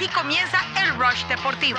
Así 0.00 0.08
comienza 0.08 0.56
el 0.82 0.98
Rush 0.98 1.26
Deportivo. 1.28 1.78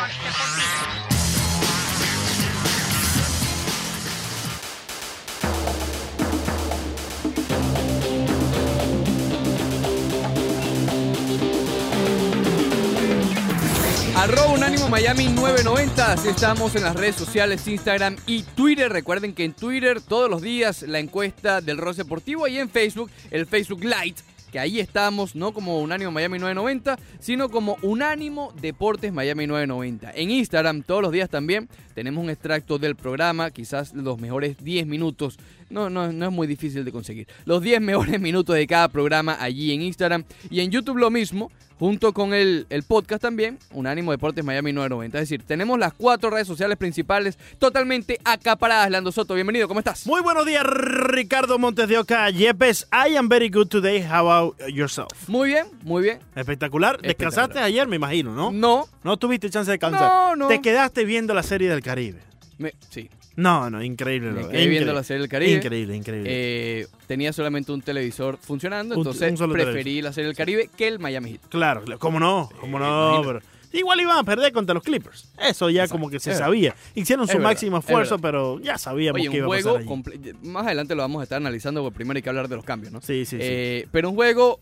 Arroba 14.15 14.53
Unánimo 14.53 14.87
Miami 14.87 15.29
990, 15.29 16.13
así 16.13 16.27
estamos 16.27 16.75
en 16.75 16.83
las 16.83 16.95
redes 16.95 17.15
sociales, 17.15 17.67
Instagram 17.67 18.17
y 18.27 18.43
Twitter. 18.43 18.91
Recuerden 18.91 19.33
que 19.33 19.45
en 19.45 19.53
Twitter 19.53 19.99
todos 19.99 20.29
los 20.29 20.43
días 20.43 20.83
la 20.83 20.99
encuesta 20.99 21.59
del 21.59 21.79
Ross 21.79 21.97
Deportivo 21.97 22.47
y 22.47 22.59
en 22.59 22.69
Facebook 22.69 23.09
el 23.31 23.47
Facebook 23.47 23.83
Lite, 23.83 24.21
que 24.51 24.59
ahí 24.59 24.79
estamos, 24.79 25.35
no 25.35 25.53
como 25.53 25.79
Unánimo 25.79 26.11
Miami 26.11 26.39
990, 26.39 26.99
sino 27.19 27.49
como 27.49 27.77
Unánimo 27.81 28.53
Deportes 28.61 29.13
Miami 29.13 29.47
990. 29.47 30.11
En 30.11 30.31
Instagram 30.31 30.83
todos 30.83 31.01
los 31.01 31.11
días 31.11 31.29
también 31.29 31.69
tenemos 31.95 32.23
un 32.23 32.29
extracto 32.29 32.77
del 32.77 32.95
programa, 32.95 33.51
quizás 33.51 33.93
los 33.93 34.19
mejores 34.19 34.57
10 34.63 34.85
minutos. 34.87 35.37
No, 35.69 35.89
no, 35.89 36.11
no 36.11 36.25
es 36.25 36.31
muy 36.31 36.47
difícil 36.47 36.83
de 36.83 36.91
conseguir. 36.91 37.27
Los 37.45 37.61
10 37.61 37.81
mejores 37.81 38.19
minutos 38.19 38.55
de 38.55 38.67
cada 38.67 38.89
programa 38.89 39.37
allí 39.39 39.71
en 39.73 39.81
Instagram 39.81 40.23
y 40.49 40.59
en 40.59 40.71
YouTube 40.71 40.97
lo 40.97 41.09
mismo 41.09 41.51
junto 41.81 42.13
con 42.13 42.35
el, 42.35 42.67
el, 42.69 42.83
podcast 42.83 43.23
también, 43.23 43.57
Unánimo 43.71 44.11
Deportes 44.11 44.45
Miami 44.45 44.71
990. 44.71 45.17
Es 45.17 45.21
decir, 45.23 45.41
tenemos 45.43 45.79
las 45.79 45.93
cuatro 45.93 46.29
redes 46.29 46.45
sociales 46.45 46.77
principales 46.77 47.39
totalmente 47.57 48.19
acaparadas. 48.23 48.91
Lando 48.91 49.11
Soto, 49.11 49.33
bienvenido, 49.33 49.67
¿cómo 49.67 49.79
estás? 49.79 50.05
Muy 50.05 50.21
buenos 50.21 50.45
días, 50.45 50.63
Ricardo 50.63 51.57
Montes 51.57 51.89
de 51.89 51.97
Oca. 51.97 52.29
Yepes, 52.29 52.87
I 52.91 53.15
am 53.15 53.27
very 53.27 53.49
good 53.49 53.65
today. 53.65 53.99
How 53.99 54.29
about 54.29 54.59
yourself? 54.67 55.27
Muy 55.27 55.49
bien, 55.49 55.65
muy 55.81 56.03
bien. 56.03 56.19
Espectacular. 56.35 57.01
¿Descansaste 57.01 57.57
ayer, 57.57 57.87
me 57.87 57.95
imagino, 57.95 58.35
no? 58.35 58.51
No. 58.51 58.87
No 59.03 59.17
tuviste 59.17 59.49
chance 59.49 59.71
de 59.71 59.77
descansar. 59.79 60.07
No, 60.07 60.35
no. 60.35 60.47
Te 60.49 60.61
quedaste 60.61 61.03
viendo 61.03 61.33
la 61.33 61.41
serie 61.41 61.67
del 61.67 61.81
Caribe. 61.81 62.19
Me, 62.59 62.75
sí. 62.91 63.09
No, 63.35 63.69
no, 63.69 63.81
increíble. 63.83 64.31
Me 64.31 64.47
quedé 64.47 64.67
viendo 64.67 64.93
la 64.93 65.03
serie 65.03 65.21
del 65.21 65.29
Caribe. 65.29 65.53
Increíble, 65.53 65.95
increíble. 65.95 66.29
Eh, 66.31 66.87
tenía 67.07 67.31
solamente 67.33 67.71
un 67.71 67.81
televisor 67.81 68.37
funcionando, 68.37 68.95
Un- 68.95 68.99
entonces 69.01 69.39
un 69.39 69.51
preferí 69.51 70.01
la 70.01 70.11
serie 70.13 70.27
del 70.27 70.35
Caribe 70.35 70.69
que 70.75 70.87
el 70.87 70.99
Miami 70.99 71.31
Heat. 71.31 71.41
claro, 71.49 71.83
cómo 71.99 72.19
no, 72.19 72.49
cómo 72.59 72.77
no. 72.79 73.09
imagino. 73.21 73.27
Pero 73.27 73.41
igual 73.73 74.01
iban 74.01 74.17
a 74.17 74.23
perder 74.25 74.51
contra 74.51 74.73
los 74.73 74.83
Clippers. 74.83 75.29
Eso 75.41 75.69
ya 75.69 75.83
Exacto. 75.83 75.93
como 75.99 76.09
que 76.09 76.19
se 76.19 76.31
Es 76.31 76.37
sabía. 76.39 76.75
Hicieron 76.93 77.25
su 77.27 77.39
máximo 77.39 77.77
es 77.77 77.85
esfuerzo, 77.85 78.19
pero 78.19 78.59
ya 78.59 78.77
sabíamos 78.77 79.21
Oye, 79.21 79.29
que 79.29 79.37
iba 79.37 79.45
a 79.47 79.49
pasar 79.49 79.77
allí. 79.77 80.33
más 80.43 80.65
adelante 80.65 80.93
lo 80.93 81.01
vamos 81.01 81.21
a 81.21 81.23
estar 81.23 81.37
analizando, 81.37 81.81
porque 81.83 81.95
primero 81.95 82.17
hay 82.17 82.21
que 82.21 82.29
hablar 82.29 82.49
de 82.49 82.57
los 82.57 82.65
cambios, 82.65 82.91
¿no? 82.91 82.99
Sí, 83.01 83.23
sí, 83.25 83.37
sí. 83.37 83.39
Eh, 83.41 83.87
Pero 83.93 84.09
un 84.09 84.15
juego 84.15 84.59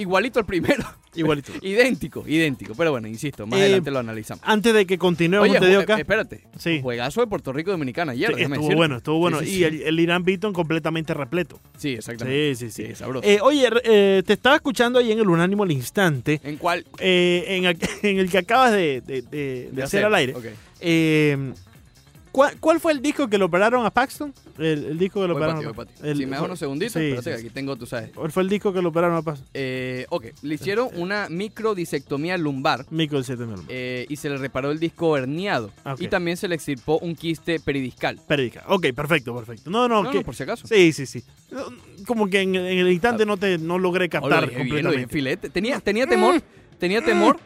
igualito 0.00 0.38
al 0.40 0.46
primero. 0.46 0.84
Igualito. 1.14 1.50
idéntico, 1.62 2.22
idéntico. 2.24 2.72
Pero 2.76 2.92
bueno, 2.92 3.08
insisto, 3.08 3.44
más 3.44 3.58
Eh, 3.58 3.62
adelante 3.62 3.90
lo 3.90 3.98
analizamos. 3.98 4.44
Antes 4.46 4.72
de 4.72 4.86
que 4.86 4.96
continuemos, 4.96 5.48
Oye, 5.48 5.58
te 5.58 5.66
digo 5.66 5.80
acá. 5.80 5.98
espérate. 5.98 6.42
Sí. 6.56 6.78
Juegazo 6.80 7.20
de 7.20 7.26
Puerto 7.26 7.52
Rico 7.52 7.72
Dominicana 7.72 8.12
ayer. 8.12 8.32
Sí, 8.32 8.42
estuvo 8.42 8.76
bueno, 8.76 8.98
estuvo 8.98 9.18
bueno. 9.18 9.40
Sí, 9.40 9.46
sí, 9.46 9.52
y 9.52 9.56
sí. 9.56 9.64
El, 9.64 9.82
el 9.82 9.98
Irán 10.00 10.22
Beaton 10.22 10.52
completamente 10.52 11.12
repleto. 11.12 11.58
Sí, 11.76 11.94
exactamente. 11.94 12.54
Sí, 12.54 12.70
sí, 12.70 12.86
sí. 12.86 12.94
sabroso. 12.94 13.26
Eh, 13.28 13.40
oye, 13.42 13.68
eh, 13.82 14.22
te 14.24 14.34
estaba 14.34 14.54
escuchando 14.54 15.00
ahí 15.00 15.10
en 15.10 15.18
el 15.18 15.28
Unánimo 15.28 15.64
al 15.64 15.72
instante, 15.72 16.40
¿En 16.44 16.56
cuál? 16.58 16.86
eh, 17.00 17.44
en, 17.48 17.64
en 18.08 18.18
el 18.20 18.30
que 18.30 18.38
acabas 18.38 18.70
de, 18.70 19.00
de- 19.00 19.22
de- 19.22 19.68
de 19.72 19.82
hacer 19.82 20.04
al 20.04 20.14
aire. 20.14 20.34
Ok. 20.36 20.44
¿Cuál, 22.32 22.58
cuál 22.60 22.80
fue 22.80 22.92
el 22.92 23.00
disco 23.02 23.28
que 23.28 23.38
lo 23.38 23.46
operaron 23.46 23.84
a 23.86 23.90
Paxton? 23.90 24.32
El, 24.58 24.84
el 24.84 24.98
disco 24.98 25.20
que 25.22 25.28
lo 25.28 25.34
Voy 25.34 25.42
operaron 25.42 25.74
patio, 25.74 26.02
a 26.02 26.06
el- 26.08 26.16
si 26.16 26.26
me 26.26 26.32
das 26.36 26.44
unos 26.44 26.58
segunditos, 26.58 26.92
sí, 26.94 27.08
espérate 27.08 27.36
sí, 27.40 27.46
aquí 27.46 27.54
tengo, 27.54 27.76
tú 27.76 27.86
sabes. 27.86 28.10
¿Cuál 28.14 28.30
fue 28.32 28.42
el 28.42 28.48
disco 28.48 28.72
que 28.72 28.82
lo 28.82 28.88
operaron 28.90 29.16
a 29.16 29.22
Paxton? 29.22 29.48
Eh, 29.54 30.06
ok, 30.10 30.26
le 30.42 30.54
hicieron 30.54 30.88
una 30.94 31.28
microdisectomía 31.28 32.36
lumbar 32.38 32.86
del 32.88 33.24
7 33.24 33.44
eh, 33.68 34.06
y 34.08 34.16
se 34.16 34.28
le 34.30 34.36
reparó 34.36 34.70
el 34.70 34.78
disco 34.78 35.16
herniado. 35.16 35.70
Ah. 35.84 35.94
Y 35.98 36.08
también 36.08 36.36
se 36.36 36.48
le 36.48 36.54
extirpó 36.54 36.98
un 36.98 37.14
quiste 37.14 37.60
peridiscal. 37.60 38.20
Periódica. 38.26 38.64
Ok, 38.68 38.86
perfecto, 38.94 39.34
perfecto. 39.34 39.70
No, 39.70 39.88
no, 39.88 40.02
No, 40.02 40.10
que- 40.10 40.18
no, 40.18 40.24
por 40.24 40.34
si 40.34 40.42
acaso. 40.42 40.66
Sí, 40.66 40.92
sí, 40.92 41.06
sí. 41.06 41.22
Como 42.06 42.28
que 42.28 42.40
en, 42.40 42.54
en 42.54 42.78
el 42.78 42.90
instante 42.90 43.26
no 43.26 43.36
te 43.36 43.58
no 43.58 43.78
logré 43.78 44.06
lo 44.06 44.10
captar 44.10 44.48
dije 44.48 44.62
bien, 44.64 44.84
lo 44.84 44.90
dije 44.92 45.04
completamente. 45.06 45.12
filete. 45.12 45.50
Tenía, 45.50 45.80
tenía 45.80 46.06
temor, 46.06 46.42
tenía 46.78 47.02
temor, 47.02 47.38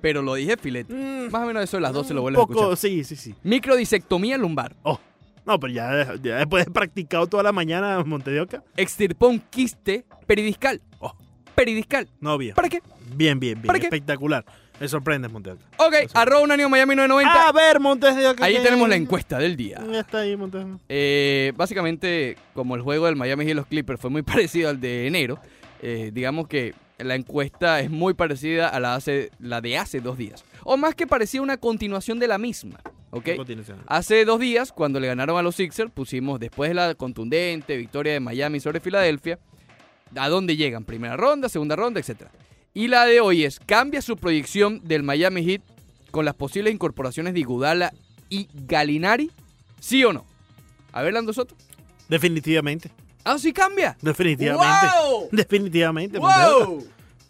pero 0.00 0.22
lo 0.22 0.34
dije 0.34 0.56
filete. 0.56 0.92
Mm, 0.92 1.30
Más 1.30 1.42
o 1.42 1.46
menos 1.46 1.64
eso 1.64 1.76
de 1.76 1.82
las 1.82 1.92
12 1.92 2.14
lo 2.14 2.22
vuelves 2.22 2.42
a 2.42 2.46
poco, 2.46 2.72
escuchar. 2.72 2.76
sí, 2.76 3.04
sí, 3.04 3.16
sí. 3.16 3.34
Microdisectomía 3.42 4.36
lumbar. 4.38 4.74
Oh, 4.82 4.98
no, 5.46 5.58
pero 5.58 5.72
ya, 5.72 6.14
ya 6.22 6.36
después 6.36 6.64
de 6.66 6.70
practicado 6.70 7.26
toda 7.26 7.42
la 7.42 7.52
mañana 7.52 8.02
Montedioca. 8.04 8.62
Extirpó 8.76 9.28
un 9.28 9.38
quiste 9.40 10.04
peridiscal. 10.26 10.80
Oh. 10.98 11.14
Peridiscal. 11.54 12.08
No, 12.20 12.38
bien. 12.38 12.54
¿Para 12.54 12.68
qué? 12.68 12.80
Bien, 13.14 13.38
bien, 13.38 13.60
bien. 13.60 13.74
Espectacular. 13.76 14.44
Me 14.78 14.88
sorprende, 14.88 15.28
Montedioca. 15.28 15.62
Ok, 15.76 15.94
arroba 16.14 16.40
un 16.42 16.50
año 16.50 16.68
Miami 16.70 16.94
990. 16.96 17.48
A 17.48 17.52
ver, 17.52 17.80
Montedioca. 17.80 18.44
Ahí 18.44 18.54
¿qué? 18.54 18.60
tenemos 18.60 18.88
la 18.88 18.96
encuesta 18.96 19.38
del 19.38 19.54
día. 19.56 19.78
Ya 19.92 20.00
está 20.00 20.20
ahí, 20.20 20.36
Montedioca. 20.36 20.78
Eh, 20.88 21.52
básicamente, 21.56 22.36
como 22.54 22.76
el 22.76 22.80
juego 22.82 23.04
del 23.06 23.16
Miami 23.16 23.44
y 23.44 23.54
los 23.54 23.66
Clippers 23.66 24.00
fue 24.00 24.08
muy 24.08 24.22
parecido 24.22 24.70
al 24.70 24.80
de 24.80 25.06
enero, 25.06 25.38
eh, 25.82 26.10
digamos 26.14 26.48
que 26.48 26.74
la 27.04 27.14
encuesta 27.14 27.80
es 27.80 27.90
muy 27.90 28.14
parecida 28.14 28.68
a 28.68 28.80
la, 28.80 28.94
hace, 28.94 29.30
la 29.38 29.60
de 29.60 29.78
hace 29.78 30.00
dos 30.00 30.18
días. 30.18 30.44
O 30.64 30.76
más 30.76 30.94
que 30.94 31.06
parecía 31.06 31.42
una 31.42 31.56
continuación 31.56 32.18
de 32.18 32.28
la 32.28 32.38
misma. 32.38 32.80
¿ok? 33.10 33.28
Hace 33.86 34.24
dos 34.24 34.40
días, 34.40 34.72
cuando 34.72 35.00
le 35.00 35.08
ganaron 35.08 35.38
a 35.38 35.42
los 35.42 35.56
Sixers, 35.56 35.90
pusimos 35.90 36.40
después 36.40 36.70
de 36.70 36.74
la 36.74 36.94
contundente 36.94 37.76
victoria 37.76 38.12
de 38.12 38.20
Miami 38.20 38.60
sobre 38.60 38.80
Filadelfia, 38.80 39.38
a 40.16 40.28
dónde 40.28 40.56
llegan, 40.56 40.84
primera 40.84 41.16
ronda, 41.16 41.48
segunda 41.48 41.76
ronda, 41.76 42.00
etc. 42.00 42.22
Y 42.74 42.88
la 42.88 43.06
de 43.06 43.20
hoy 43.20 43.44
es, 43.44 43.60
cambia 43.60 44.02
su 44.02 44.16
proyección 44.16 44.80
del 44.84 45.02
Miami 45.02 45.44
Heat 45.44 45.62
con 46.10 46.24
las 46.24 46.34
posibles 46.34 46.72
incorporaciones 46.72 47.34
de 47.34 47.40
Igudala 47.40 47.92
y 48.28 48.48
Galinari, 48.66 49.30
¿sí 49.80 50.04
o 50.04 50.12
no? 50.12 50.24
A 50.92 51.02
ver, 51.02 51.12
Lando 51.12 51.32
Soto. 51.32 51.54
Definitivamente. 52.08 52.90
Ah, 53.24 53.38
sí 53.38 53.52
cambia. 53.52 53.96
Definitivamente. 54.00 54.86
¡Wow! 55.10 55.28
Definitivamente. 55.32 56.18
¡Wow! 56.18 56.84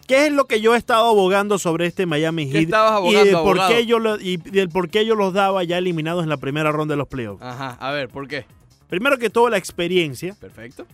¿Qué 0.07 0.27
es 0.27 0.33
lo 0.33 0.45
que 0.47 0.61
yo 0.61 0.75
he 0.75 0.79
estado 0.79 1.09
abogando 1.09 1.59
sobre 1.59 1.87
este 1.87 2.05
Miami 2.07 2.47
¿Qué 2.47 2.59
Heat? 2.59 2.65
estabas 2.65 2.93
y 2.93 2.97
abogando, 2.97 3.21
el 3.23 3.33
por 3.45 3.59
abogado? 3.61 3.69
qué 3.71 3.87
yo 3.87 3.99
lo- 4.01 4.21
y 4.21 4.37
del 4.39 4.69
por 4.69 4.89
qué 4.91 5.07
yo 5.07 5.15
los 5.15 5.33
daba 5.33 5.63
ya 5.63 5.79
eliminados 5.79 6.23
en 6.25 6.29
la 6.29 6.37
primera 6.37 6.73
ronda 6.73 6.93
de 6.95 6.99
los 6.99 7.07
playoffs. 7.09 7.43
Ajá, 7.43 7.77
a 7.81 7.93
ver, 7.93 8.09
¿por 8.09 8.27
qué? 8.27 8.45
Primero 8.89 9.19
que 9.19 9.31
todo, 9.31 9.49
la 9.51 9.57
experiencia 9.57 10.35
Perfecto. 10.41 10.85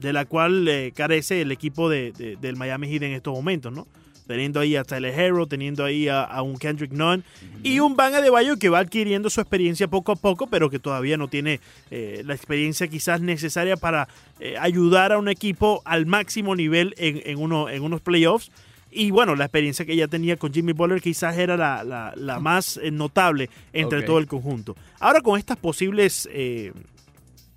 de 0.00 0.12
la 0.12 0.24
cual 0.24 0.66
eh, 0.66 0.92
carece 0.94 1.40
el 1.42 1.52
equipo 1.52 1.88
de- 1.88 2.10
de- 2.12 2.34
del 2.36 2.56
Miami 2.56 2.88
Heat 2.88 3.02
en 3.04 3.12
estos 3.12 3.32
momentos, 3.32 3.72
¿no? 3.72 3.86
Teniendo 4.26 4.58
ahí 4.60 4.74
a 4.76 4.84
Tyler 4.84 5.12
Hero, 5.18 5.46
teniendo 5.46 5.84
ahí 5.84 6.08
a, 6.08 6.22
a 6.24 6.40
un 6.40 6.56
Kendrick 6.56 6.92
Nunn 6.92 7.22
y 7.62 7.80
un 7.80 7.94
Van 7.94 8.14
Adebayo 8.14 8.58
que 8.58 8.70
va 8.70 8.78
adquiriendo 8.78 9.28
su 9.28 9.40
experiencia 9.42 9.86
poco 9.88 10.12
a 10.12 10.16
poco, 10.16 10.46
pero 10.46 10.70
que 10.70 10.78
todavía 10.78 11.16
no 11.18 11.28
tiene 11.28 11.60
eh, 11.90 12.22
la 12.24 12.34
experiencia 12.34 12.88
quizás 12.88 13.20
necesaria 13.20 13.76
para 13.76 14.08
eh, 14.40 14.56
ayudar 14.58 15.12
a 15.12 15.18
un 15.18 15.28
equipo 15.28 15.82
al 15.84 16.06
máximo 16.06 16.56
nivel 16.56 16.94
en, 16.96 17.20
en 17.26 17.38
uno, 17.38 17.68
en 17.68 17.82
unos 17.82 18.00
playoffs. 18.00 18.50
Y 18.96 19.10
bueno, 19.10 19.34
la 19.34 19.44
experiencia 19.44 19.84
que 19.84 19.92
ella 19.92 20.08
tenía 20.08 20.36
con 20.36 20.54
Jimmy 20.54 20.72
Butler 20.72 21.02
quizás 21.02 21.36
era 21.36 21.56
la, 21.56 21.82
la- 21.84 22.14
la 22.16 22.38
más 22.40 22.78
eh, 22.82 22.90
notable 22.92 23.50
entre 23.72 23.98
todo 24.06 24.18
el 24.18 24.26
conjunto. 24.26 24.74
Ahora 25.00 25.20
con 25.20 25.38
estas 25.38 25.56
posibles 25.58 26.28
eh, 26.32 26.72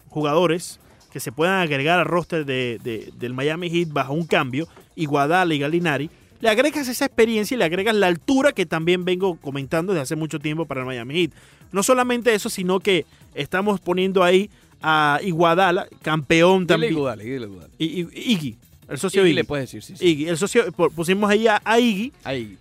jugadores 0.09 0.79
que 1.11 1.19
se 1.19 1.31
puedan 1.31 1.61
agregar 1.61 1.99
al 1.99 2.05
roster 2.05 2.45
de, 2.45 2.79
de- 2.83 3.11
del 3.17 3.33
Miami 3.33 3.69
Heat 3.69 3.89
bajo 3.89 4.13
un 4.13 4.25
cambio, 4.25 4.67
Iguadala 4.95 5.53
y 5.53 5.59
Galinari, 5.59 6.09
le 6.39 6.49
agregas 6.49 6.87
esa 6.87 7.05
experiencia 7.05 7.55
y 7.55 7.57
le 7.57 7.65
agregas 7.65 7.95
la 7.95 8.07
altura 8.07 8.51
que 8.51 8.65
también 8.65 9.05
vengo 9.05 9.37
comentando 9.37 9.93
desde 9.93 10.03
hace 10.03 10.15
mucho 10.15 10.39
tiempo 10.39 10.65
para 10.65 10.81
el 10.81 10.85
Miami 10.87 11.13
Heat. 11.15 11.31
No 11.71 11.83
solamente 11.83 12.33
eso, 12.33 12.49
sino 12.49 12.79
que 12.79 13.05
estamos 13.35 13.79
poniendo 13.79 14.23
ahí 14.23 14.49
a 14.81 15.19
Iguadala, 15.23 15.87
campeón 16.01 16.59
Dile 16.61 16.67
también. 16.67 16.93
Igudala, 16.93 17.23
dile 17.23 17.45
Igudala. 17.45 17.69
Y, 17.79 17.85
y- 18.01 18.07
Iggy, 18.33 18.57
el 18.87 18.97
socio 18.97 19.25
Iggy. 19.25 19.33
le 19.33 19.43
puedes 19.43 19.65
decir, 19.71 19.81
sí. 19.83 19.95
sí. 19.97 20.05
Iggy, 20.07 20.27
el 20.29 20.37
socio, 20.37 20.67
pu- 20.71 20.91
pusimos 20.91 21.29
ahí 21.29 21.47
a, 21.47 21.61
a 21.65 21.79
Iggy, 21.79 22.11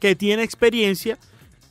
que 0.00 0.16
tiene 0.16 0.42
experiencia 0.42 1.18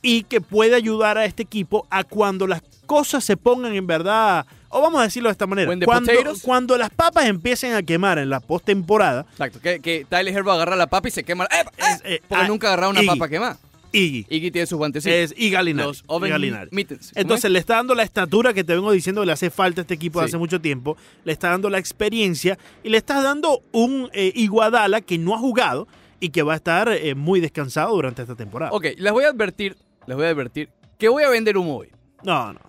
y 0.02 0.22
que 0.22 0.40
puede 0.40 0.74
ayudar 0.76 1.18
a 1.18 1.24
este 1.24 1.42
equipo 1.42 1.86
a 1.90 2.04
cuando 2.04 2.46
las 2.46 2.62
cosas 2.86 3.24
se 3.24 3.36
pongan 3.36 3.74
en 3.74 3.86
verdad, 3.86 4.46
o 4.68 4.80
vamos 4.82 5.00
a 5.00 5.04
decirlo 5.04 5.28
de 5.28 5.32
esta 5.32 5.46
manera, 5.46 5.72
cuando, 5.84 6.12
cuando 6.42 6.76
las 6.76 6.90
papas 6.90 7.26
empiecen 7.26 7.74
a 7.74 7.82
quemar 7.82 8.18
en 8.18 8.30
la 8.30 8.40
postemporada, 8.40 9.26
Exacto, 9.32 9.60
que, 9.60 9.80
que 9.80 10.04
Tyler 10.08 10.34
Herbo 10.34 10.50
agarra 10.52 10.76
la 10.76 10.86
papa 10.86 11.08
y 11.08 11.10
se 11.10 11.24
quema. 11.24 11.44
¡Eh! 11.44 11.48
¡Eh! 11.78 11.82
Es, 11.94 12.02
eh, 12.04 12.22
Porque 12.28 12.44
ah, 12.44 12.48
nunca 12.48 12.68
agarraba 12.68 12.90
una 12.90 13.00
Iggy. 13.00 13.08
papa 13.08 13.28
quemada. 13.28 13.58
Iggy 13.92 14.26
Iggy 14.28 14.50
tiene 14.50 14.66
sus 14.66 14.76
guantecitos. 14.76 15.14
es 15.16 15.34
y 15.38 15.48
Galinari. 15.50 15.88
Los 15.88 16.00
y 16.00 16.04
oven 16.08 16.30
Galinari. 16.30 16.68
mittens. 16.72 17.10
¿Cómo 17.12 17.20
Entonces 17.22 17.44
es? 17.46 17.50
le 17.52 17.58
está 17.60 17.76
dando 17.76 17.94
la 17.94 18.02
estatura 18.02 18.52
que 18.52 18.64
te 18.64 18.74
vengo 18.74 18.90
diciendo 18.92 19.22
que 19.22 19.26
le 19.26 19.32
hace 19.32 19.48
falta 19.48 19.80
a 19.80 19.82
este 19.82 19.94
equipo 19.94 20.20
de 20.20 20.26
Sí. 20.26 20.30
hace 20.30 20.38
mucho 20.38 20.60
tiempo, 20.60 20.96
le 21.24 21.32
está 21.32 21.50
dando 21.50 21.70
la 21.70 21.78
experiencia 21.78 22.58
y 22.82 22.88
le 22.90 22.98
estás 22.98 23.22
dando 23.22 23.62
un 23.72 24.10
eh, 24.12 24.32
Iguadala 24.34 25.00
que 25.00 25.16
no 25.18 25.34
ha 25.34 25.38
jugado 25.38 25.86
y 26.20 26.30
que 26.30 26.42
va 26.42 26.54
a 26.54 26.56
estar 26.56 26.88
eh, 26.88 27.14
muy 27.14 27.40
descansado 27.40 27.94
durante 27.94 28.22
esta 28.22 28.34
temporada. 28.34 28.72
Ok, 28.72 28.86
les 28.98 29.12
voy 29.12 29.24
a 29.24 29.28
advertir, 29.28 29.76
les 30.06 30.16
voy 30.16 30.26
a 30.26 30.30
advertir 30.30 30.68
que 30.98 31.08
voy 31.08 31.22
a 31.22 31.28
vender 31.30 31.56
humo 31.56 31.76
hoy. 31.78 31.88
No, 32.22 32.52
no. 32.52 32.60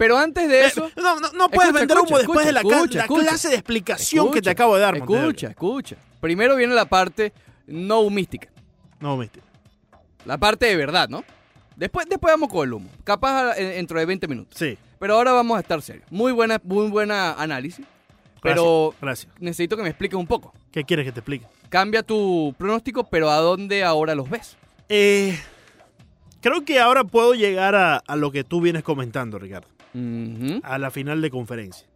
Pero 0.00 0.16
antes 0.16 0.48
de 0.48 0.64
eso... 0.64 0.86
Eh, 0.86 0.92
no, 0.96 1.20
no, 1.20 1.30
no 1.32 1.50
puedes 1.50 1.74
Escucha, 1.74 1.78
vender 1.78 1.96
escucha, 1.98 2.14
humo 2.14 2.18
después 2.20 2.46
de 2.46 2.52
la, 2.52 2.60
escucha, 2.60 2.76
escucha, 2.78 2.96
la 2.96 3.04
escucha. 3.04 3.22
clase 3.22 3.48
de 3.50 3.54
explicación 3.56 4.30
que 4.30 4.40
te 4.40 4.48
acabo 4.48 4.74
de 4.76 4.80
dar. 4.80 4.96
Escucha, 4.96 5.48
escucha. 5.48 5.96
Primero 6.22 6.56
viene 6.56 6.74
la 6.74 6.86
parte 6.86 7.34
no 7.66 8.00
humística. 8.00 8.48
No, 8.98 9.18
viste. 9.18 9.40
La 10.24 10.38
parte 10.38 10.64
de 10.64 10.76
verdad, 10.76 11.10
¿no? 11.10 11.22
Después, 11.76 12.06
después 12.08 12.32
vamos 12.32 12.48
con 12.48 12.66
el 12.66 12.72
humo. 12.72 12.88
Capaz 13.04 13.56
dentro 13.56 13.98
de 13.98 14.06
20 14.06 14.26
minutos. 14.26 14.58
Sí. 14.58 14.78
Pero 14.98 15.16
ahora 15.16 15.32
vamos 15.32 15.58
a 15.58 15.60
estar 15.60 15.82
serios. 15.82 16.06
Muy 16.10 16.32
buena, 16.32 16.58
muy 16.64 16.88
buena 16.88 17.34
análisis. 17.34 17.84
Pero 18.40 18.94
Gracias. 19.02 19.30
necesito 19.38 19.76
que 19.76 19.82
me 19.82 19.90
expliques 19.90 20.18
un 20.18 20.26
poco. 20.26 20.54
¿Qué 20.72 20.82
quieres 20.84 21.04
que 21.04 21.12
te 21.12 21.20
explique? 21.20 21.44
Cambia 21.68 22.02
tu 22.02 22.54
pronóstico, 22.56 23.04
pero 23.04 23.28
¿a 23.28 23.36
dónde 23.36 23.84
ahora 23.84 24.14
los 24.14 24.30
ves? 24.30 24.56
Eh, 24.88 25.38
creo 26.40 26.64
que 26.64 26.80
ahora 26.80 27.04
puedo 27.04 27.34
llegar 27.34 27.74
a, 27.74 27.98
a 27.98 28.16
lo 28.16 28.32
que 28.32 28.44
tú 28.44 28.62
vienes 28.62 28.82
comentando, 28.82 29.38
Ricardo. 29.38 29.68
A 30.62 30.78
la 30.78 30.90
final 30.90 31.20
de 31.20 31.30
conferencia. 31.30 31.86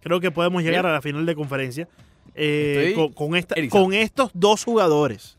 Creo 0.00 0.20
que 0.20 0.30
podemos 0.30 0.62
llegar 0.62 0.84
Bien. 0.84 0.90
a 0.90 0.94
la 0.94 1.02
final 1.02 1.26
de 1.26 1.34
conferencia 1.34 1.88
eh, 2.34 2.92
con, 2.94 3.12
con 3.12 3.36
esta- 3.36 3.54
con 3.68 3.92
estos 3.92 4.30
dos 4.34 4.64
jugadores. 4.64 5.36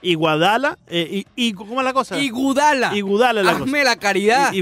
Iguadala 0.00 0.78
eh, 0.86 1.24
y, 1.36 1.48
y 1.48 1.52
¿cómo 1.52 1.80
es 1.80 1.84
la 1.84 1.92
cosa? 1.92 2.18
Igudala. 2.18 2.96
Iguodala 2.96 3.40
es 3.40 3.46
la 3.46 3.52
Hazme 3.52 3.84
la 3.84 3.96
caridad. 3.96 4.46
cosa. 4.46 4.54
I- 4.54 4.58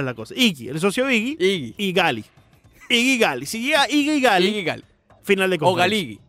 es 0.00 0.04
la 0.06 0.14
cosa. 0.14 0.34
Iggy, 0.36 0.68
el 0.68 0.80
socio 0.80 1.10
Iggy 1.10 1.36
Iggy. 1.38 1.74
y 1.76 1.92
Gali. 1.92 2.24
Iggy 2.88 3.12
y 3.12 3.18
Gali. 3.18 3.46
Si 3.46 3.60
llega 3.62 3.88
Iggy 3.88 4.12
y 4.12 4.20
Gali, 4.20 4.46
Iggy 4.48 4.64
final 5.22 5.50
de 5.50 5.56
O 5.56 5.58
conferencia. 5.60 5.98
Galigi. 5.98 6.20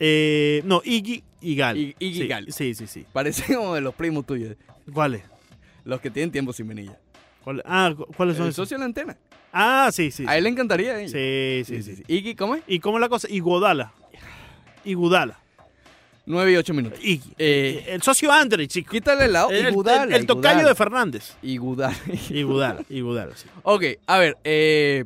Eh, 0.00 0.62
no, 0.64 0.82
Iggy 0.84 1.22
y 1.40 1.54
Gali. 1.54 1.94
Iggy 1.98 2.18
y 2.18 2.22
sí, 2.22 2.26
Gali. 2.26 2.52
Sí, 2.52 2.74
sí, 2.74 2.86
sí. 2.88 3.06
Parece 3.12 3.54
como 3.54 3.74
de 3.74 3.80
los 3.80 3.94
primos 3.94 4.26
tuyos. 4.26 4.56
¿Cuál 4.92 5.14
es? 5.14 5.22
Los 5.84 6.00
que 6.00 6.10
tienen 6.10 6.30
tiempo 6.32 6.52
sin 6.52 6.66
venilla. 6.68 6.98
¿Cuál- 7.44 7.62
Ah, 7.66 7.92
cu- 7.96 8.06
¿cuáles 8.16 8.36
son 8.36 8.46
El 8.46 8.50
esos? 8.52 8.64
socio 8.68 8.76
de 8.76 8.80
la 8.80 8.84
antena. 8.86 9.16
Ah, 9.52 9.90
sí, 9.92 10.10
sí. 10.10 10.24
A 10.26 10.36
él 10.38 10.44
le 10.44 10.50
encantaría. 10.50 10.98
¿eh? 11.00 11.08
Sí, 11.08 11.82
sí, 11.82 11.82
sí. 11.96 12.02
sí. 12.06 12.34
¿cómo 12.36 12.54
es? 12.54 12.62
¿Y 12.66 12.78
cómo 12.80 12.96
es 12.98 13.00
la 13.00 13.08
cosa? 13.08 13.28
Iguodala. 13.30 13.92
Iguodala. 14.84 15.38
9 16.24 16.52
y 16.52 16.56
8 16.56 16.72
minutos. 16.74 16.98
Iggy. 17.02 17.34
Eh, 17.36 17.84
el 17.88 18.02
socio 18.02 18.30
Andre, 18.32 18.66
chico. 18.68 18.92
Quítale 18.92 19.24
el 19.24 19.32
lado. 19.32 19.50
El, 19.50 19.66
el- 19.66 19.72
Igudala. 19.72 20.16
el 20.16 20.24
tocayo 20.26 20.66
de 20.66 20.74
Fernández. 20.74 21.34
Igudala. 21.42 21.96
Iguodala, 22.30 22.82
Iguodala, 22.88 23.36
sí. 23.36 23.46
ok, 23.64 23.82
a 24.06 24.18
ver. 24.18 24.38
eh, 24.44 25.04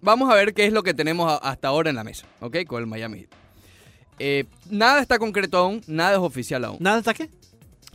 vamos 0.00 0.30
a 0.30 0.34
ver 0.36 0.54
qué 0.54 0.64
es 0.66 0.72
lo 0.72 0.82
que 0.84 0.94
tenemos 0.94 1.36
hasta 1.42 1.68
ahora 1.68 1.90
en 1.90 1.96
la 1.96 2.04
mesa. 2.04 2.26
¿Ok? 2.40 2.58
Con 2.66 2.80
el 2.80 2.86
Miami 2.86 3.18
Heat. 3.20 3.30
Eh, 4.20 4.44
nada 4.70 5.00
está 5.00 5.18
concreto 5.18 5.58
aún. 5.58 5.82
Nada 5.88 6.12
es 6.12 6.18
oficial 6.18 6.64
aún. 6.64 6.76
¿Nada 6.80 6.98
está 6.98 7.12
qué? 7.12 7.28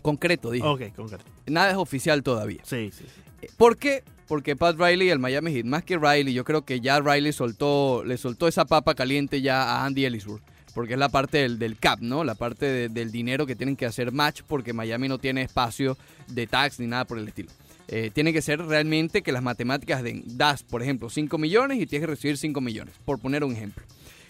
Concreto, 0.02 0.52
dije. 0.52 0.66
Ok, 0.68 0.94
concreto. 0.96 1.24
Nada 1.46 1.72
es 1.72 1.78
oficial 1.78 2.22
todavía. 2.22 2.60
Sí, 2.64 2.92
sí. 2.92 3.06
sí. 3.06 3.22
Eh, 3.42 3.48
¿Por 3.58 3.78
qué? 3.78 4.04
Porque 4.28 4.56
Pat 4.56 4.78
Riley 4.78 5.08
y 5.08 5.12
el 5.12 5.20
Miami 5.20 5.54
Heat, 5.54 5.66
más 5.66 5.84
que 5.84 5.98
Riley, 5.98 6.34
yo 6.34 6.44
creo 6.44 6.64
que 6.66 6.82
ya 6.82 7.00
Riley 7.00 7.32
soltó, 7.32 8.04
le 8.06 8.18
soltó 8.18 8.48
esa 8.48 8.66
papa 8.66 8.94
caliente 8.94 9.42
ya 9.42 9.64
a 9.64 9.86
Andy 9.86 10.06
Ellisburg. 10.06 10.42
Porque 10.74 10.94
es 10.94 11.00
la 11.00 11.10
parte 11.10 11.48
del, 11.50 11.78
cap, 11.80 12.00
¿no? 12.02 12.24
La 12.24 12.36
parte 12.36 12.66
de- 12.68 12.90
del 12.90 13.12
dinero 13.12 13.48
que 13.48 13.56
tienen 13.56 13.76
que 13.76 13.88
hacer 13.88 14.12
match 14.12 14.42
porque 14.48 14.74
Miami 14.74 15.08
no 15.08 15.18
tiene 15.18 15.42
espacio 15.42 15.98
de 16.28 16.46
tax 16.46 16.80
ni 16.80 16.86
nada 16.88 17.06
por 17.06 17.18
el 17.18 17.28
estilo. 17.28 17.50
Eh, 17.88 18.12
tiene 18.14 18.32
que 18.34 18.42
ser 18.44 18.60
realmente 18.64 19.24
que 19.24 19.32
las 19.32 19.42
matemáticas 19.42 20.04
den, 20.04 20.24
das, 20.38 20.62
por 20.62 20.84
ejemplo, 20.84 21.10
5 21.10 21.38
millones 21.40 21.80
y 21.82 21.88
tienes 21.88 22.06
que 22.06 22.12
recibir 22.14 22.38
5 22.38 22.62
millones, 22.62 22.94
por 23.06 23.18
poner 23.20 23.44
un 23.44 23.54
ejemplo. 23.54 23.84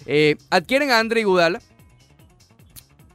Eh, 0.06 0.38
adquieren 0.50 0.89
a 0.92 1.00
Andre 1.00 1.21
Iguodala 1.21 1.59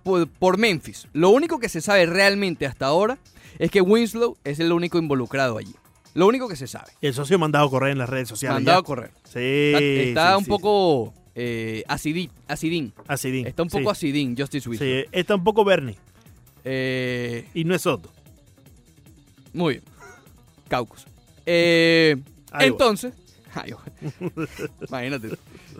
por, 0.02 0.28
por 0.28 0.58
Memphis. 0.58 1.06
Lo 1.12 1.30
único 1.30 1.58
que 1.58 1.68
se 1.68 1.80
sabe 1.80 2.06
realmente 2.06 2.66
hasta 2.66 2.86
ahora 2.86 3.18
es 3.58 3.70
que 3.70 3.80
Winslow 3.80 4.36
es 4.44 4.58
el 4.60 4.72
único 4.72 4.98
involucrado 4.98 5.56
allí. 5.58 5.74
Lo 6.14 6.26
único 6.26 6.48
que 6.48 6.56
se 6.56 6.66
sabe. 6.66 6.92
El 7.00 7.14
socio 7.14 7.38
mandado 7.38 7.66
a 7.66 7.70
correr 7.70 7.92
en 7.92 7.98
las 7.98 8.08
redes 8.08 8.28
sociales. 8.28 8.56
Mandado 8.56 8.78
a 8.80 8.82
correr. 8.82 9.10
Sí. 9.24 9.38
Está, 9.74 9.80
está 9.80 10.30
sí, 10.32 10.38
un 10.38 10.44
sí, 10.44 10.50
poco 10.50 11.14
eh, 11.34 11.84
acidí- 11.88 12.30
acidín. 12.48 12.92
Acidín. 13.08 13.46
Está 13.46 13.62
un 13.62 13.68
poco 13.70 13.90
acidín, 13.90 14.36
Justice 14.36 14.68
Winslow. 14.68 14.88
Sí, 14.88 15.04
está 15.12 15.34
un 15.34 15.44
poco 15.44 15.64
Bernie. 15.64 15.96
Eh, 16.64 17.46
Y 17.54 17.64
no 17.64 17.74
es 17.74 17.82
Soto. 17.82 18.10
muy 19.52 19.74
bien. 19.74 19.84
Caucus. 20.68 21.06
Eh, 21.46 22.16
entonces. 22.60 23.14
Iowa. 23.66 23.82
Imagínate. 24.88 25.30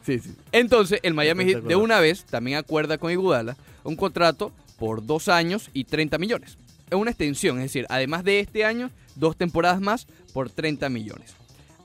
Sí, 0.05 0.19
sí. 0.19 0.35
Entonces, 0.51 1.01
el 1.03 1.15
Miami 1.15 1.45
Heat 1.45 1.63
de 1.65 1.77
una 1.77 2.01
vez 2.01 2.25
también 2.25 2.59
acuerda 2.59 2.99
con 2.99 3.11
Iguodala 3.13 3.57
un 3.85 3.97
contrato 3.97 4.53
por 4.79 5.05
dos 5.07 5.29
años 5.29 5.71
y 5.73 5.85
30 5.85 6.19
millones. 6.19 6.59
Es 6.91 6.97
una 6.97 7.11
extensión, 7.11 7.57
es 7.59 7.65
decir, 7.65 7.87
además 7.89 8.25
de 8.25 8.41
este 8.41 8.65
año, 8.65 8.91
dos 9.15 9.37
temporadas 9.37 9.81
más 9.81 10.07
por 10.33 10.51
30 10.51 10.89
millones. 10.89 11.35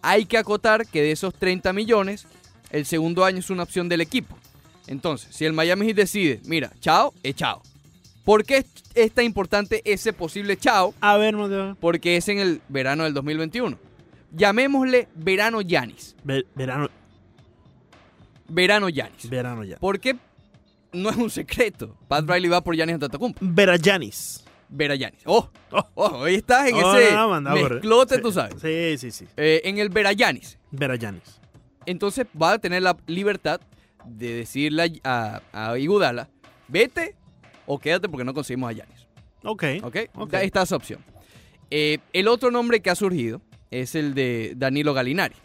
Hay 0.01 0.25
que 0.25 0.37
acotar 0.37 0.85
que 0.87 1.01
de 1.01 1.11
esos 1.11 1.33
30 1.33 1.73
millones, 1.73 2.25
el 2.71 2.85
segundo 2.85 3.25
año 3.25 3.39
es 3.39 3.49
una 3.49 3.63
opción 3.63 3.89
del 3.89 4.01
equipo. 4.01 4.37
Entonces, 4.87 5.35
si 5.35 5.45
el 5.45 5.53
Miami 5.53 5.85
Heat 5.87 5.95
decide, 5.97 6.41
mira, 6.45 6.71
chao, 6.79 7.13
es 7.23 7.35
chao. 7.35 7.61
¿Por 8.23 8.43
qué 8.45 8.65
es- 8.93 9.13
tan 9.13 9.25
importante 9.25 9.81
ese 9.85 10.13
posible 10.13 10.57
chao? 10.57 10.93
A 11.01 11.17
ver, 11.17 11.35
Mateo. 11.35 11.75
Porque 11.79 12.17
es 12.17 12.27
en 12.29 12.39
el 12.39 12.61
verano 12.69 13.03
del 13.05 13.13
2021. 13.13 13.77
Llamémosle 14.33 15.07
verano 15.15 15.61
Yanis. 15.61 16.15
Ve- 16.23 16.45
verano, 16.55 16.89
Verano 18.49 18.89
Yanis. 18.89 19.29
verano 19.29 19.63
ya. 19.63 19.77
Porque 19.77 20.15
no 20.93 21.09
es 21.09 21.15
un 21.17 21.29
secreto. 21.29 21.95
Pat 22.07 22.29
Riley 22.29 22.49
va 22.49 22.61
por 22.61 22.75
Yanis 22.75 22.95
Antetokounmpo. 22.95 23.39
Vera 23.41 23.75
Yanis. 23.77 24.43
Oh, 25.25 25.49
Oh. 25.71 25.83
oh, 25.95 26.07
hoy 26.19 26.35
estás 26.35 26.67
en 26.69 26.75
Oh, 26.83 26.95
ese 26.95 27.11
no, 27.13 27.39
no, 27.41 27.49
a 27.49 27.53
mezclote, 27.53 28.15
Sí, 28.15 28.21
tú 28.21 28.31
sabes. 28.31 28.55
Sí, 28.61 28.97
sí, 28.97 29.11
sí. 29.11 29.25
Eh, 29.37 29.61
en 29.65 29.77
el 29.79 29.89
Yanis. 30.15 30.57
Verayanis. 30.71 31.39
Entonces 31.85 32.25
va 32.41 32.53
a 32.53 32.59
tener 32.59 32.81
la 32.83 32.97
libertad 33.07 33.61
de 34.05 34.33
decirle 34.33 34.99
a, 35.03 35.41
a 35.53 35.77
Igudala, 35.77 36.29
vete 36.67 37.15
o 37.65 37.79
quédate 37.79 38.07
porque 38.09 38.23
no 38.25 38.33
conseguimos 38.33 38.69
a 38.69 38.73
Yanis. 38.73 39.07
Ok. 39.43 39.63
¿Ok? 39.83 39.97
Ok. 40.15 40.33
Está 40.35 40.61
esa 40.63 40.75
opción. 40.75 41.03
Eh, 41.69 41.99
el 42.13 42.27
otro 42.27 42.51
nombre 42.51 42.79
que 42.81 42.89
ha 42.89 42.95
surgido 42.95 43.41
es 43.71 43.95
el 43.95 44.13
de 44.13 44.53
Danilo 44.55 44.93
Galinari. 44.93 45.35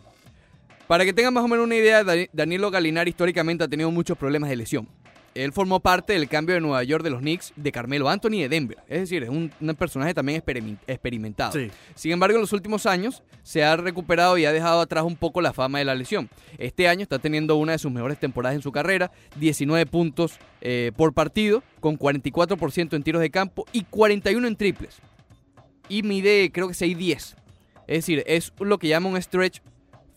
Para 0.87 1.05
que 1.05 1.13
tengan 1.13 1.33
más 1.35 1.45
o 1.45 1.49
menos 1.49 1.65
una 1.65 1.77
idea, 1.77 2.03
Dani- 2.05 2.29
Danilo 2.33 2.71
Galinari 2.71 3.11
históricamente 3.11 3.65
ha 3.65 3.69
tenido 3.69 3.91
muchos 3.91 4.17
problemas 4.19 4.51
de 4.51 4.57
lesión. 4.57 4.89
Él 5.35 5.53
formó 5.53 5.81
parte 5.81 6.13
del 6.13 6.29
cambio 6.29 6.55
de 6.55 6.61
Nueva 6.61 6.83
York 6.85 7.03
de 7.03 7.09
los 7.11 7.21
Knicks 7.21 7.53
de 7.57 7.73
Carmelo 7.73 8.09
Anthony 8.09 8.41
de 8.41 8.49
Denver. 8.51 8.79
Es 8.87 9.01
decir, 9.01 9.23
es 9.23 9.31
un, 9.31 9.51
un 9.61 9.75
personaje 9.77 10.13
también 10.13 10.43
experimen- 10.43 10.79
experimentado. 10.87 11.53
Sí. 11.53 11.71
Sin 11.95 12.13
embargo, 12.13 12.37
en 12.37 12.43
los 12.43 12.53
últimos 12.53 12.85
años 12.85 13.23
se 13.43 13.65
ha 13.65 13.77
recuperado 13.77 14.37
y 14.37 14.45
ha 14.45 14.53
dejado 14.53 14.81
atrás 14.81 15.05
un 15.05 15.17
poco 15.17 15.41
la 15.41 15.53
fama 15.55 15.79
de 15.79 15.87
la 15.87 15.95
lesión. 15.95 16.29
Este 16.59 16.87
año 16.87 17.03
está 17.03 17.19
teniendo 17.19 17.57
una 17.57 17.73
de 17.73 17.79
sus 17.79 17.91
mejores 17.91 18.19
temporadas 18.21 18.57
en 18.57 18.63
su 18.63 18.73
carrera, 18.73 19.11
19 19.37 19.87
puntos 19.87 20.39
eh, 20.61 20.93
por 20.97 21.15
partido, 21.15 21.63
con 21.81 21.99
44% 21.99 22.95
en 22.95 23.03
tiros 23.03 23.23
de 23.23 23.31
campo 23.31 23.65
y 23.73 23.85
41 23.85 24.47
en 24.47 24.57
triples. 24.57 24.99
Y 25.89 26.03
mide, 26.03 26.51
creo 26.53 26.69
que 26.69 26.75
6'10. 26.75 27.15
Es 27.15 27.37
decir, 27.89 28.23
es 28.27 28.53
lo 28.61 28.79
que 28.79 28.89
llama 28.89 29.09
un 29.09 29.21
stretch 29.21 29.61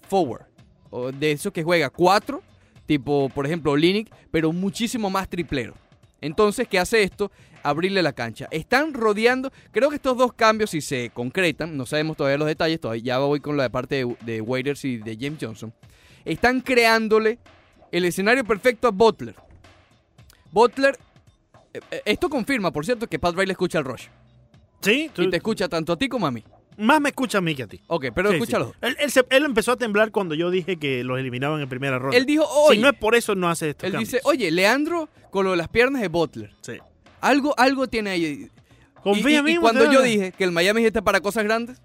forward. 0.10 0.44
O 0.90 1.12
de 1.12 1.32
esos 1.32 1.52
que 1.52 1.64
juega 1.64 1.90
4, 1.90 2.42
tipo, 2.86 3.30
por 3.30 3.46
ejemplo, 3.46 3.76
Linick, 3.76 4.12
pero 4.32 4.52
muchísimo 4.54 5.10
más 5.10 5.28
triplero. 5.30 5.74
Entonces, 6.22 6.68
¿qué 6.68 6.80
hace 6.80 7.04
esto? 7.04 7.32
Abrirle 7.62 8.02
la 8.04 8.14
cancha. 8.14 8.48
Están 8.52 8.94
rodeando, 8.94 9.52
creo 9.72 9.90
que 9.90 9.96
estos 9.98 10.18
dos 10.18 10.34
cambios, 10.34 10.70
si 10.72 10.82
se 10.82 11.10
concretan, 11.12 11.76
no 11.78 11.86
sabemos 11.86 12.16
todavía 12.18 12.38
los 12.38 12.48
detalles, 12.48 12.80
todavía 12.80 13.04
ya 13.04 13.18
voy 13.20 13.40
con 13.40 13.58
la 13.58 13.70
parte 13.70 13.96
de, 14.06 14.16
de 14.22 14.42
Waiters 14.42 14.86
y 14.86 14.98
de 14.98 15.18
James 15.20 15.40
Johnson, 15.42 15.74
están 16.24 16.62
creándole 16.62 17.40
el 17.92 18.06
escenario 18.06 18.44
perfecto 18.44 18.88
a 18.88 18.92
Butler. 18.92 19.36
Butler, 20.52 20.98
eh, 21.74 21.80
eh, 21.92 22.02
esto 22.06 22.30
confirma, 22.30 22.72
por 22.72 22.86
cierto, 22.86 23.08
que 23.08 23.20
Pat 23.20 23.36
Riley 23.36 23.52
escucha 23.52 23.80
el 23.80 23.86
rush. 23.86 24.06
Sí, 24.82 25.10
tú- 25.14 25.24
Y 25.24 25.30
te 25.30 25.38
escucha 25.38 25.68
tanto 25.68 25.94
a 25.94 25.98
ti 25.98 26.08
como 26.08 26.28
a 26.28 26.32
mí. 26.32 26.44
Más 26.78 27.00
me 27.02 27.10
escucha 27.10 27.38
a 27.38 27.42
mí 27.42 27.56
que 27.56 27.64
a 27.64 27.68
ti. 27.68 27.82
Ok, 27.88 28.06
pero 28.14 28.30
Sí, 28.30 28.36
escúchalo. 28.36 28.68
sí. 28.68 28.74
Él, 28.82 28.98
él 29.00 29.12
se- 29.12 29.26
él 29.30 29.46
empezó 29.46 29.72
a 29.74 29.78
temblar 29.78 30.12
cuando 30.12 30.36
yo 30.36 30.50
dije 30.50 30.78
que 30.78 31.04
los 31.04 31.20
eliminaban 31.20 31.62
en 31.62 31.70
primera 31.70 31.98
ronda. 32.00 32.18
Él 32.18 32.26
dijo, 32.26 32.46
oye, 32.46 32.76
si 32.78 32.82
no 32.82 32.90
es 32.90 32.96
por 32.98 33.16
eso, 33.16 33.36
no 33.36 33.50
hace 33.50 33.70
esto. 33.72 33.86
él 33.86 33.98
dice, 33.98 34.20
oye, 34.24 34.52
Leandro 34.52 35.10
con 35.32 35.46
lo 35.46 35.52
de 35.52 35.58
las 35.58 35.68
piernas 35.68 36.02
de 36.02 36.08
Butler. 36.08 36.52
Sí. 36.62 36.74
Algo, 37.22 37.54
algo 37.58 37.88
tiene 37.88 38.10
ahí. 38.12 38.50
Confía 39.04 39.32
y, 39.32 39.36
en 39.36 39.44
mí, 39.46 39.52
y 39.54 39.58
cuando 39.58 39.92
yo 39.92 40.02
dije 40.02 40.32
que 40.32 40.44
el 40.44 40.52
Miami 40.52 40.84
está 40.86 41.02
para 41.02 41.22
cosas 41.22 41.44
grandes, 41.44 41.82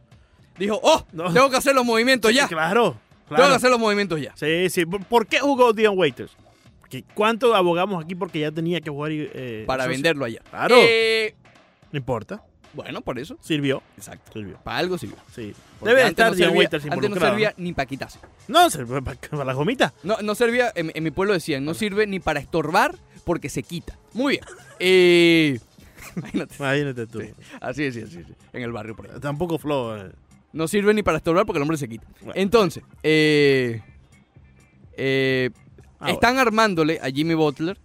dijo, 0.58 0.78
oh, 0.82 1.04
No. 1.12 1.32
tengo 1.32 1.50
que 1.50 1.56
hacer 1.56 1.74
los 1.74 1.84
movimientos 1.84 2.32
ya. 2.34 2.48
Claro, 2.48 2.96
Tengo 3.28 3.36
claro. 3.36 3.48
que 3.50 3.56
hacer 3.56 3.70
los 3.70 3.78
movimientos 3.78 4.20
ya. 4.20 4.32
Sí, 4.36 4.70
sí. 4.70 4.86
¿Por- 4.86 5.04
¿Por 5.04 5.26
qué 5.26 5.38
jugó 5.40 5.72
Dion 5.72 5.98
Waiters? 5.98 6.36
¿Cuánto 7.14 7.54
abogamos 7.54 8.02
aquí 8.04 8.14
porque 8.16 8.40
ya 8.40 8.50
tenía 8.50 8.80
que 8.80 8.90
jugar? 8.90 9.12
eh, 9.12 9.62
Para 9.66 9.86
venderlo 9.86 10.24
allá. 10.24 10.40
Claro. 10.50 10.74
Eh, 10.78 11.34
No 11.92 11.98
importa. 11.98 12.42
Bueno, 12.74 13.00
por 13.00 13.18
eso. 13.18 13.36
Sirvió. 13.40 13.82
Exacto. 13.96 14.32
Sirvió. 14.32 14.58
Para 14.62 14.78
algo 14.78 14.96
sirvió. 14.98 15.16
Sí. 15.34 15.54
Porque 15.78 15.90
Debe 15.94 16.02
antes 16.02 16.10
estar 16.12 16.30
no 16.30 16.36
servía, 16.36 16.68
Antes 16.92 17.10
no 17.10 17.16
servía 17.16 17.54
ni 17.56 17.72
para 17.72 17.86
quitarse. 17.86 18.18
No, 18.48 18.70
sirve 18.70 19.02
para, 19.02 19.18
para 19.20 19.44
las 19.44 19.56
gomitas. 19.56 19.92
No, 20.02 20.18
no 20.22 20.34
servía, 20.34 20.72
en, 20.74 20.90
en 20.94 21.02
mi 21.04 21.10
pueblo 21.10 21.32
decían, 21.34 21.64
no 21.64 21.74
sirve 21.74 22.06
ni 22.06 22.20
para 22.20 22.40
estorbar 22.40 22.96
porque 23.24 23.48
se 23.48 23.62
quita. 23.62 23.98
Muy 24.12 24.34
bien. 24.34 24.44
Eh, 24.82 25.60
imagínate. 26.16 26.54
Imagínate 26.58 27.06
tú. 27.06 27.20
Sí, 27.20 27.30
Así 27.60 27.84
es, 27.84 27.94
sí, 27.94 28.00
así, 28.00 28.24
sí. 28.24 28.32
En 28.54 28.62
el 28.62 28.72
barrio 28.72 28.96
por 28.96 29.10
ahí. 29.10 29.20
Tampoco 29.20 29.58
flow. 29.58 29.94
eh. 29.96 30.10
No 30.54 30.66
sirve 30.68 30.94
ni 30.94 31.02
para 31.02 31.18
estorbar 31.18 31.44
porque 31.44 31.58
el 31.58 31.62
hombre 31.62 31.76
se 31.76 31.86
quita. 31.86 32.06
Bueno. 32.20 32.32
Entonces, 32.34 32.82
eh, 33.02 33.82
eh, 34.96 35.50
Ah, 36.02 36.10
están 36.12 36.38
armándole 36.38 36.98
a 37.02 37.10
Jimmy 37.10 37.34
Butler 37.34 37.76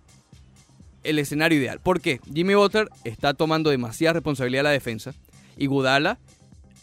el 1.06 1.20
escenario 1.20 1.60
ideal. 1.60 1.80
¿Por 1.80 2.02
qué? 2.02 2.20
Jimmy 2.34 2.56
Butler 2.56 2.90
está 3.04 3.34
tomando 3.34 3.70
demasiada 3.70 4.14
responsabilidad 4.14 4.60
de 4.60 4.64
la 4.66 4.70
defensa 4.72 5.14
y 5.58 5.68
Gudala 5.68 6.20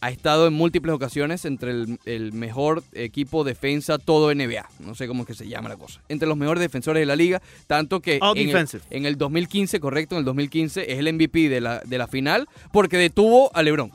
ha 0.03 0.11
estado 0.11 0.49
en 0.49 0.53
múltiples 0.53 0.93
ocasiones 0.93 1.45
entre 1.45 1.71
el, 1.71 2.01
el 2.07 2.33
mejor 2.33 2.83
equipo 2.93 3.45
defensa 3.45 3.99
todo 3.99 4.35
NBA. 4.35 4.69
No 4.81 4.97
sé 4.97 5.07
cómo 5.07 5.23
es 5.23 5.29
que 5.29 5.35
se 5.35 5.47
llama 5.47 5.69
la 5.69 5.77
cosa. 5.77 6.03
Entre 6.09 6.27
los 6.27 6.37
mejores 6.37 6.61
defensores 6.61 7.01
de 7.01 7.07
la 7.07 7.15
liga, 7.15 7.41
tanto 7.69 8.01
que 8.01 8.19
en 8.21 8.51
el, 8.51 8.69
en 8.91 9.07
el 9.07 9.17
2015, 9.17 9.79
correcto, 9.79 10.17
en 10.17 10.21
el 10.21 10.25
2015 10.25 10.93
es 10.93 10.99
el 10.99 11.13
MVP 11.13 11.49
de 11.49 11.61
la, 11.61 11.79
de 11.81 11.99
la 11.99 12.09
final 12.09 12.49
porque 12.73 12.97
detuvo 12.97 13.55
a 13.55 13.63
LeBron. 13.63 13.93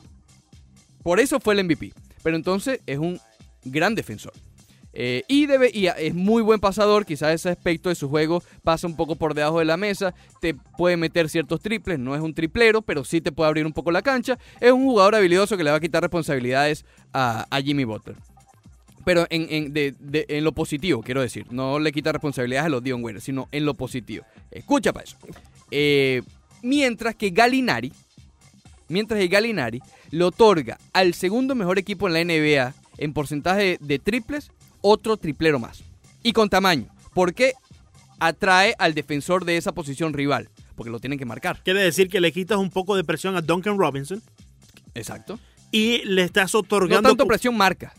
Por 1.02 1.20
eso 1.20 1.40
fue 1.40 1.52
el 1.54 1.64
MVP. 1.64 1.92
Pero 2.22 2.36
entonces 2.36 2.80
es 2.86 2.98
un 2.98 3.20
gran 3.64 3.94
defensor. 3.94 4.32
Eh, 4.92 5.22
y, 5.28 5.46
es 5.86 6.14
muy 6.14 6.42
buen 6.42 6.60
pasador, 6.60 7.04
quizás 7.04 7.34
ese 7.34 7.50
aspecto 7.50 7.88
de 7.88 7.94
su 7.94 8.08
juego 8.08 8.42
pasa 8.62 8.86
un 8.86 8.96
poco 8.96 9.16
por 9.16 9.34
debajo 9.34 9.58
de 9.58 9.64
la 9.64 9.76
mesa, 9.76 10.14
te 10.40 10.54
puede 10.54 10.96
meter 10.96 11.28
ciertos 11.28 11.60
triples, 11.60 11.98
no 11.98 12.14
es 12.14 12.20
un 12.20 12.34
triplero, 12.34 12.82
pero 12.82 13.04
sí 13.04 13.20
te 13.20 13.32
puede 13.32 13.48
abrir 13.48 13.66
un 13.66 13.72
poco 13.72 13.90
la 13.90 14.02
cancha. 14.02 14.38
Es 14.60 14.72
un 14.72 14.84
jugador 14.84 15.14
habilidoso 15.14 15.56
que 15.56 15.64
le 15.64 15.70
va 15.70 15.76
a 15.76 15.80
quitar 15.80 16.02
responsabilidades 16.02 16.84
a, 17.12 17.46
Jimmy 17.62 17.84
Butler. 17.84 18.16
Pero 19.04 19.26
en, 19.30 19.72
en- 19.72 20.44
lo 20.44 20.52
positivo, 20.52 21.02
quiero 21.02 21.22
decir, 21.22 21.46
no 21.50 21.78
le 21.78 21.92
quita 21.92 22.12
responsabilidades 22.12 22.66
a 22.66 22.68
los 22.68 22.82
Dion 22.82 23.02
Waiters, 23.02 23.24
sino 23.24 23.48
en 23.52 23.64
lo 23.64 23.74
positivo. 23.74 24.24
Escucha 24.50 24.92
para 24.92 25.04
eso. 25.04 25.16
Eh, 25.70 26.22
mientras 26.62 27.14
que 27.14 27.30
Galinari, 27.30 27.92
mientras 28.88 29.20
que 29.20 29.28
Galinari 29.28 29.80
le 30.10 30.24
otorga 30.24 30.78
al 30.92 31.14
segundo 31.14 31.54
mejor 31.54 31.78
equipo 31.78 32.08
en 32.08 32.14
la 32.14 32.24
NBA 32.24 32.74
en 32.98 33.12
porcentaje 33.12 33.78
de 33.80 33.98
triples 33.98 34.50
otro 34.80 35.16
triplero 35.16 35.58
más. 35.58 35.82
Y 36.22 36.32
con 36.32 36.48
tamaño. 36.48 36.86
Porque 37.14 37.52
atrae 38.20 38.74
al 38.78 38.94
defensor 38.94 39.44
de 39.44 39.56
esa 39.56 39.72
posición 39.72 40.12
rival. 40.12 40.48
Porque 40.74 40.90
lo 40.90 41.00
tienen 41.00 41.18
que 41.18 41.24
marcar. 41.24 41.62
Quiere 41.62 41.80
decir 41.82 42.08
que 42.08 42.20
le 42.20 42.32
quitas 42.32 42.58
un 42.58 42.70
poco 42.70 42.96
de 42.96 43.04
presión 43.04 43.36
a 43.36 43.40
Duncan 43.40 43.78
Robinson 43.78 44.22
Exacto. 44.94 45.38
y 45.70 45.98
le 46.04 46.22
estás 46.22 46.52
No 46.54 46.60
otorgando. 46.60 47.08
tanto 47.08 47.26
presión 47.26 47.56
marca. 47.56 47.92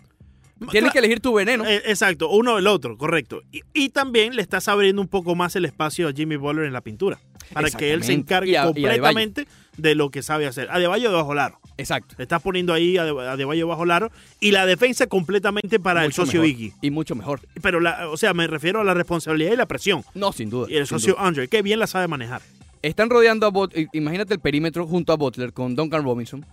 Tienes 0.71 0.91
que 0.91 0.99
elegir 0.99 1.19
tu 1.19 1.33
veneno. 1.33 1.65
Eh, 1.65 1.81
exacto, 1.85 2.29
uno 2.29 2.55
o 2.55 2.57
el 2.57 2.67
otro, 2.67 2.97
correcto. 2.97 3.41
Y, 3.51 3.61
y 3.73 3.89
también 3.89 4.35
le 4.35 4.41
estás 4.41 4.67
abriendo 4.67 5.01
un 5.01 5.07
poco 5.07 5.35
más 5.35 5.55
el 5.55 5.65
espacio 5.65 6.07
a 6.07 6.13
Jimmy 6.13 6.35
Butler 6.35 6.65
en 6.65 6.73
la 6.73 6.81
pintura. 6.81 7.19
Para 7.53 7.71
que 7.71 7.93
él 7.93 8.03
se 8.03 8.13
encargue 8.13 8.57
a- 8.57 8.63
a 8.63 8.65
completamente 8.67 9.47
de 9.77 9.95
lo 9.95 10.09
que 10.11 10.21
sabe 10.21 10.45
hacer. 10.45 10.69
Adebayo 10.69 11.09
debajo 11.09 11.29
del 11.29 11.39
aro. 11.39 11.59
Exacto. 11.77 12.13
Le 12.17 12.23
estás 12.23 12.41
poniendo 12.41 12.73
ahí 12.73 12.97
a 12.97 13.03
Ade- 13.05 13.27
Adebayo 13.29 13.65
bajo 13.67 13.83
el 13.85 13.91
aro. 13.91 14.11
Y 14.41 14.51
la 14.51 14.65
defensa 14.65 15.07
completamente 15.07 15.79
para 15.79 16.01
Mucho 16.03 16.21
el 16.23 16.27
socio. 16.27 16.43
Iggy. 16.45 16.73
Y 16.81 16.91
mucho 16.91 17.15
mejor. 17.15 17.39
Pero, 17.61 17.79
la, 17.79 18.09
o 18.09 18.17
sea, 18.17 18.33
me 18.33 18.45
refiero 18.45 18.81
a 18.81 18.83
la 18.83 18.93
responsabilidad 18.93 19.53
y 19.53 19.55
la 19.55 19.65
presión. 19.65 20.03
No, 20.13 20.31
sin 20.33 20.49
duda. 20.49 20.67
Y 20.69 20.75
el 20.75 20.85
socio 20.85 21.13
duda. 21.13 21.25
Andre, 21.25 21.47
que 21.47 21.61
bien 21.61 21.79
la 21.79 21.87
sabe 21.87 22.07
manejar. 22.07 22.41
Están 22.81 23.09
rodeando 23.09 23.45
a 23.47 23.49
Butler. 23.49 23.87
Imagínate 23.93 24.33
el 24.33 24.39
perímetro 24.41 24.85
junto 24.85 25.11
a 25.13 25.15
Butler 25.15 25.51
con 25.53 25.75
Duncan 25.75 26.03
Robinson. 26.03 26.45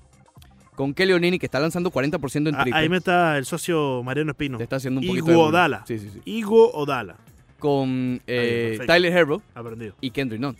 Con 0.77 0.95
Kelly 0.95 1.15
O'Neill 1.15 1.39
que 1.41 1.47
está 1.47 1.59
lanzando 1.59 1.91
40% 1.91 2.49
en 2.49 2.55
A- 2.55 2.63
triple. 2.63 2.79
Ahí 2.81 2.89
me 2.89 2.99
está 2.99 3.37
el 3.39 3.45
socio 3.47 4.03
Mariano 4.05 4.31
Espino. 4.33 4.59
Te 4.59 4.65
está 4.65 4.77
haciendo 4.77 5.01
un 5.01 5.07
poquito 5.07 5.27
de. 5.27 5.35
Odala. 5.37 5.85
Sí, 5.89 5.99
sí, 5.99 6.11
sí. 6.13 6.21
Igo 6.27 6.71
Odala. 6.73 7.17
Con 7.59 8.21
eh. 8.27 8.79
Tyler 8.87 9.13
Herro 9.13 9.43
Aprendido. 9.55 9.95
y 10.01 10.11
Kendrick 10.11 10.41
Nunn. 10.41 10.57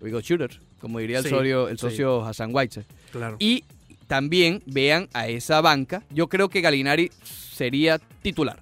We 0.00 0.10
got 0.12 0.22
shooter, 0.22 0.60
como 0.80 1.00
diría 1.00 1.18
el, 1.18 1.24
Sí, 1.24 1.30
socio, 1.30 1.68
el 1.68 1.76
sí. 1.78 1.80
socio 1.80 2.24
Hassan 2.24 2.54
Whiteside. 2.54 2.86
Claro. 3.10 3.36
Y 3.40 3.64
también 4.06 4.62
vean 4.66 5.08
a 5.12 5.26
esa 5.26 5.60
banca. 5.60 6.04
Yo 6.10 6.28
creo 6.28 6.48
que 6.48 6.60
Galinari 6.60 7.10
sería 7.24 7.98
titular. 8.22 8.60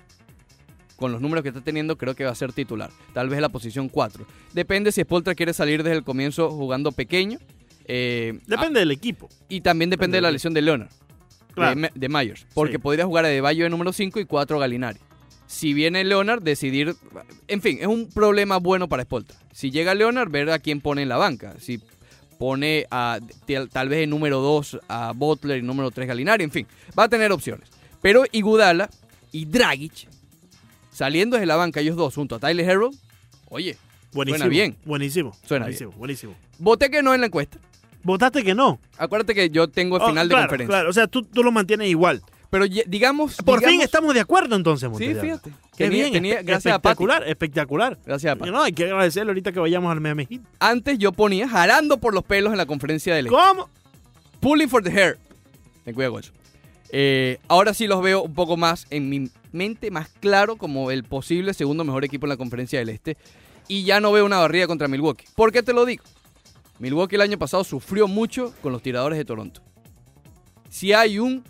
Con 0.97 1.13
los 1.13 1.21
números 1.21 1.43
que 1.43 1.51
está 1.51 1.61
teniendo, 1.61 1.99
creo 1.99 2.15
que 2.15 2.25
va 2.25 2.31
a 2.31 2.35
ser 2.35 2.55
titular. 2.55 2.89
Tal 3.13 3.29
vez 3.29 3.39
la 3.43 3.51
posición 3.51 3.91
4. 3.91 4.25
Depende 4.55 4.91
si 4.93 5.03
Spoltra 5.03 5.35
quiere 5.35 5.53
salir 5.53 5.83
desde 5.83 5.99
el 5.99 6.05
comienzo 6.05 6.51
jugando 6.51 6.91
pequeño. 6.91 7.39
Eh, 7.87 8.39
Depende 8.47 8.81
del 8.81 8.91
equipo. 8.91 9.29
ah, 9.31 9.45
y 9.49 9.61
también 9.61 9.91
depende 9.91 10.17
de 10.19 10.23
la 10.23 10.31
lesión 10.31 10.53
de 10.55 10.63
Leonard. 10.63 10.91
Claro. 11.55 11.81
De, 11.81 11.91
de 11.95 12.09
Myers. 12.09 12.47
Porque 12.55 12.75
Sí. 12.75 12.79
podría 12.79 13.07
jugar 13.07 13.25
a 13.25 13.29
De 13.29 13.41
Bayo 13.41 13.65
de 13.65 13.71
número 13.71 13.93
5 13.93 14.21
y 14.21 14.25
4 14.27 14.59
Galinari. 14.59 14.99
Si 15.47 15.73
viene 15.73 16.03
Leonard, 16.05 16.43
decidir. 16.43 16.95
En 17.49 17.63
fin, 17.63 17.79
es 17.81 17.87
un 17.87 18.11
problema 18.11 18.59
bueno 18.59 18.89
para 18.89 19.05
Spoltra. 19.05 19.37
Si 19.53 19.71
llega 19.71 19.95
Leonard, 19.95 20.29
ver 20.31 20.51
a 20.51 20.59
quién 20.59 20.81
pone 20.81 21.03
en 21.03 21.09
la 21.09 21.17
banca. 21.17 21.55
Si 21.61 21.81
pone 22.39 22.87
a 22.91 23.21
tal, 23.73 23.89
vez 23.89 24.01
en 24.05 24.11
número 24.11 24.41
2 24.41 24.81
a 24.89 25.13
Butler 25.15 25.59
y 25.59 25.63
número 25.63 25.91
3 25.91 26.09
Galinari. 26.09 26.45
En 26.45 26.51
fin, 26.51 26.67
va 26.99 27.05
a 27.05 27.09
tener 27.09 27.33
opciones. 27.33 27.69
Pero 28.03 28.25
Igudala 28.33 28.91
y 29.33 29.45
Dragic, 29.47 30.09
saliendo 30.93 31.37
desde 31.37 31.47
la 31.47 31.57
banca, 31.57 31.81
ellos 31.81 31.97
dos, 31.97 32.15
junto 32.15 32.35
a 32.35 32.39
Tyler 32.39 32.69
Herro, 32.69 32.91
oye, 33.49 33.77
Buenísimo. 34.13 34.39
Suena 34.39 34.49
bien. 34.51 34.77
Buenísimo. 34.85 35.37
Suena 35.47 35.67
buenísimo, 35.67 35.93
buenísimo. 35.93 36.35
voté 36.59 36.91
que 36.91 37.03
no 37.03 37.13
en 37.15 37.21
la 37.21 37.27
encuesta. 37.27 37.59
Votaste 38.07 38.45
que 38.45 38.55
no. 38.55 38.79
Acuérdate 38.99 39.35
que 39.35 39.51
yo 39.51 39.67
tengo 39.69 39.97
el 39.97 40.03
Oh, 40.03 40.09
final 40.09 40.29
de 40.29 40.33
claro, 40.35 40.47
conferencia. 40.49 40.73
Claro, 40.77 40.91
o 40.91 40.93
sea, 40.93 41.07
tú, 41.09 41.23
tú 41.25 41.43
lo 41.43 41.51
mantienes 41.51 41.89
igual. 41.89 42.23
Pero 42.51 42.65
digamos. 42.67 43.37
Por 43.45 43.59
fin 43.59 43.67
digamos- 43.71 43.85
estamos 43.85 44.15
de 44.15 44.21
acuerdo 44.21 44.55
entonces, 44.55 44.87
Sí, 44.87 44.91
Montevideo. 44.91 45.23
fíjate. 45.23 45.51
Qué 45.77 45.85
Tenía- 45.85 46.01
bien, 46.03 46.13
tenía- 46.13 46.43
gracias 46.43 46.73
a 46.73 46.79
Pati. 46.79 46.93
espectacular, 46.93 47.29
espectacular. 47.29 47.99
Gracias 48.07 48.33
a 48.33 48.37
Pati. 48.37 48.51
No, 48.53 48.63
hay 48.63 48.73
que 48.73 48.85
agradecerle 48.85 49.31
ahorita 49.31 49.51
que 49.51 49.59
vayamos 49.59 49.91
al 49.91 50.01
Miami 50.01 50.27
Heat. 50.31 50.41
Antes 50.61 50.99
yo 50.99 51.11
ponía 51.13 51.49
jalando 51.49 51.99
por 51.99 52.15
los 52.15 52.23
pelos 52.23 52.53
en 52.53 52.59
la 52.59 52.67
conferencia 52.67 53.15
del 53.17 53.27
este. 53.27 53.37
¿Cómo? 53.37 53.69
Pulling 54.41 54.69
for 54.69 54.83
the 54.85 54.91
hair. 54.91 55.19
Ten 55.85 55.93
cuidado 55.95 56.13
con 56.15 56.23
eso. 56.23 56.33
Eh, 56.91 57.39
ahora 57.49 57.75
sí 57.75 57.89
los 57.89 58.01
veo 58.01 58.23
un 58.23 58.35
poco 58.35 58.57
más 58.57 58.87
en 58.91 59.09
mi 59.11 59.29
mente, 59.51 59.91
más 59.91 60.09
claro 60.21 60.55
como 60.57 60.93
el 60.93 61.03
posible 61.03 61.53
segundo 61.53 61.83
mejor 61.83 62.05
equipo 62.05 62.27
en 62.27 62.31
la 62.31 62.37
conferencia 62.37 62.79
del 62.79 62.91
este. 62.91 63.17
Y 63.69 63.83
ya 63.83 63.99
no 63.99 64.13
veo 64.13 64.25
una 64.25 64.39
barrida 64.39 64.69
contra 64.69 64.87
Milwaukee. 64.87 65.25
¿Por 65.35 65.51
qué 65.51 65.65
te 65.65 65.73
lo 65.73 65.85
digo? 65.85 66.05
Milwaukee 66.79 67.17
el 67.17 67.23
año 67.23 67.39
pasado 67.39 67.65
sufrió 67.65 68.07
mucho 68.09 68.53
con 68.63 68.73
los 68.73 68.83
tiradores 68.83 69.19
de 69.19 69.25
Toronto. 69.25 69.63
Si 70.69 70.93
hay 70.93 71.19
un 71.19 71.43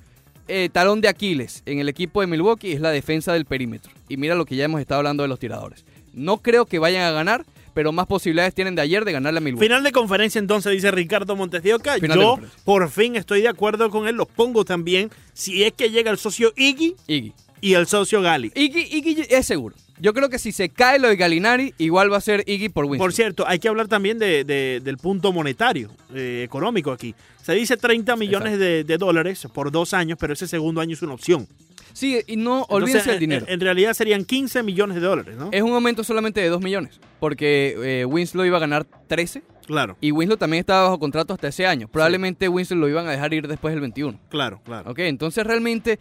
eh, 0.49 0.68
talón 0.73 1.00
de 1.00 1.09
Aquiles 1.09 1.62
en 1.66 1.80
el 1.80 1.88
equipo 1.88 2.21
de 2.21 2.26
Milwaukee 2.28 2.73
es 2.73 2.80
la 2.80 2.90
defensa 2.90 3.33
del 3.33 3.45
perímetro. 3.45 3.92
Y 4.09 4.16
mira 4.16 4.35
lo 4.35 4.45
que 4.45 4.56
ya 4.56 4.64
hemos 4.64 4.80
estado 4.80 4.99
hablando 4.99 5.23
de 5.23 5.28
los 5.28 5.38
tiradores. 5.38 5.85
No 6.12 6.38
creo 6.38 6.66
que 6.66 6.78
vayan 6.78 7.02
a 7.02 7.11
ganar, 7.11 7.45
pero 7.75 7.92
más 7.92 8.06
posibilidades 8.06 8.54
tienen 8.54 8.75
de 8.75 8.83
ayer 8.83 9.04
de 9.04 9.12
ganarle 9.12 9.38
a 9.38 9.40
Milwaukee. 9.40 9.66
Final 9.66 9.83
de 9.83 9.92
conferencia 9.92 10.38
entonces, 10.38 10.73
dice 10.73 10.90
Ricardo 10.92 11.35
Montes 11.35 11.62
de 11.62 11.75
Oca. 11.75 11.95
Final 11.95 12.18
Yo 12.18 12.38
por 12.64 12.88
fin 12.88 13.16
estoy 13.16 13.42
de 13.42 13.49
acuerdo 13.49 13.90
con 13.90 14.06
él. 14.06 14.14
Los 14.14 14.28
pongo 14.28 14.64
también. 14.64 15.11
Si 15.35 15.64
es 15.64 15.73
que 15.73 15.90
llega 15.90 16.11
el 16.11 16.18
socio 16.18 16.52
Iggy 16.56 16.95
Iggy. 17.09 17.33
y 17.61 17.75
el 17.75 17.87
socio 17.87 18.23
Gali. 18.23 18.52
Iggy, 18.54 18.97
Iggy 18.97 19.26
es 19.28 19.47
seguro. 19.47 19.75
Yo 20.00 20.12
creo 20.12 20.28
que 20.28 20.38
si 20.38 20.52
se 20.52 20.68
cae 20.68 20.98
lo 20.98 21.08
de 21.08 21.16
Galinari, 21.16 21.74
igual 21.78 22.12
va 22.12 22.18
a 22.18 22.20
ser 22.20 22.44
Iggy 22.46 22.68
por 22.68 22.84
Winston. 22.84 22.98
Por 22.98 23.12
cierto, 23.12 23.44
hay 23.46 23.58
que 23.58 23.68
hablar 23.68 23.88
también 23.88 24.18
de- 24.18 24.44
de- 24.44 24.80
del 24.82 24.98
punto 24.98 25.32
monetario, 25.32 25.90
eh, 26.14 26.42
económico 26.44 26.92
aquí. 26.92 27.14
Se 27.42 27.52
dice 27.54 27.76
30 27.76 28.16
millones 28.16 28.58
de, 28.58 28.84
de 28.84 28.98
dólares 28.98 29.46
por 29.54 29.70
dos 29.70 29.94
años, 29.94 30.18
pero 30.20 30.32
ese 30.32 30.46
segundo 30.46 30.80
año 30.80 30.92
es 30.94 31.02
una 31.02 31.14
opción. 31.14 31.46
Sí, 31.92 32.20
y 32.26 32.36
no 32.36 32.66
Entonces, 32.68 32.74
olvídense 32.74 33.12
en- 33.14 33.18
dinero. 33.20 33.46
En, 33.48 33.54
en 33.54 33.60
realidad 33.60 33.94
serían 33.94 34.24
15 34.26 34.62
millones 34.62 34.96
de 34.96 35.00
dólares, 35.00 35.36
¿no? 35.38 35.48
es 35.50 35.62
un 35.62 35.72
aumento 35.72 36.04
solamente 36.04 36.40
de 36.42 36.48
2 36.48 36.60
millones. 36.60 37.00
Porque 37.20 37.74
eh, 38.02 38.04
Winslow 38.04 38.44
iba 38.44 38.58
a 38.58 38.60
ganar 38.60 38.84
13 39.06 39.42
Claro, 39.66 39.96
y 40.00 40.12
Winslow 40.12 40.36
también 40.36 40.60
estaba 40.60 40.82
bajo 40.84 40.98
contrato 41.00 41.32
hasta 41.34 41.48
ese 41.48 41.66
año. 41.66 41.88
Probablemente 41.88 42.48
Winslow 42.48 42.78
lo 42.78 42.88
iban 42.88 43.06
a 43.08 43.10
dejar 43.10 43.32
ir 43.34 43.48
después 43.48 43.72
del 43.72 43.80
21. 43.80 44.20
claro, 44.28 44.60
claro. 44.64 44.90
Ok, 44.90 44.98
entonces 45.00 45.44
realmente 45.44 45.98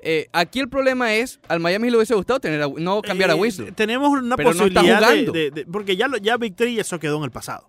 eh, 0.00 0.28
aquí 0.32 0.60
el 0.60 0.68
problema 0.68 1.14
es, 1.14 1.40
al 1.48 1.60
Miami 1.60 1.90
le 1.90 1.96
hubiese 1.96 2.14
gustado 2.14 2.38
tener 2.40 2.62
a- 2.62 2.68
no 2.68 3.02
cambiar 3.02 3.30
a 3.30 3.34
Eh, 3.34 3.36
Winslow. 3.36 3.72
Tenemos 3.72 4.08
una 4.10 4.36
Pero 4.36 4.54
no 4.54 4.66
está 4.66 4.80
posibilidad 4.80 5.00
de, 5.00 5.06
jugando. 5.06 5.32
de- 5.32 5.50
de- 5.50 5.66
Porque 5.66 5.96
ya, 5.96 6.08
lo- 6.08 6.18
ya 6.18 6.36
Victory 6.36 6.78
eso 6.78 6.98
quedó 6.98 7.18
en 7.18 7.24
el 7.24 7.30
pasado. 7.30 7.66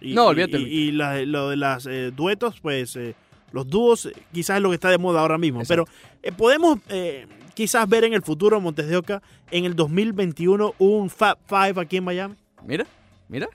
Y, 0.00 0.14
No, 0.14 0.26
olvídate, 0.26 0.58
Y, 0.60 0.64
y 0.88 0.92
la- 0.92 1.20
lo 1.22 1.50
de 1.50 1.56
los 1.56 1.88
duetos, 2.14 2.60
pues 2.60 2.94
eh, 2.96 3.14
los 3.52 3.66
dúos 3.68 4.06
eh, 4.06 4.12
quizás 4.32 4.56
es 4.56 4.62
lo 4.62 4.68
que 4.70 4.74
está 4.76 4.90
de 4.90 4.98
moda 4.98 5.20
ahora 5.20 5.38
mismo. 5.38 5.60
Exacto. 5.60 5.84
Pero 5.86 5.98
eh, 6.22 6.32
podemos 6.36 6.78
eh, 6.88 7.26
quizás 7.54 7.88
ver 7.88 8.04
en 8.04 8.12
el 8.12 8.22
futuro, 8.22 8.60
Montes 8.60 8.86
de 8.88 8.96
Oca, 8.96 9.22
en 9.50 9.64
el 9.64 9.74
2021 9.74 10.74
un 10.78 11.10
Fab 11.10 11.38
Five 11.48 11.80
aquí 11.80 11.96
en 11.96 12.04
Miami. 12.04 12.34
Mira, 12.64 12.86
mira, 13.28 13.48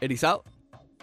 erizado. 0.00 0.44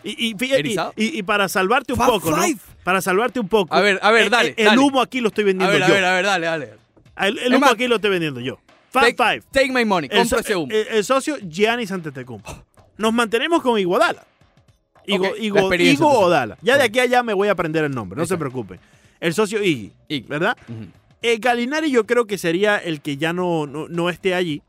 Y, 0.04 0.32
y, 0.32 0.36
fíjate, 0.38 0.76
y- 0.98 1.18
y 1.20 1.24
para 1.24 1.48
salvarte 1.48 1.94
un 1.94 1.98
Fab 2.00 2.10
poco, 2.10 2.36
Five. 2.36 2.56
¿no? 2.56 2.73
Para 2.84 3.02
salvarte 3.02 3.40
un 3.40 3.48
poco. 3.48 3.74
A 3.74 3.82
ver, 3.82 4.00
a 4.02 4.12
ver, 4.12 4.28
eh, 4.28 4.30
dale, 4.30 4.50
eh, 4.50 4.54
El 4.58 4.66
dale. 4.66 4.80
humo 4.80 5.02
aquí 5.02 5.22
lo 5.22 5.30
estoy 5.30 5.44
A 5.44 5.48
vendiendo 5.48 5.74
ver, 5.74 5.84
a 5.84 5.88
yo. 5.88 5.94
ver, 5.94 6.06
a 6.06 6.14
ver, 6.16 6.26
dale, 6.26 6.46
dale. 6.48 6.70
El, 7.18 7.50
humo 7.50 7.60
más, 7.60 7.72
aquí 7.74 7.88
lo 7.88 7.96
estoy 7.96 8.10
vendiendo 8.12 8.40
yo. 8.40 8.60
Fab 8.92 9.04
Take, 9.04 9.16
Five. 9.16 9.44
take 9.52 9.72
my 9.72 9.86
money, 9.86 10.10
compra 10.10 10.26
so- 10.26 10.40
ese 10.40 10.56
humo. 10.56 10.72
el- 10.72 11.04
socio 11.04 11.38
Giannis 11.48 11.92
Antetokounmpo. 11.92 12.64
Nos 12.98 13.14
mantenemos 13.14 13.62
con 13.62 13.80
Iguodala. 13.80 14.24
Igo, 15.06 15.28
Ok, 15.28 15.38
Igo- 15.40 15.74
Igo. 15.80 16.10
Odala. 16.10 16.58
Ya 16.62 16.78
de 16.78 16.84
aquí 16.84 17.00
a 17.00 17.04
allá 17.04 17.24
me 17.24 17.34
voy 17.34 17.48
a 17.50 17.52
aprender 17.54 17.84
el 17.84 17.92
nombre, 17.92 18.18
no 18.18 18.26
se 18.26 18.38
preocupen. 18.38 18.80
El 19.20 19.34
socio 19.34 19.62
Iggy, 19.64 19.92
Iggy. 20.08 20.28
¿verdad? 20.28 20.56
Ujú. 20.68 20.86
Eh, 21.22 21.38
Galinari 21.40 21.90
yo 21.92 22.06
creo 22.06 22.26
que 22.26 22.38
sería 22.38 22.78
el 22.78 23.02
que 23.02 23.18
ya 23.18 23.34
no, 23.34 23.66
no, 23.66 23.88
no 23.88 24.10
esté 24.10 24.36
allí, 24.36 24.62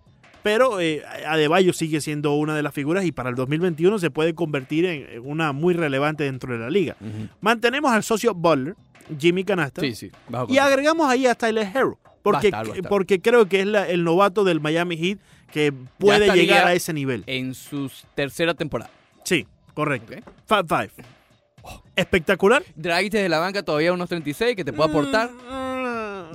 pero 0.44 0.78
eh, 0.78 1.02
Adebayo 1.26 1.72
sigue 1.72 2.00
siendo 2.02 2.34
una 2.34 2.54
de 2.54 2.62
las 2.62 2.72
figuras 2.74 3.04
y 3.06 3.12
para 3.12 3.30
el 3.30 3.34
2021 3.34 3.98
se 3.98 4.10
puede 4.10 4.34
convertir 4.34 4.84
en, 4.84 5.08
en 5.10 5.22
una 5.26 5.52
muy 5.52 5.72
relevante 5.74 6.22
dentro 6.24 6.52
de 6.52 6.58
la 6.60 6.68
liga. 6.70 6.96
Mantenemos 7.40 7.90
al 7.90 8.04
socio 8.04 8.34
Butler, 8.34 8.76
Jimmy 9.18 9.42
Canasta, 9.42 9.80
Sí, 9.80 9.94
sí. 9.94 10.10
bajo 10.28 10.52
y 10.52 10.58
agregamos 10.58 11.08
ahí 11.08 11.26
a 11.26 11.34
Tyler 11.34 11.66
Hero, 11.74 11.98
porque, 12.22 12.50
Va 12.50 12.58
a 12.58 12.60
estar, 12.62 12.68
va 12.68 12.74
a 12.74 12.76
estar. 12.76 12.88
porque 12.90 13.20
creo 13.22 13.48
que 13.48 13.60
es 13.60 13.66
la- 13.66 13.88
el 13.88 14.04
novato 14.04 14.44
del 14.44 14.60
Miami 14.60 14.96
Heat 14.98 15.18
que 15.50 15.72
puede 15.98 16.30
llegar 16.34 16.66
a 16.66 16.74
ese 16.74 16.92
nivel. 16.92 17.24
en 17.26 17.54
su 17.54 17.90
tercera 18.14 18.52
temporada. 18.54 18.90
Correcto. 19.72 20.12
Ok. 20.14 20.34
Fab 20.46 20.68
Five. 20.68 20.90
Espectacular. 21.96 22.62
Dragic 22.76 23.12
desde 23.12 23.28
la 23.28 23.38
banca 23.38 23.62
todavía 23.62 23.92
unos 23.92 24.08
36 24.08 24.56
que 24.56 24.64
te 24.64 24.72
puede 24.72 24.90
aportar. 24.90 25.30
Mm, 25.30 25.83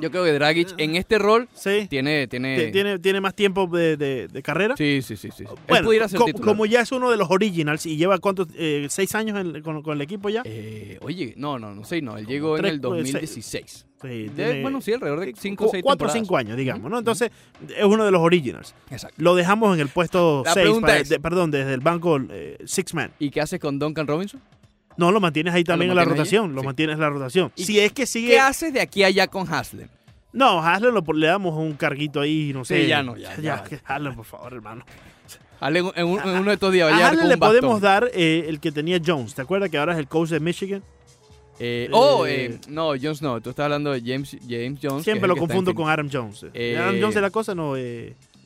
Yo 0.02 0.12
creo 0.12 0.24
que 0.24 0.34
Dragic 0.34 0.74
en 0.78 0.96
este 0.96 1.18
rol 1.20 1.48
Sí. 1.54 1.88
tiene... 1.90 2.28
tiene... 2.28 2.66
Ti- 2.66 2.72
Tiene, 2.72 3.00
tiene 3.00 3.22
más 3.22 3.34
tiempo 3.36 3.68
de, 3.68 3.98
de- 3.98 4.28
de 4.28 4.42
carrera. 4.44 4.76
Sí, 4.78 5.02
sí, 5.02 5.16
sí. 5.18 5.30
sí. 5.36 5.44
Él 5.44 5.50
Bueno, 5.68 5.86
pudiera 5.88 6.08
ser 6.08 6.20
co- 6.20 6.26
titular. 6.26 6.48
como 6.48 6.66
ya 6.66 6.82
es 6.82 6.92
uno 6.92 7.10
de 7.12 7.18
los 7.18 7.30
originals 7.32 7.86
y 7.86 7.98
lleva 7.98 8.18
cuántos, 8.20 8.48
eh, 8.56 8.88
seis 8.90 9.14
años 9.16 9.38
en- 9.40 9.62
con, 9.62 9.82
con 9.82 9.96
el 9.96 10.02
equipo 10.02 10.30
ya. 10.30 10.42
Eh, 10.46 10.98
oye, 11.02 11.34
no, 11.38 11.58
no, 11.60 11.74
no 11.74 11.84
sé, 11.84 12.02
no. 12.02 12.18
Él 12.18 12.26
llegó 12.26 12.58
en 12.58 12.66
el 12.66 12.82
pues, 12.82 12.98
2016. 13.04 13.86
Sí, 14.02 14.08
De- 14.30 14.62
bueno, 14.62 14.80
sí, 14.80 14.94
alrededor 14.94 15.20
de 15.20 15.34
5 15.38 15.64
o 15.64 15.68
cu- 15.68 15.72
6 15.72 15.84
cuatro 15.84 16.08
o 16.08 16.10
cinco 16.10 16.38
años, 16.38 16.56
digamos, 16.56 16.90
¿no? 16.90 17.00
Entonces, 17.00 17.32
es 17.76 17.84
uno 17.84 18.06
de 18.06 18.12
los 18.12 18.22
originals. 18.22 18.74
Exacto. 18.90 19.16
Lo 19.22 19.36
dejamos 19.36 19.76
en 19.76 19.82
el 19.82 19.90
puesto 19.90 20.44
La 20.46 20.54
6, 20.54 20.64
pregunta 20.64 20.98
es- 20.98 21.18
perdón, 21.20 21.52
desde 21.52 21.74
el 21.74 21.82
banco 21.82 22.18
eh, 22.30 22.58
Six 22.66 22.94
Man. 22.94 23.12
¿Y 23.20 23.30
qué 23.30 23.42
haces 23.42 23.60
con 23.60 23.78
Duncan 23.78 24.08
Robinson? 24.08 24.40
No, 25.00 25.12
lo 25.12 25.20
mantienes 25.20 25.54
ahí 25.54 25.64
también 25.64 25.90
en 25.92 25.96
la 25.96 26.04
ahí? 26.04 26.10
rotación, 26.10 26.54
lo 26.54 26.62
Sí. 26.62 26.66
mantienes 26.68 26.96
en 26.96 27.00
la 27.02 27.10
rotación. 27.10 27.52
¿Y 27.56 27.64
Si 27.64 27.80
es 27.80 27.92
que 27.94 28.06
sigue... 28.06 28.30
¿Qué 28.34 28.40
haces 28.40 28.74
de 28.74 28.82
aquí 28.82 29.02
a 29.04 29.08
allá 29.08 29.28
con 29.28 29.52
Haslem? 29.52 29.88
No, 30.34 30.60
Haslem 30.64 30.94
lo- 30.94 31.14
le 31.14 31.28
damos 31.28 31.56
un 31.56 31.74
carguito 31.74 32.22
ahí, 32.22 32.52
no 32.54 32.64
sé. 32.66 32.82
Sí, 32.84 32.88
ya 32.88 33.02
no, 33.02 33.16
ya, 33.18 33.36
ya. 33.42 33.64
Haslem, 33.86 34.16
por 34.16 34.26
favor, 34.26 34.54
hermano. 34.54 34.86
Hazle 35.62 35.80
en, 35.80 35.92
en 35.96 36.06
un- 36.08 36.20
en 36.20 36.30
uno 36.30 36.50
de 36.50 36.54
estos 36.54 36.72
días. 36.72 36.92
A 36.92 37.08
Haslem 37.08 37.28
le 37.28 37.38
podemos 37.38 37.82
dar 37.82 38.10
eh, 38.14 38.46
el 38.48 38.60
que 38.60 38.72
tenía 38.72 39.00
Jones. 39.04 39.34
¿Te 39.36 39.42
acuerdas 39.42 39.70
que 39.70 39.78
ahora 39.78 39.94
es 39.94 40.00
el 40.00 40.08
coach 40.08 40.30
de 40.30 40.40
Michigan? 40.40 40.84
Eh, 41.62 41.90
oh, 41.92 42.26
Eh, 42.26 42.46
eh, 42.46 42.60
no, 42.70 42.90
Jones 43.02 43.22
no. 43.22 43.42
Tú 43.42 43.50
estás 43.50 43.66
hablando 43.66 43.92
de 43.92 44.02
James, 44.02 44.38
James 44.48 44.80
Jones. 44.82 45.04
Siempre 45.04 45.28
lo 45.28 45.36
confundo 45.36 45.74
con 45.76 45.90
Adam 45.90 46.10
Jones. 46.12 46.46
Eh, 46.54 46.78
Adam 46.78 46.96
Jones 47.02 47.16
es 47.16 47.22
la 47.22 47.30
cosa, 47.32 47.54
no. 47.56 47.76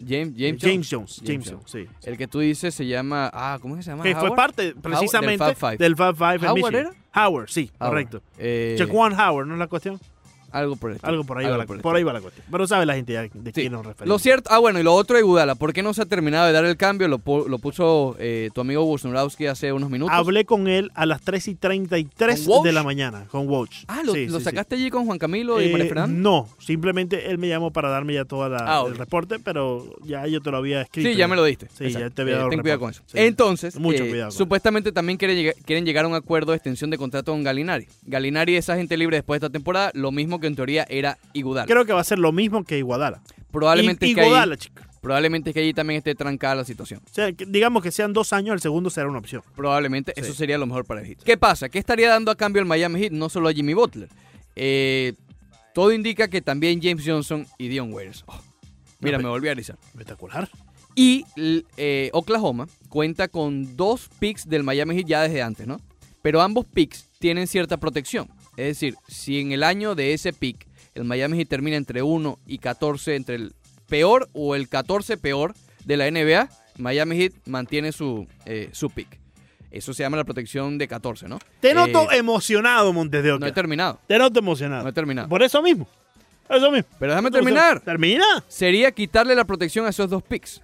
James, 0.08 0.34
James, 0.38 0.62
James, 0.62 0.90
Jones. 0.90 1.22
James 1.26 1.50
Jones, 1.52 1.72
sí. 1.72 1.88
El 2.04 2.18
que 2.18 2.28
tú 2.28 2.40
dices 2.40 2.74
se 2.74 2.86
llama. 2.86 3.30
Ah, 3.34 3.58
¿cómo 3.62 3.76
es 3.76 3.80
que 3.80 3.84
se 3.84 3.92
llama? 3.92 4.04
Que 4.04 4.16
fue 4.16 4.36
parte 4.36 4.74
precisamente 4.76 5.44
del 5.44 5.56
Fab 5.56 5.72
Five. 5.72 5.78
del 5.78 5.96
Fab 5.96 6.16
Five 6.16 6.36
en 6.36 6.46
¿Howard 6.48 6.76
era? 6.76 6.92
Howard, 7.16 7.50
sí, 7.50 7.72
Howard. 7.80 7.90
correcto. 7.92 8.22
Eh, 8.38 8.76
Jaquan 8.78 9.14
Howard, 9.20 9.48
¿no 9.48 9.54
es 9.54 9.60
la 9.60 9.68
cuestión? 9.68 10.00
Algo 10.54 10.76
por 10.76 10.92
el 10.92 10.96
estilo. 10.98 11.10
Algo 11.12 11.24
por 11.26 11.38
ahí, 11.38 11.46
Algo 11.46 11.58
va, 11.58 11.64
la, 11.64 11.68
por 11.68 11.82
por 11.82 11.96
ahí 11.96 12.04
va 12.04 12.14
la 12.14 12.22
cuestión. 12.22 12.46
Pero 12.50 12.68
sabe 12.68 12.86
la 12.86 12.96
gente 12.96 13.14
ya 13.14 13.22
de 13.24 13.30
Sí. 13.30 13.52
quién 13.54 13.72
nos 13.74 13.86
referimos. 13.86 14.08
Lo 14.16 14.20
cierto, 14.20 14.50
ah 14.54 14.60
bueno, 14.60 14.80
y 14.80 14.84
lo 14.84 14.94
otro 14.94 15.18
de 15.18 15.24
Gudala, 15.24 15.56
¿por 15.56 15.74
qué 15.74 15.84
no 15.84 15.94
se 15.94 16.02
ha 16.02 16.06
terminado 16.06 16.46
de 16.48 16.52
dar 16.54 16.64
el 16.66 16.78
cambio? 16.78 17.08
Lo, 17.08 17.20
lo 17.48 17.58
puso 17.60 18.16
eh, 18.20 18.50
tu 18.54 18.62
amigo 18.62 18.86
Busnurowski 18.86 19.48
hace 19.48 19.74
unos 19.74 19.90
minutos. 19.90 20.14
Hablé 20.16 20.46
con 20.46 20.68
él 20.68 20.92
a 20.96 21.06
las 21.06 21.22
3 21.22 21.48
y 21.50 21.56
33 21.56 22.40
¿Con 22.42 22.48
Woj? 22.48 22.64
de 22.66 22.72
la 22.72 22.84
mañana, 22.84 23.26
con 23.30 23.50
Watch. 23.50 23.84
ah, 23.88 24.02
¿lo, 24.06 24.16
lo 24.16 24.40
sacaste 24.40 24.76
allí 24.76 24.90
con 24.90 25.06
Juan 25.06 25.18
Camilo 25.20 25.62
y 25.62 25.70
María 25.70 25.88
Fernanda? 25.88 26.18
No, 26.18 26.48
simplemente 26.60 27.30
él 27.32 27.38
me 27.38 27.48
llamó 27.48 27.72
para 27.72 27.90
darme 27.90 28.14
ya 28.14 28.26
todo 28.26 28.44
Ah, 28.44 28.84
el 28.88 28.96
reporte, 28.98 29.40
pero 29.40 29.86
ya 30.06 30.28
yo 30.28 30.42
te 30.42 30.52
lo 30.52 30.58
había 30.58 30.82
escrito. 30.82 31.10
Sí, 31.10 31.16
ya 31.16 31.28
me 31.28 31.36
lo 31.36 31.44
diste. 31.44 31.68
Sí, 31.78 31.86
Exacto. 31.86 32.08
ya 32.10 32.14
te 32.14 32.22
había 32.22 32.34
Eh, 32.34 32.38
dado 32.38 32.50
Ten 32.50 32.60
el 32.60 32.64
cuidado 32.64 32.80
con 32.80 32.90
eso. 32.92 33.02
Entonces, 33.14 33.76
Mucho 33.80 34.04
eh, 34.04 34.10
cuidado 34.10 34.30
con 34.30 34.38
supuestamente 34.38 34.92
también 34.92 35.18
quieren 35.18 35.38
llegar, 35.38 35.56
quieren 35.66 35.86
llegar 35.86 36.06
a 36.06 36.08
un 36.08 36.14
acuerdo 36.16 36.52
de 36.52 36.58
extensión 36.58 36.90
de 36.90 36.98
contrato 36.98 37.32
con 37.32 37.44
Galinari. 37.44 37.88
Galinari 38.06 38.56
es 38.56 38.70
agente 38.70 38.98
libre 38.98 39.18
después 39.18 39.40
de 39.40 39.48
esta 39.48 39.52
temporada, 39.54 39.92
lo 39.94 40.12
mismo 40.12 40.40
que 40.40 40.43
en 40.48 40.56
teoría 40.56 40.86
era 40.90 41.18
Igudala. 41.34 41.68
Creo 41.68 41.86
que 41.86 41.94
va 41.94 42.02
a 42.02 42.04
ser 42.06 42.20
lo 42.20 42.32
mismo 42.32 42.64
que 42.64 42.78
Iguadala. 42.78 43.22
probablemente, 43.52 44.06
es 44.08 44.16
que 44.16 44.22
Iguodala, 44.22 44.58
chica. 44.58 44.88
probablemente 45.02 45.54
que 45.54 45.60
allí 45.60 45.74
también 45.74 45.98
esté 46.00 46.16
trancada 46.16 46.56
la 46.56 46.66
situación. 46.66 47.02
O 47.06 47.14
sea, 47.14 47.32
que 47.34 47.46
digamos 47.46 47.84
que 47.84 47.92
sean 47.92 48.14
dos 48.14 48.34
años, 48.34 48.54
el 48.54 48.62
segundo 48.62 48.90
será 48.90 49.08
una 49.10 49.20
opción. 49.20 49.42
Probablemente 49.56 50.14
Sí. 50.16 50.22
eso 50.22 50.34
sería 50.34 50.58
lo 50.58 50.66
mejor 50.66 50.86
para 50.86 51.02
el 51.02 51.08
Heat. 51.08 51.24
¿Qué 51.24 51.38
pasa? 51.38 51.70
¿Qué 51.70 51.80
estaría 51.80 52.10
dando 52.10 52.32
a 52.32 52.36
cambio 52.36 52.62
el 52.62 52.66
Miami 52.68 53.00
Heat? 53.00 53.12
No 53.12 53.30
solo 53.30 53.50
a 53.50 53.54
Jimmy 53.54 53.74
Butler. 53.74 54.10
Eh, 54.56 55.14
todo 55.74 55.92
indica 55.92 56.28
que 56.28 56.42
también 56.42 56.80
James 56.82 57.04
Johnson 57.06 57.48
y 57.58 57.68
Dion 57.68 57.92
Waiters. 57.94 58.24
Oh, 58.28 58.40
mira, 59.00 59.18
me 59.18 59.28
volví 59.28 59.48
a 59.48 59.52
erizar. 59.52 59.78
Espectacular. 59.92 60.50
Y 60.96 61.26
eh, 61.78 62.10
Oklahoma 62.14 62.68
cuenta 62.90 63.28
con 63.28 63.76
dos 63.76 64.10
picks 64.20 64.48
del 64.48 64.62
Miami 64.64 64.96
Heat 64.96 65.08
ya 65.08 65.22
desde 65.24 65.42
antes, 65.42 65.66
¿no? 65.66 65.82
Pero 66.22 66.40
ambos 66.42 66.66
picks 66.66 67.10
tienen 67.20 67.48
cierta 67.48 67.78
protección. 67.78 68.30
Es 68.58 68.66
decir, 68.68 68.96
si 69.08 69.40
en 69.40 69.52
el 69.52 69.64
año 69.64 69.96
de 69.96 70.14
ese 70.14 70.32
pick 70.34 70.68
el 70.96 71.04
Miami 71.06 71.38
Heat 71.38 71.48
termina 71.50 71.76
entre 71.78 72.02
1 72.04 72.40
y 72.46 72.58
14, 72.60 73.16
entre 73.16 73.36
el 73.36 73.54
peor 73.88 74.30
o 74.34 74.56
el 74.56 74.70
14 74.70 75.18
peor 75.18 75.54
de 75.86 75.98
la 75.98 76.10
NBA, 76.10 76.50
Miami 76.78 77.18
Heat 77.18 77.34
mantiene 77.46 77.92
su, 77.92 78.28
eh, 78.46 78.70
su 78.72 78.90
pick. 78.90 79.20
Eso 79.72 79.92
se 79.94 80.04
llama 80.04 80.18
la 80.18 80.24
protección 80.24 80.78
de 80.78 80.88
14, 80.88 81.28
¿no? 81.28 81.40
Te 81.60 81.74
noto 81.74 82.12
Eh, 82.12 82.18
emocionado, 82.18 82.94
Montes 82.94 83.24
de 83.24 83.32
Oca. 83.32 83.40
no 83.40 83.48
he 83.48 83.52
terminado. 83.52 84.00
Te 84.08 84.20
noto 84.20 84.38
emocionado. 84.40 84.84
No 84.84 84.90
he 84.90 84.94
terminado. 84.94 85.28
Por 85.30 85.42
eso 85.42 85.62
mismo. 85.64 85.88
Eso 86.48 86.70
mismo. 86.72 86.88
Pero 87.00 87.12
déjame 87.14 87.32
terminar. 87.32 87.80
Termina. 87.80 88.44
sería 88.48 88.92
quitarle 88.92 89.34
la 89.34 89.46
protección 89.46 89.88
a 89.88 89.90
esos 89.90 90.08
dos 90.12 90.22
picks, 90.22 90.62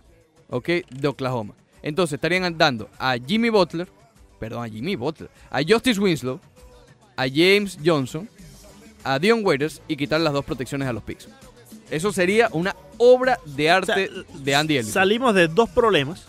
¿ok? 0.49 0.69
De 0.91 1.07
Oklahoma. 1.07 1.55
Entonces 1.81 2.13
estarían 2.15 2.55
dando 2.55 2.87
a 2.99 3.15
Jimmy 3.17 3.49
Butler, 3.49 3.87
perdón, 4.39 4.63
a 4.63 4.69
Jimmy 4.69 4.95
Butler, 4.95 5.29
a 5.49 5.61
Justice 5.67 5.99
Winslow, 5.99 6.39
a 7.19 7.27
James 7.27 7.77
Johnson, 7.83 8.29
a 9.03 9.19
Dion 9.19 9.45
Waiters 9.45 9.81
y 9.89 9.97
quitar 9.97 10.21
las 10.21 10.31
dos 10.31 10.45
protecciones 10.45 10.87
a 10.87 10.93
los 10.93 11.03
picks. 11.03 11.27
Eso 11.91 12.13
sería 12.13 12.47
una 12.53 12.77
obra 12.97 13.39
de 13.45 13.69
arte 13.69 14.09
O 14.09 14.23
sea, 14.23 14.37
de 14.39 14.55
Andy 14.55 14.77
Ellis. 14.77 14.93
Salimos 14.93 15.35
de 15.35 15.49
dos 15.49 15.69
problemas, 15.69 16.25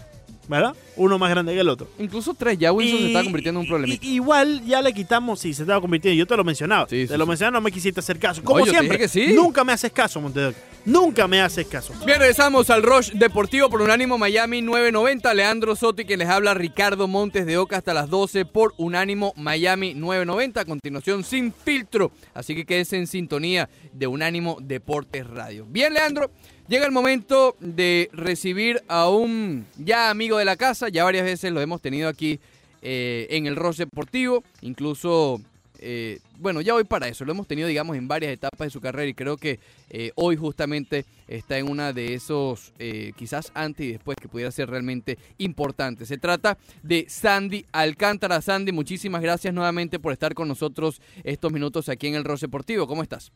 ¿verdad? 0.51 0.75
Uno 0.97 1.19
más 1.19 1.31
grande 1.31 1.55
que 1.55 1.61
el 1.61 1.69
otro. 1.69 1.89
Incluso 1.99 2.35
tres, 2.35 2.59
ya 2.59 2.73
Wilson 2.73 2.99
se 2.99 3.05
Y- 3.05 3.07
está 3.09 3.23
convirtiendo 3.25 3.61
en 3.61 3.63
un 3.63 3.67
y- 3.67 3.69
problemita. 3.71 4.07
igual 4.07 4.63
ya 4.67 4.83
le 4.83 4.93
quitamos, 4.93 5.41
sí, 5.41 5.55
se 5.55 5.63
estaba 5.63 5.81
convirtiendo. 5.81 6.19
Yo 6.19 6.27
te 6.27 6.37
lo 6.37 6.45
mencionaba. 6.45 6.87
Sí, 6.91 7.03
sí, 7.03 7.09
te 7.09 7.17
lo 7.17 7.25
mencionaba, 7.27 7.53
no 7.59 7.61
me 7.63 7.73
quisiste 7.73 8.01
hacer 8.01 8.19
caso. 8.19 8.41
No, 8.43 8.47
Como 8.47 8.65
te 8.65 8.71
siempre. 8.71 8.99
dije 8.99 9.27
que. 9.29 9.33
Nunca 9.33 9.65
me 9.65 9.73
haces 9.73 9.93
caso, 9.93 10.21
Montedoc. 10.21 10.55
Nunca 10.85 11.29
me 11.29 11.41
haces 11.43 11.67
caso. 11.67 11.93
Bien, 12.07 12.19
regresamos 12.19 12.71
al 12.71 12.83
Rush 12.83 13.13
Deportivo 13.13 13.69
por 13.71 13.81
Unánimo 13.83 14.17
Miami 14.19 14.63
990. 14.63 15.33
Leandro 15.35 15.77
Soto 15.77 16.03
y 16.03 16.05
quien 16.07 16.19
les 16.19 16.29
habla 16.29 16.55
Ricardo 16.55 17.07
Montes 17.07 17.45
de 17.47 17.59
Oca 17.59 17.77
hasta 17.77 17.93
las 17.95 18.09
12 18.11 18.45
por 18.47 18.73
Unánimo 18.79 19.33
Miami 19.37 19.95
990. 19.95 20.63
A 20.63 20.65
continuación, 20.65 21.23
sin 21.23 21.53
filtro. 21.53 22.11
Así 22.35 22.55
que 22.55 22.65
quédense 22.65 22.97
en 22.97 23.07
sintonía 23.07 23.69
de 23.93 24.07
Unánimo 24.07 24.57
Deportes 24.61 25.27
Radio. 25.27 25.67
Bien, 25.69 25.93
Leandro, 25.93 26.31
llega 26.71 26.87
el 26.87 26.93
momento 26.93 27.57
de 27.59 28.09
recibir 28.13 28.81
a 28.87 29.09
un 29.09 29.67
ya 29.77 30.09
amigo 30.09 30.39
de 30.39 30.45
la 30.45 30.57
casa. 30.57 30.89
Ya 30.89 31.03
varias 31.03 31.25
veces 31.25 31.53
lo 31.53 31.61
hemos 31.61 31.83
tenido 31.83 32.09
aquí 32.09 32.39
eh, 32.81 33.27
en 33.31 33.47
el 33.47 33.57
Rush 33.57 33.79
Deportivo. 33.79 34.45
Incluso 34.63 35.41
eh, 35.81 36.21
bueno, 36.39 36.61
ya 36.61 36.75
hoy 36.75 36.85
para 36.85 37.09
eso, 37.09 37.25
lo 37.25 37.33
hemos 37.33 37.49
tenido, 37.49 37.67
digamos, 37.67 37.97
en 37.97 38.07
varias 38.07 38.33
etapas 38.33 38.67
de 38.67 38.71
su 38.71 38.81
carrera 38.81 39.09
y 39.09 39.15
creo 39.15 39.37
que 39.37 39.59
eh, 39.89 40.13
hoy 40.15 40.37
justamente 40.37 41.07
está 41.27 41.59
en 41.59 41.69
una 41.69 41.93
de 41.93 42.15
esos, 42.15 42.73
quizás 43.17 43.51
antes 43.55 43.87
y 43.87 43.93
después, 43.93 44.17
que 44.21 44.29
pudiera 44.29 44.51
ser 44.53 44.71
realmente 44.71 45.19
importante. 45.39 46.07
Se 46.07 46.19
trata 46.19 46.57
de 46.83 47.07
Sandy 47.09 47.67
Alcántara. 47.73 48.41
Sandy, 48.43 48.73
muchísimas 48.73 49.23
gracias 49.23 49.53
nuevamente 49.53 49.99
por 49.99 50.13
estar 50.13 50.35
con 50.35 50.47
nosotros 50.49 51.01
estos 51.25 51.53
minutos 51.53 51.89
aquí 51.89 52.07
en 52.07 52.15
el 52.15 52.25
Ross 52.25 52.43
Deportivo. 52.43 52.87
¿Cómo 52.87 53.03
estás? 53.03 53.33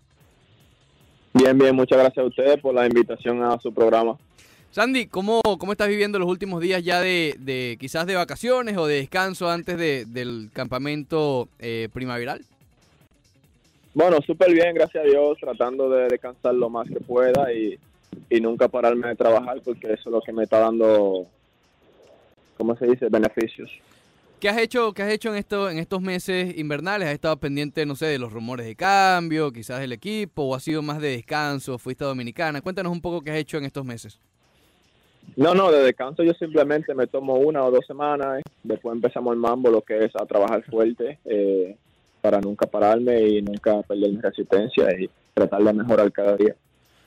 Bien, 1.35 1.59
bien, 1.59 1.75
muchas 1.75 1.99
gracias 1.99 2.25
a 2.25 2.29
ustedes 2.29 2.61
por 2.61 2.75
la 2.75 2.87
invitación 2.87 3.42
a 3.42 3.59
su 3.59 3.73
programa. 3.75 4.16
Sandy, 4.70 5.07
¿cómo, 5.07 5.40
cómo 5.59 5.73
estás 5.73 5.88
viviendo 5.88 6.18
los 6.18 6.29
últimos 6.29 6.61
días 6.61 6.83
ya 6.83 7.01
de, 7.01 7.35
de 7.38 7.77
quizás 7.79 8.07
de 8.07 8.14
vacaciones 8.16 8.77
o 8.77 8.87
de 8.87 8.97
descanso 8.97 9.49
antes 9.51 9.77
de- 9.79 10.05
del 10.05 10.51
campamento 10.53 11.49
eh, 11.59 11.88
primaveral? 11.92 12.40
Bueno, 13.94 14.18
súper 14.27 14.53
bien, 14.53 14.75
gracias 14.75 15.05
a 15.05 15.07
Dios, 15.07 15.38
tratando 15.40 15.88
de 15.88 16.09
descansar 16.09 16.55
lo 16.55 16.68
más 16.68 16.88
que 16.88 16.99
pueda 17.01 17.53
y, 17.53 17.79
y 18.31 18.40
nunca 18.40 18.66
pararme 18.66 19.09
de 19.09 19.14
trabajar 19.16 19.61
porque 19.64 19.92
eso 19.92 20.09
es 20.09 20.12
lo 20.12 20.20
que 20.20 20.33
me 20.33 20.42
está 20.44 20.59
dando, 20.59 21.27
¿cómo 22.57 22.77
se 22.77 22.87
dice?, 22.87 23.09
beneficios. 23.09 23.70
¿Qué 24.44 24.50
has 24.50 24.59
hecho, 24.59 24.92
qué 24.92 25.02
has 25.02 25.11
hecho 25.11 25.30
en, 25.30 25.37
esto, 25.37 25.70
en 25.70 25.78
estos 25.78 26.02
meses 26.02 26.59
invernales? 26.59 27.09
¿Has 27.09 27.14
estado 27.14 27.35
pendiente, 27.38 27.87
no 27.87 27.96
sé, 27.96 28.04
de 28.04 28.18
los 28.18 28.30
rumores 28.30 28.66
de 28.66 28.76
cambio, 28.76 29.50
quizás 29.50 29.80
del 29.80 29.92
equipo, 29.92 30.42
o 30.42 30.54
ha 30.54 30.61
sido 30.61 30.83
más 30.83 31.00
de 31.00 31.12
descanso, 31.12 31.78
fuiste 31.78 32.04
a 32.04 32.09
Dominicana? 32.09 32.61
Cuéntanos 32.61 32.92
un 32.92 33.00
poco 33.00 33.22
qué 33.22 33.30
has 33.30 33.38
hecho 33.38 33.57
en 33.57 33.64
estos 33.64 33.87
meses. 33.87 34.20
No, 35.35 35.54
no, 35.54 35.72
de 35.72 35.83
descanso 35.83 36.22
yo 36.22 36.35
simplemente 36.35 36.94
me 36.94 37.07
tomo 37.07 37.37
una 37.37 37.64
o 37.64 37.70
dos 37.70 37.87
semanas, 37.87 38.40
eh, 38.40 38.42
después 38.62 38.94
empezamos 38.94 39.33
el 39.33 39.38
mambo, 39.38 39.70
lo 39.70 39.80
que 39.80 40.04
es 40.04 40.14
a 40.14 40.26
trabajar 40.26 40.62
fuerte 40.64 41.18
eh, 41.24 41.74
para 42.20 42.38
nunca 42.42 42.66
pararme 42.66 43.26
y 43.26 43.40
nunca 43.40 43.80
perder 43.80 44.11
mi 44.11 44.20
resistencia 44.20 44.90
y 45.00 45.09
tratar 45.33 45.62
de 45.62 45.72
mejorar 45.72 46.12
cada 46.12 46.37
día. 46.37 46.54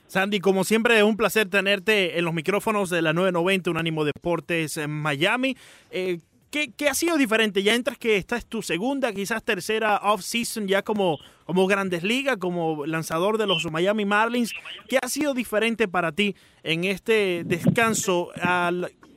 Sandy, 0.08 0.40
como 0.40 0.64
siempre, 0.64 0.96
es 0.96 1.04
un 1.04 1.16
placer 1.16 1.48
tenerte 1.48 2.18
en 2.18 2.24
los 2.24 2.34
micrófonos 2.34 2.90
de 2.90 3.00
la 3.00 3.12
990 3.12 3.70
Unánimo 3.70 4.04
Deportes 4.04 4.76
en 4.76 4.90
Miami. 4.90 5.56
Eh, 5.92 6.18
¿qué, 6.50 6.88
ha 6.88 6.94
sido 6.94 7.16
diferente? 7.16 7.62
Ya 7.62 7.74
entras 7.74 7.98
que 7.98 8.16
esta 8.16 8.36
es 8.36 8.46
tu 8.46 8.62
segunda, 8.62 9.12
quizás 9.12 9.42
tercera 9.42 10.00
off-season 10.02 10.66
ya 10.66 10.82
como, 10.82 11.18
como 11.44 11.66
Grandes 11.66 12.02
Ligas, 12.02 12.36
como 12.36 12.86
lanzador 12.86 13.38
de 13.38 13.46
los 13.46 13.70
Miami 13.70 14.04
Marlins. 14.04 14.52
¿Qué 14.88 14.98
ha 15.02 15.08
sido 15.08 15.34
diferente 15.34 15.88
para 15.88 16.12
ti 16.12 16.34
en 16.62 16.84
este 16.84 17.44
descanso 17.44 18.30
a 18.40 18.70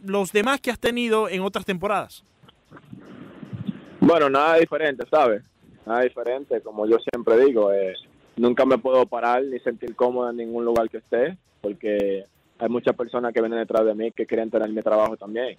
los 0.04 0.32
demás 0.32 0.60
que 0.62 0.72
has 0.72 0.80
tenido 0.80 1.30
en 1.30 1.42
otras 1.42 1.66
temporadas? 1.66 2.24
Bueno, 4.00 4.30
nada 4.30 4.56
diferente, 4.56 5.06
¿sabes? 5.10 5.44
Nada 5.86 6.02
diferente, 6.02 6.62
como 6.62 6.88
yo 6.88 6.98
siempre 7.12 7.46
digo, 7.46 7.72
eh, 7.72 7.94
nunca 8.36 8.66
me 8.66 8.78
puedo 8.78 9.06
parar 9.06 9.44
ni 9.44 9.60
sentir 9.60 9.96
cómodo 9.96 10.30
en 10.30 10.38
ningún 10.38 10.66
lugar 10.66 10.90
que 10.90 10.98
esté, 10.98 11.38
porque 11.62 12.26
hay 12.60 12.70
muchas 12.70 12.96
personas 12.96 13.34
que 13.34 13.42
vienen 13.42 13.60
detrás 13.60 13.86
de 13.86 13.96
mí 13.96 14.12
que 14.12 14.26
quieren 14.26 14.50
tener 14.50 14.70
mi 14.70 14.82
trabajo 14.82 15.18
también. 15.18 15.58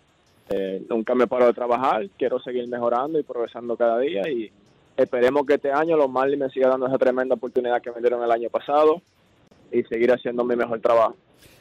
Eh, 0.55 0.83
nunca 0.89 1.15
me 1.15 1.27
paro 1.27 1.47
de 1.47 1.55
trabajar, 1.55 2.09
quiero 2.19 2.39
seguir 2.41 2.69
mejorando 2.69 3.19
y 3.19 3.23
progresando 3.23 3.77
cada 3.77 3.99
día 3.99 4.23
y 4.29 4.51
esperemos 4.97 5.47
que 5.47 5.55
este 5.55 5.73
año 5.73 5.97
los 5.97 6.11
Marlins 6.11 6.41
me 6.41 6.51
sigan 6.51 6.71
dando 6.71 6.87
esa 6.87 6.99
tremenda 6.99 7.35
oportunidad 7.35 7.81
que 7.81 7.91
me 7.91 8.01
dieron 8.01 8.23
el 8.23 8.31
año 8.31 8.51
pasado 8.51 9.01
y 9.71 9.83
seguir 9.85 10.13
haciendo 10.13 10.45
mi 10.45 10.55
mejor 10.55 10.81
trabajo. 10.81 11.17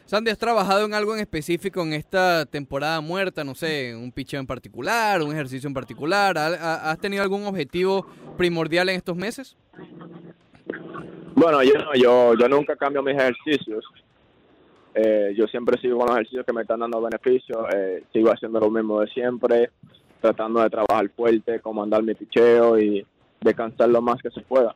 Sandy, 0.05 0.29
¿has 0.29 0.37
trabajado 0.37 0.85
en 0.85 0.93
algo 0.93 1.13
en 1.15 1.21
específico 1.21 1.81
en 1.83 1.93
esta 1.93 2.45
temporada 2.45 2.99
muerta? 2.99 3.45
No 3.45 3.55
sé, 3.55 3.95
un 3.95 4.11
picheo 4.11 4.41
en 4.41 4.47
particular, 4.47 5.21
un 5.21 5.31
ejercicio 5.31 5.67
en 5.67 5.73
particular. 5.73 6.37
¿Has 6.37 6.99
tenido 6.99 7.23
algún 7.23 7.45
objetivo 7.45 8.05
primordial 8.35 8.89
en 8.89 8.97
estos 8.97 9.15
meses? 9.15 9.55
Bueno, 11.33 11.63
yo, 11.63 11.71
yo, 11.95 12.33
yo 12.35 12.49
nunca 12.49 12.75
cambio 12.75 13.01
mis 13.01 13.15
ejercicios. 13.15 13.85
Eh, 14.93 15.33
yo 15.37 15.47
siempre 15.47 15.79
sigo 15.79 15.97
con 15.97 16.07
los 16.07 16.15
ejercicios 16.15 16.45
que 16.45 16.53
me 16.53 16.61
están 16.61 16.79
dando 16.79 17.01
beneficios. 17.01 17.59
Eh, 17.75 18.03
sigo 18.11 18.31
haciendo 18.31 18.59
lo 18.59 18.69
mismo 18.69 19.01
de 19.01 19.07
siempre, 19.07 19.71
tratando 20.19 20.61
de 20.61 20.69
trabajar 20.69 21.09
fuerte, 21.09 21.59
comandar 21.59 22.03
mi 22.03 22.13
picheo 22.13 22.79
y 22.79 23.05
descansar 23.39 23.89
lo 23.89 24.01
más 24.01 24.21
que 24.21 24.29
se 24.31 24.41
pueda. 24.41 24.75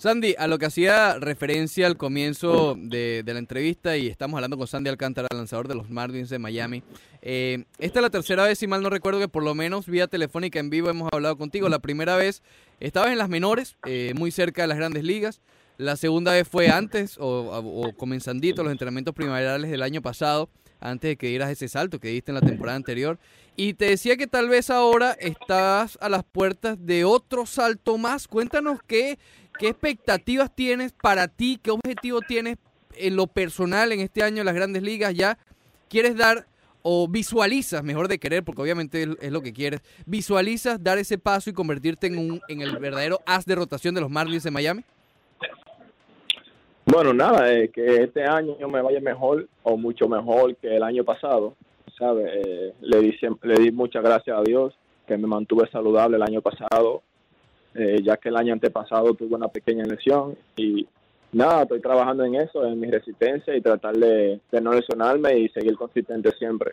Sandy, 0.00 0.34
a 0.38 0.46
lo 0.46 0.58
que 0.58 0.64
hacía 0.64 1.18
referencia 1.18 1.86
al 1.86 1.98
comienzo 1.98 2.74
de, 2.74 3.22
la 3.26 3.38
entrevista, 3.38 3.98
y 3.98 4.06
estamos 4.06 4.38
hablando 4.38 4.56
con 4.56 4.66
Sandy 4.66 4.88
Alcántara, 4.88 5.28
lanzador 5.30 5.68
de 5.68 5.74
los 5.74 5.90
Marlins 5.90 6.30
de 6.30 6.38
Miami. 6.38 6.82
Eh, 7.20 7.64
esta 7.78 7.98
es 7.98 8.02
la 8.02 8.08
tercera 8.08 8.44
vez, 8.44 8.58
si 8.58 8.66
mal 8.66 8.82
no 8.82 8.88
recuerdo, 8.88 9.20
que 9.20 9.28
por 9.28 9.42
lo 9.42 9.54
menos 9.54 9.86
vía 9.86 10.06
telefónica 10.06 10.58
en 10.58 10.70
vivo 10.70 10.88
hemos 10.88 11.10
hablado 11.12 11.36
contigo. 11.36 11.68
La 11.68 11.80
primera 11.80 12.16
vez 12.16 12.42
estabas 12.80 13.12
en 13.12 13.18
las 13.18 13.28
menores, 13.28 13.76
eh, 13.84 14.14
muy 14.16 14.30
cerca 14.30 14.62
de 14.62 14.68
las 14.68 14.78
grandes 14.78 15.04
ligas. 15.04 15.42
La 15.80 15.96
segunda 15.96 16.32
vez 16.32 16.46
fue 16.46 16.68
antes, 16.68 17.16
o, 17.18 17.24
o 17.26 17.96
comenzandito, 17.96 18.62
los 18.62 18.72
entrenamientos 18.72 19.14
primaverales 19.14 19.70
del 19.70 19.82
año 19.82 20.02
pasado, 20.02 20.50
antes 20.78 21.10
de 21.10 21.16
que 21.16 21.28
dieras 21.28 21.50
ese 21.50 21.68
salto 21.68 21.98
que 22.00 22.08
diste 22.08 22.30
en 22.30 22.36
la 22.36 22.40
temporada 22.40 22.76
anterior. 22.76 23.18
Y 23.56 23.74
te 23.74 23.86
decía 23.86 24.16
que 24.16 24.26
tal 24.26 24.48
vez 24.48 24.70
ahora 24.70 25.12
estás 25.12 25.98
a 26.00 26.08
las 26.08 26.24
puertas 26.24 26.78
de 26.84 27.04
otro 27.04 27.46
salto 27.46 27.98
más. 27.98 28.28
Cuéntanos 28.28 28.78
qué 28.86 29.18
¿Qué 29.60 29.68
expectativas 29.68 30.50
tienes 30.56 30.92
para 30.92 31.28
ti? 31.28 31.60
¿Qué 31.62 31.70
objetivo 31.70 32.22
tienes 32.22 32.56
en 32.96 33.14
lo 33.14 33.26
personal 33.26 33.92
en 33.92 34.00
este 34.00 34.22
año 34.22 34.38
en 34.38 34.46
las 34.46 34.54
grandes 34.54 34.82
ligas? 34.82 35.12
¿Ya 35.14 35.36
quieres 35.90 36.16
dar 36.16 36.46
o 36.80 37.06
visualizas, 37.06 37.84
mejor 37.84 38.08
de 38.08 38.18
querer, 38.18 38.42
porque 38.42 38.62
obviamente 38.62 39.06
es 39.20 39.30
lo 39.30 39.42
que 39.42 39.52
quieres, 39.52 39.82
visualizas 40.06 40.82
dar 40.82 40.96
ese 40.96 41.18
paso 41.18 41.50
y 41.50 41.52
convertirte 41.52 42.06
en, 42.06 42.16
un, 42.16 42.40
en 42.48 42.62
el 42.62 42.78
verdadero 42.78 43.20
as 43.26 43.44
de 43.44 43.54
rotación 43.54 43.94
de 43.94 44.00
los 44.00 44.08
Marlins 44.08 44.44
de 44.44 44.50
Miami? 44.50 44.82
Bueno, 46.86 47.12
nada, 47.12 47.52
eh, 47.52 47.68
que 47.68 48.02
este 48.02 48.24
año 48.24 48.56
me 48.68 48.82
vaya 48.82 49.00
mejor 49.00 49.48
o 49.62 49.76
mucho 49.76 50.08
mejor 50.08 50.56
que 50.56 50.76
el 50.76 50.82
año 50.82 51.04
pasado, 51.04 51.54
¿sabes? 51.98 52.26
Eh, 52.34 52.74
le, 52.80 53.00
di, 53.00 53.16
le 53.42 53.54
di 53.54 53.70
muchas 53.70 54.02
gracias 54.02 54.36
a 54.36 54.42
Dios 54.42 54.74
que 55.06 55.16
me 55.16 55.26
mantuve 55.26 55.68
saludable 55.70 56.16
el 56.16 56.22
año 56.22 56.40
pasado 56.40 57.02
eh, 57.74 58.00
ya 58.02 58.16
que 58.16 58.30
el 58.30 58.36
año 58.36 58.52
antepasado 58.52 59.14
tuve 59.14 59.36
una 59.36 59.46
pequeña 59.46 59.84
lesión 59.84 60.36
y 60.56 60.88
nada, 61.32 61.62
estoy 61.62 61.80
trabajando 61.80 62.24
en 62.24 62.34
eso, 62.34 62.66
en 62.66 62.80
mi 62.80 62.90
resistencia 62.90 63.54
y 63.56 63.60
tratar 63.60 63.96
de, 63.96 64.40
no 64.60 64.72
lesionarme 64.72 65.38
y 65.38 65.48
seguir 65.50 65.76
consistente 65.76 66.32
siempre. 66.32 66.72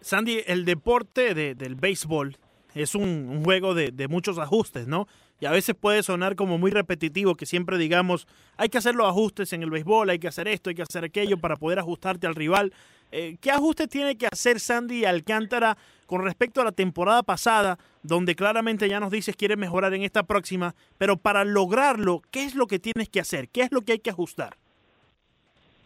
Sandy, 0.00 0.40
el 0.46 0.66
deporte 0.66 1.34
del 1.54 1.76
béisbol 1.76 2.36
es 2.74 2.94
un, 2.94 3.42
juego 3.42 3.72
de, 3.72 3.90
de, 3.90 4.06
muchos 4.06 4.38
ajustes, 4.38 4.86
¿no? 4.86 5.06
Y 5.40 5.46
a 5.46 5.50
veces 5.50 5.74
puede 5.74 6.02
sonar 6.02 6.36
como 6.36 6.58
muy 6.58 6.70
repetitivo 6.70 7.34
que 7.34 7.46
siempre 7.46 7.76
digamos, 7.76 8.26
hay 8.56 8.68
que 8.68 8.78
hacer 8.78 8.94
los 8.94 9.06
ajustes 9.06 9.52
en 9.52 9.62
el 9.62 9.70
béisbol, 9.70 10.10
hay 10.10 10.18
que 10.18 10.28
hacer 10.28 10.48
esto, 10.48 10.70
hay 10.70 10.76
que 10.76 10.82
hacer 10.82 11.04
aquello 11.04 11.38
para 11.38 11.56
poder 11.56 11.78
ajustarte 11.78 12.26
al 12.26 12.34
rival. 12.34 12.72
Eh, 13.10 13.36
¿Qué 13.40 13.50
ajustes 13.50 13.88
tiene 13.88 14.16
que 14.16 14.26
hacer 14.26 14.58
Sandy 14.58 15.04
Alcántara 15.04 15.76
con 16.06 16.22
respecto 16.22 16.60
a 16.60 16.64
la 16.64 16.72
temporada 16.72 17.22
pasada, 17.22 17.78
donde 18.02 18.34
claramente 18.34 18.88
ya 18.88 19.00
nos 19.00 19.10
dices 19.10 19.36
quiere 19.36 19.56
mejorar 19.56 19.94
en 19.94 20.02
esta 20.02 20.22
próxima, 20.22 20.74
pero 20.98 21.16
para 21.16 21.44
lograrlo, 21.44 22.22
¿qué 22.30 22.44
es 22.44 22.54
lo 22.54 22.66
que 22.66 22.78
tienes 22.78 23.08
que 23.08 23.20
hacer? 23.20 23.48
¿Qué 23.48 23.62
es 23.62 23.72
lo 23.72 23.82
que 23.82 23.92
hay 23.92 23.98
que 23.98 24.10
ajustar? 24.10 24.56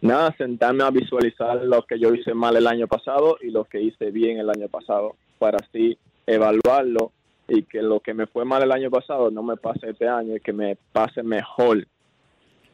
Nada, 0.01 0.35
sentarme 0.37 0.85
a 0.85 0.91
visualizar 0.91 1.65
lo 1.65 1.83
que 1.85 1.99
yo 1.99 2.15
hice 2.15 2.33
mal 2.33 2.57
el 2.57 2.67
año 2.67 2.87
pasado 2.87 3.37
y 3.43 3.51
lo 3.51 3.65
que 3.65 3.81
hice 3.81 4.11
bien 4.11 4.39
el 4.39 4.49
año 4.49 4.69
pasado, 4.69 5.17
para 5.39 5.59
así 5.59 5.99
evaluarlo 6.27 7.13
y 7.49 7.63
que 7.63 7.83
lo 7.83 8.01
que 8.01 8.15
me 8.15 8.27
fue 8.27 8.45
mal 8.45 8.63
el 8.63 8.73
año 8.73 8.91
pasado 8.91 9.31
no 9.31 9.43
me 9.43 9.57
pase 9.57 9.91
este 9.91 10.07
año 10.07 10.37
y 10.37 10.41
que 10.41 10.53
me 10.53 10.77
pase 10.93 11.23
mejor. 11.23 11.87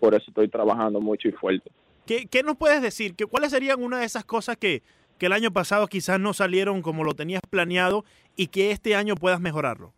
Por 0.00 0.14
eso 0.14 0.24
estoy 0.28 0.48
trabajando 0.48 1.00
mucho 1.00 1.28
y 1.28 1.32
fuerte. 1.32 1.70
¿Qué, 2.04 2.26
qué 2.26 2.42
nos 2.42 2.56
puedes 2.56 2.82
decir? 2.82 3.14
¿Que, 3.14 3.24
¿Cuáles 3.24 3.52
serían 3.52 3.82
una 3.82 4.00
de 4.00 4.04
esas 4.04 4.24
cosas 4.24 4.56
que, 4.56 4.82
que 5.18 5.26
el 5.26 5.32
año 5.32 5.52
pasado 5.52 5.86
quizás 5.86 6.20
no 6.20 6.34
salieron 6.34 6.82
como 6.82 7.04
lo 7.04 7.14
tenías 7.14 7.42
planeado 7.48 8.04
y 8.36 8.48
que 8.48 8.72
este 8.72 8.94
año 8.94 9.14
puedas 9.14 9.40
mejorarlo? 9.40 9.92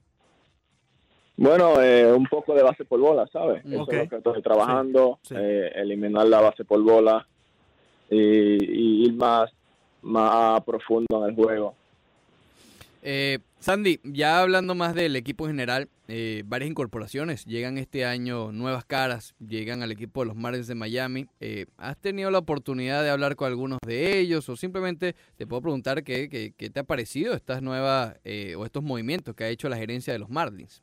Bueno, 1.38 1.82
eh, 1.82 2.12
un 2.12 2.26
poco 2.26 2.54
de 2.54 2.62
base 2.62 2.84
por 2.84 2.98
bola, 3.00 3.26
¿sabes? 3.30 3.64
Eso 3.64 3.68
es 3.68 3.78
lo 3.78 3.86
que 3.86 4.16
estoy 4.16 4.42
trabajando, 4.42 5.18
Eh, 5.30 5.70
eliminar 5.74 6.26
la 6.26 6.40
base 6.40 6.64
por 6.64 6.82
bola 6.82 7.26
y, 8.08 9.04
ir 9.04 9.14
más, 9.14 9.50
más 10.02 10.62
profundo 10.64 11.24
en 11.24 11.30
el 11.30 11.34
juego. 11.34 11.74
Eh, 13.08 13.38
Sandy, 13.60 14.00
ya 14.02 14.40
hablando 14.40 14.74
más 14.74 14.92
del 14.96 15.14
equipo 15.14 15.46
general, 15.46 15.88
eh, 16.08 16.42
varias 16.44 16.68
incorporaciones 16.68 17.44
llegan 17.44 17.78
este 17.78 18.04
año, 18.04 18.50
nuevas 18.50 18.84
caras, 18.84 19.36
llegan 19.38 19.84
al 19.84 19.92
equipo 19.92 20.22
de 20.22 20.26
los 20.26 20.34
Marlins 20.34 20.66
de 20.66 20.74
Miami. 20.74 21.26
Eh, 21.38 21.66
¿Has 21.76 21.96
tenido 21.98 22.32
la 22.32 22.38
oportunidad 22.38 23.04
de 23.04 23.10
hablar 23.10 23.36
con 23.36 23.46
algunos 23.46 23.78
de 23.86 24.18
ellos 24.18 24.48
o 24.48 24.56
simplemente 24.56 25.14
te 25.36 25.46
puedo 25.46 25.62
preguntar 25.62 26.02
qué, 26.02 26.28
qué, 26.28 26.70
te 26.70 26.80
ha 26.80 26.82
parecido 26.82 27.34
estas 27.34 27.62
nuevas 27.62 28.16
o 28.56 28.64
estos 28.64 28.82
movimientos 28.82 29.36
que 29.36 29.44
ha 29.44 29.48
hecho 29.50 29.68
la 29.68 29.76
gerencia 29.76 30.12
de 30.12 30.18
los 30.18 30.28
Marlins? 30.28 30.82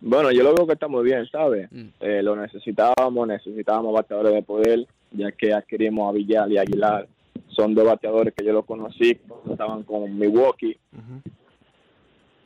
Bueno, 0.00 0.30
yo 0.30 0.44
lo 0.44 0.54
veo 0.54 0.68
que 0.68 0.74
está 0.74 0.86
muy 0.86 1.02
bien, 1.02 1.26
¿sabes? 1.26 1.68
Mm. 1.72 1.88
lo 2.22 2.36
necesitábamos, 2.36 3.26
necesitábamos 3.26 3.92
bateadores 3.92 4.34
de 4.34 4.42
poder, 4.44 4.86
ya 5.10 5.32
que 5.32 5.52
adquirimos 5.52 6.08
a 6.08 6.12
Villal 6.12 6.52
y 6.52 6.58
Aguilar 6.58 7.08
son 7.50 7.74
dos 7.74 7.84
bateadores 7.84 8.34
que 8.34 8.44
yo 8.44 8.52
lo 8.52 8.64
conocí 8.64 9.18
estaban 9.50 9.82
con 9.82 10.18
Milwaukee. 10.18 10.76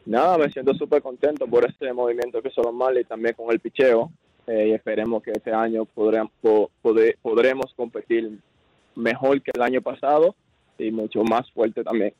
Nada, 0.07 0.37
me 0.37 0.51
siento 0.51 0.75
súper 0.75 1.03
contento 1.03 1.47
por 1.47 1.65
este 1.65 1.93
movimiento 1.93 2.43
que 2.43 2.51
son 2.51 2.65
los 2.79 2.97
y 3.01 3.05
también 3.05 3.35
con 3.35 3.51
el 3.51 3.61
picheo. 3.61 4.11
Eh, 4.47 4.69
y 4.69 4.73
esperemos 4.73 5.23
que 5.23 5.31
este 5.31 5.53
año 5.53 5.87
podremos, 5.87 6.31
podremos 7.23 7.73
competir 7.75 8.39
mejor 8.95 9.41
que 9.41 9.53
el 9.55 9.63
año 9.63 9.81
pasado 9.81 10.35
y 10.79 10.91
mucho 10.91 11.23
más 11.25 11.51
fuerte 11.53 11.83
también. 11.83 12.13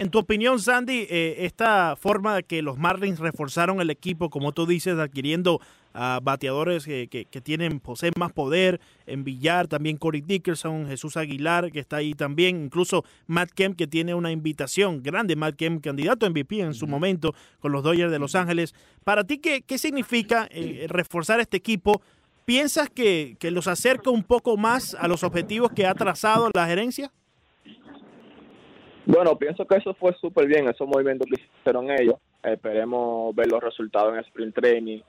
En 0.00 0.10
tu 0.10 0.20
opinión, 0.20 0.60
Sandy, 0.60 1.08
eh, 1.10 1.38
esta 1.40 1.96
forma 1.96 2.36
de 2.36 2.44
que 2.44 2.62
los 2.62 2.78
Marlins 2.78 3.18
reforzaron 3.18 3.80
el 3.80 3.90
equipo, 3.90 4.30
como 4.30 4.52
tú 4.52 4.64
dices, 4.64 4.96
adquiriendo 4.96 5.60
a 5.92 6.20
bateadores 6.22 6.84
que, 6.84 7.08
que, 7.08 7.40
tienen, 7.40 7.80
poseen 7.80 8.12
más 8.16 8.30
poder, 8.30 8.80
en 9.06 9.24
Villar, 9.24 9.66
también 9.66 9.96
Corey 9.96 10.20
Dickerson, 10.20 10.86
Jesús 10.86 11.16
Aguilar, 11.16 11.72
que 11.72 11.80
está 11.80 11.96
ahí 11.96 12.14
también, 12.14 12.66
incluso 12.66 13.04
Matt 13.26 13.50
Kemp, 13.50 13.76
que 13.76 13.88
tiene 13.88 14.14
una 14.14 14.30
invitación 14.30 15.02
grande, 15.02 15.34
Matt 15.34 15.56
Kemp, 15.56 15.82
candidato 15.82 16.26
a 16.26 16.30
MVP 16.30 16.60
en 16.60 16.74
su 16.74 16.86
momento 16.86 17.34
con 17.58 17.72
los 17.72 17.82
Dodgers 17.82 18.12
de 18.12 18.20
Los 18.20 18.36
Ángeles. 18.36 18.76
Para 19.02 19.24
ti, 19.24 19.38
¿qué, 19.38 19.62
qué 19.62 19.78
significa 19.78 20.46
eh, 20.52 20.86
reforzar 20.88 21.40
este 21.40 21.56
equipo? 21.56 22.02
¿Piensas 22.44 22.88
que, 22.88 23.36
que 23.40 23.50
los 23.50 23.66
acerca 23.66 24.10
un 24.10 24.22
poco 24.22 24.56
más 24.56 24.94
a 24.94 25.08
los 25.08 25.24
objetivos 25.24 25.72
que 25.72 25.86
ha 25.88 25.94
trazado 25.94 26.50
la 26.54 26.68
gerencia? 26.68 27.10
Bueno, 29.08 29.38
pienso 29.38 29.66
que 29.66 29.76
eso 29.76 29.94
fue 29.94 30.12
súper 30.20 30.46
bien, 30.46 30.68
esos 30.68 30.86
movimientos 30.86 31.26
que 31.26 31.40
hicieron 31.40 31.90
ellos. 31.90 32.16
Esperemos 32.42 33.34
ver 33.34 33.50
los 33.50 33.62
resultados 33.62 34.12
en 34.12 34.18
el 34.18 34.24
sprint 34.26 34.54
training. 34.54 35.00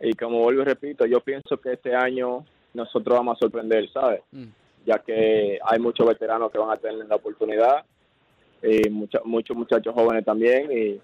Y 0.00 0.14
como 0.14 0.38
vuelvo 0.38 0.62
y 0.62 0.64
repito, 0.64 1.04
yo 1.04 1.20
pienso 1.20 1.58
que 1.58 1.74
este 1.74 1.94
año 1.94 2.46
nosotros 2.72 3.18
vamos 3.18 3.36
a 3.36 3.40
sorprender, 3.40 3.90
¿sabes? 3.92 4.22
Mm. 4.32 4.46
Ya 4.86 5.00
que 5.00 5.58
hay 5.62 5.78
muchos 5.78 6.06
veteranos 6.06 6.50
que 6.50 6.56
van 6.56 6.70
a 6.70 6.78
tener 6.78 7.06
la 7.06 7.16
oportunidad 7.16 7.84
y 8.62 8.88
muchos 8.88 9.22
muchos 9.26 9.54
muchachos 9.54 9.94
jóvenes 9.94 10.24
también 10.24 10.72
y, 10.72 10.98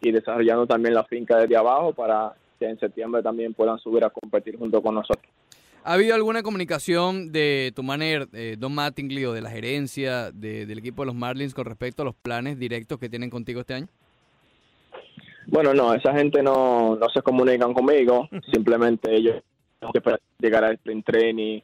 y 0.00 0.10
desarrollando 0.10 0.66
también 0.66 0.94
la 0.94 1.04
finca 1.04 1.36
desde 1.36 1.56
abajo 1.56 1.92
para 1.92 2.32
que 2.58 2.64
en 2.64 2.80
septiembre 2.80 3.22
también 3.22 3.52
puedan 3.52 3.78
subir 3.78 4.04
a 4.04 4.10
competir 4.10 4.58
junto 4.58 4.80
con 4.80 4.94
nosotros. 4.94 5.30
¿Ha 5.88 5.94
habido 5.94 6.14
alguna 6.14 6.42
comunicación 6.42 7.32
de 7.32 7.72
tu 7.74 7.82
manager, 7.82 8.28
eh, 8.34 8.56
Don 8.58 8.74
Mattingly, 8.74 9.24
o 9.24 9.32
de 9.32 9.40
la 9.40 9.48
gerencia 9.48 10.30
del 10.32 10.78
equipo 10.78 11.00
de 11.00 11.06
los 11.06 11.14
Marlins 11.14 11.54
con 11.54 11.64
respecto 11.64 12.02
a 12.02 12.04
los 12.04 12.14
planes 12.14 12.58
directos 12.58 12.98
que 12.98 13.08
tienen 13.08 13.30
contigo 13.30 13.60
este 13.60 13.72
año? 13.72 13.86
Bueno, 15.46 15.72
no, 15.72 15.94
esa 15.94 16.12
gente 16.12 16.42
no, 16.42 16.94
no 16.96 17.08
se 17.08 17.22
comunican 17.22 17.72
conmigo, 17.72 18.28
simplemente 18.52 19.16
ellos 19.16 19.42
tengo 19.80 19.94
que 19.94 20.02
llegar 20.38 20.62
al 20.62 20.74
sprint 20.74 21.06
training, 21.06 21.60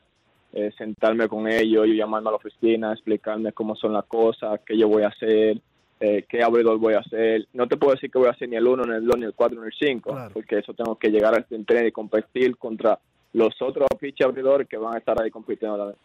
eh, 0.54 0.72
sentarme 0.78 1.28
con 1.28 1.46
ellos, 1.46 1.86
y 1.86 1.94
llamarme 1.94 2.28
a 2.28 2.30
la 2.30 2.38
oficina, 2.38 2.94
explicarme 2.94 3.52
cómo 3.52 3.76
son 3.76 3.92
las 3.92 4.06
cosas, 4.06 4.58
qué 4.64 4.78
yo 4.78 4.88
voy 4.88 5.02
a 5.02 5.08
hacer, 5.08 5.60
eh, 6.00 6.24
qué 6.26 6.42
abridor 6.42 6.78
voy 6.78 6.94
a 6.94 7.00
hacer. 7.00 7.46
No 7.52 7.68
te 7.68 7.76
puedo 7.76 7.92
decir 7.92 8.10
que 8.10 8.18
voy 8.18 8.28
a 8.28 8.30
hacer 8.30 8.48
ni 8.48 8.56
el 8.56 8.66
1, 8.66 8.84
ni 8.86 8.94
el 8.94 9.04
2, 9.04 9.18
ni 9.18 9.24
el 9.26 9.34
4, 9.34 9.60
ni 9.60 9.66
el 9.66 9.74
5, 9.78 10.30
porque 10.32 10.60
eso 10.60 10.72
tengo 10.72 10.96
que 10.96 11.10
llegar 11.10 11.34
al 11.34 11.42
sprint 11.42 11.68
training 11.68 11.88
y 11.88 11.92
competir 11.92 12.56
contra 12.56 12.98
los 13.34 13.54
otros 13.60 13.86
pitch 14.00 14.22
abridores 14.22 14.66
que 14.68 14.78
van 14.78 14.94
a 14.94 14.98
estar 14.98 15.20
ahí 15.20 15.30
compitiendo 15.30 15.74
a 15.74 15.78
la 15.78 15.84
vez. 15.86 15.96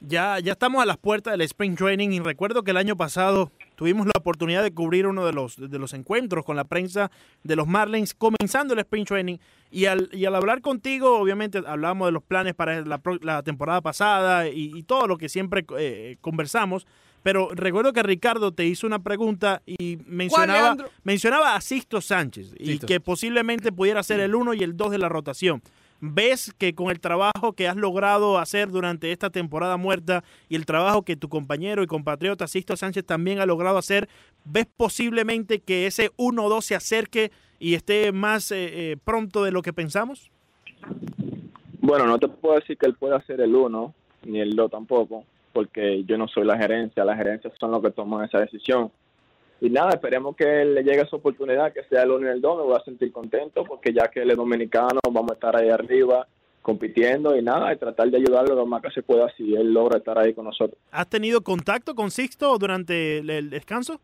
Ya, 0.00 0.38
ya 0.40 0.52
estamos 0.52 0.82
a 0.82 0.86
las 0.86 0.98
puertas 0.98 1.32
del 1.32 1.40
Spring 1.40 1.74
Training 1.74 2.10
y 2.10 2.20
recuerdo 2.20 2.62
que 2.62 2.72
el 2.72 2.76
año 2.76 2.96
pasado 2.96 3.50
tuvimos 3.76 4.06
la 4.06 4.12
oportunidad 4.18 4.62
de 4.62 4.74
cubrir 4.74 5.06
uno 5.06 5.24
de 5.24 5.32
los, 5.32 5.56
de 5.56 5.78
los 5.78 5.94
encuentros 5.94 6.44
con 6.44 6.54
la 6.54 6.64
prensa 6.64 7.10
de 7.42 7.56
los 7.56 7.66
Marlins 7.66 8.14
comenzando 8.14 8.74
el 8.74 8.80
Spring 8.80 9.06
Training. 9.06 9.38
Y 9.70 9.86
al, 9.86 10.10
y 10.12 10.26
al 10.26 10.34
hablar 10.34 10.60
contigo, 10.60 11.18
obviamente 11.18 11.62
hablamos 11.66 12.08
de 12.08 12.12
los 12.12 12.22
planes 12.22 12.54
para 12.54 12.82
la, 12.82 13.00
la 13.22 13.42
temporada 13.42 13.80
pasada 13.80 14.48
y, 14.48 14.82
todo 14.82 15.06
lo 15.06 15.16
que 15.16 15.28
siempre 15.28 15.64
eh, 15.78 16.18
conversamos. 16.20 16.86
Pero 17.22 17.48
recuerdo 17.54 17.92
que 17.92 18.02
Ricardo 18.02 18.52
te 18.52 18.66
hizo 18.66 18.86
una 18.86 19.00
pregunta 19.00 19.62
y 19.66 19.98
mencionaba, 20.06 20.76
mencionaba 21.04 21.56
a 21.56 21.60
Sisto 21.60 22.00
Sánchez 22.00 22.54
y 22.58 22.78
que 22.78 23.00
posiblemente 23.00 23.72
pudiera 23.72 24.02
ser 24.02 24.20
el 24.20 24.34
1 24.34 24.54
y 24.54 24.62
el 24.62 24.76
2 24.76 24.90
de 24.92 24.98
la 24.98 25.08
rotación. 25.08 25.62
¿Ves 26.00 26.54
que 26.58 26.74
con 26.74 26.90
el 26.90 27.00
trabajo 27.00 27.54
que 27.54 27.68
has 27.68 27.76
logrado 27.76 28.38
hacer 28.38 28.68
durante 28.70 29.12
esta 29.12 29.30
temporada 29.30 29.76
muerta 29.76 30.24
y 30.48 30.56
el 30.56 30.66
trabajo 30.66 31.02
que 31.02 31.16
tu 31.16 31.28
compañero 31.28 31.82
y 31.82 31.86
compatriota 31.86 32.46
Sisto 32.46 32.76
Sánchez 32.76 33.04
también 33.06 33.40
ha 33.40 33.46
logrado 33.46 33.78
hacer, 33.78 34.08
ves 34.44 34.66
posiblemente 34.76 35.60
que 35.60 35.86
ese 35.86 36.10
1-2 36.16 36.60
se 36.60 36.74
acerque 36.74 37.30
y 37.58 37.74
esté 37.74 38.12
más 38.12 38.52
eh, 38.52 38.92
eh, 38.92 38.96
pronto 39.02 39.42
de 39.42 39.52
lo 39.52 39.62
que 39.62 39.72
pensamos? 39.72 40.30
Bueno, 41.80 42.06
no 42.06 42.18
te 42.18 42.28
puedo 42.28 42.56
decir 42.56 42.76
que 42.76 42.86
él 42.86 42.94
pueda 42.94 43.20
ser 43.22 43.40
el 43.40 43.54
1 43.54 43.94
ni 44.24 44.40
el 44.40 44.54
2 44.54 44.70
tampoco, 44.70 45.24
porque 45.52 46.04
yo 46.04 46.18
no 46.18 46.28
soy 46.28 46.44
la 46.44 46.58
gerencia, 46.58 47.04
las 47.04 47.16
gerencias 47.16 47.54
son 47.58 47.70
los 47.70 47.82
que 47.82 47.90
toman 47.90 48.24
esa 48.24 48.40
decisión 48.40 48.90
y 49.60 49.70
nada, 49.70 49.90
esperemos 49.90 50.36
que 50.36 50.64
le 50.64 50.82
llegue 50.82 51.02
esa 51.02 51.16
oportunidad, 51.16 51.72
que 51.72 51.84
sea 51.84 52.02
el 52.02 52.10
1 52.10 52.26
y 52.26 52.30
el 52.30 52.40
2, 52.40 52.58
me 52.58 52.64
voy 52.64 52.76
a 52.76 52.84
sentir 52.84 53.10
contento 53.10 53.64
porque 53.64 53.92
ya 53.92 54.08
que 54.08 54.20
él 54.20 54.30
es 54.30 54.36
dominicano, 54.36 55.00
vamos 55.04 55.30
a 55.30 55.34
estar 55.34 55.56
ahí 55.56 55.70
arriba 55.70 56.26
compitiendo 56.66 57.36
y 57.36 57.42
nada, 57.42 57.72
y 57.72 57.76
tratar 57.76 58.10
de 58.10 58.16
ayudarlo 58.16 58.56
lo 58.56 58.66
más 58.66 58.82
que 58.82 58.90
se 58.90 59.00
pueda 59.00 59.32
si 59.36 59.54
él 59.54 59.72
logra 59.72 59.98
estar 59.98 60.18
ahí 60.18 60.34
con 60.34 60.46
nosotros. 60.46 60.76
¿Has 60.90 61.08
tenido 61.08 61.40
contacto 61.40 61.94
con 61.94 62.10
Sixto 62.10 62.58
durante 62.58 63.18
el, 63.18 63.50
descanso? 63.50 64.00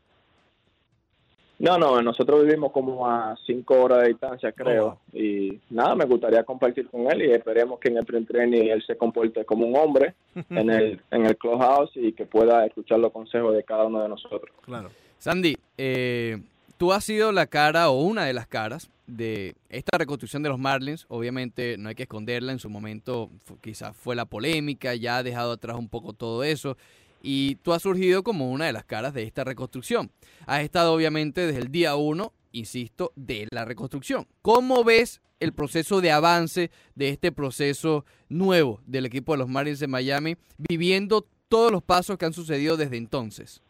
No, 1.59 1.77
no, 1.77 2.01
nosotros 2.01 2.45
vivimos 2.45 2.71
como 2.71 3.07
a 3.09 3.37
cinco 3.45 3.83
horas 3.83 4.03
de 4.03 4.09
distancia, 4.09 4.53
creo. 4.53 4.87
Oh. 4.87 5.17
Y 5.17 5.61
nada, 5.71 5.97
me 5.97 6.05
gustaría 6.05 6.45
compartir 6.45 6.89
con 6.89 7.11
él 7.11 7.23
y 7.23 7.33
esperemos 7.33 7.81
que 7.81 7.89
en 7.89 7.99
el 7.99 8.07
pre 8.07 8.21
training 8.23 8.71
él 8.71 8.83
se 8.87 8.97
comporte 8.97 9.45
como 9.45 9.67
un 9.67 9.77
hombre 9.77 10.15
en 10.51 10.71
el, 10.71 11.01
en 11.11 11.27
el 11.27 11.37
clubhouse 11.37 11.91
y 11.97 12.13
que 12.13 12.27
pueda 12.27 12.65
escuchar 12.65 13.01
los 13.01 13.13
consejos 13.13 13.55
de 13.55 13.65
cada 13.65 13.85
uno 13.85 14.03
de 14.03 14.09
nosotros. 14.09 14.55
Claro. 14.63 14.89
Sandy, 15.23 15.57
eh, 15.79 16.43
tú 16.79 16.93
has 16.93 17.05
sido 17.05 17.31
la 17.31 17.47
cara 17.47 17.91
o 17.91 18.03
una 18.03 18.25
de 18.25 18.33
las 18.33 18.49
caras 18.49 18.91
de 19.07 19.55
esta 19.69 19.97
reconstrucción 19.97 20.43
de 20.43 20.49
los 20.49 20.59
Marlins. 20.59 21.07
Obviamente 21.07 21.77
no 21.79 21.91
hay 21.91 21.95
que 21.95 22.03
esconderla, 22.03 22.51
en 22.51 22.59
su 22.59 22.69
momento 22.69 23.31
quizás 23.61 23.97
fue 23.97 24.17
la 24.17 24.25
polémica, 24.25 24.97
ya 24.97 25.19
ha 25.19 25.23
dejado 25.23 25.53
atrás 25.53 25.77
un 25.77 25.89
poco 25.89 26.13
todo 26.13 26.43
eso. 26.43 26.77
Y 27.23 27.55
tú 27.63 27.73
has 27.73 27.83
surgido 27.83 28.25
como 28.25 28.51
una 28.51 28.65
de 28.65 28.73
las 28.73 28.85
caras 28.85 29.15
de 29.15 29.23
esta 29.23 29.45
reconstrucción. 29.45 30.11
Has 30.45 30.63
estado 30.63 30.93
obviamente 30.93 31.47
desde 31.47 31.61
el 31.61 31.71
día 31.71 31.95
uno, 31.95 32.33
insisto, 32.51 33.13
de 33.15 33.47
la 33.53 33.65
reconstrucción. 33.65 34.27
¿Cómo 34.43 34.83
ves 34.83 35.21
el 35.39 35.53
proceso 35.53 36.01
de 36.01 36.11
avance 36.11 36.73
de 36.97 37.11
este 37.11 37.31
proceso 37.31 38.05
nuevo 38.29 38.81
del 38.89 39.07
equipo 39.07 39.35
de 39.35 39.39
los 39.39 39.49
Marlins 39.49 39.79
de 39.79 39.87
Miami, 39.87 40.37
viviendo 40.59 41.25
todos 41.49 41.71
los 41.71 41.85
pasos 41.85 42.19
que 42.19 42.25
han 42.25 42.33
sucedido 42.33 42.77
desde 42.77 42.97
entonces? 42.97 43.63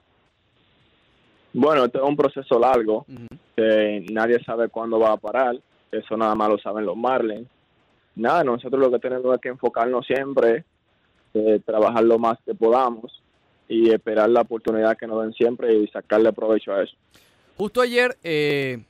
Bueno, 1.53 1.85
esto 1.85 2.03
es 2.03 2.09
un 2.09 2.17
proceso 2.17 2.59
largo, 2.59 3.05
que 3.55 4.07
nadie 4.11 4.43
sabe 4.45 4.69
cuándo 4.69 4.99
va 4.99 5.13
a 5.13 5.17
parar, 5.17 5.59
eso 5.91 6.17
nada 6.17 6.35
más 6.35 6.49
lo 6.49 6.59
saben 6.59 6.87
los 6.87 6.97
Marlins. 6.97 7.49
Nada, 8.15 8.45
nosotros 8.45 8.81
lo 8.81 8.91
que 8.91 8.99
tenemos 8.99 9.35
es 9.35 9.41
que 9.41 9.49
enfocarnos 9.49 10.07
siempre, 10.07 10.65
eh, 11.35 11.61
trabajar 11.65 12.05
lo 12.05 12.19
más 12.19 12.39
que 12.45 12.55
podamos 12.55 13.23
y 13.69 13.91
esperar 13.91 14.29
la 14.29 14.43
oportunidad 14.43 14.97
que 14.97 15.07
nos 15.07 15.23
den 15.23 15.33
siempre 15.33 15.75
y 15.75 15.87
sacarle 15.89 16.33
provecho 16.33 16.73
a 16.73 16.83
eso. 16.83 16.95
Justo 17.57 17.81
ayer, 17.81 18.17
eh, 18.23 18.83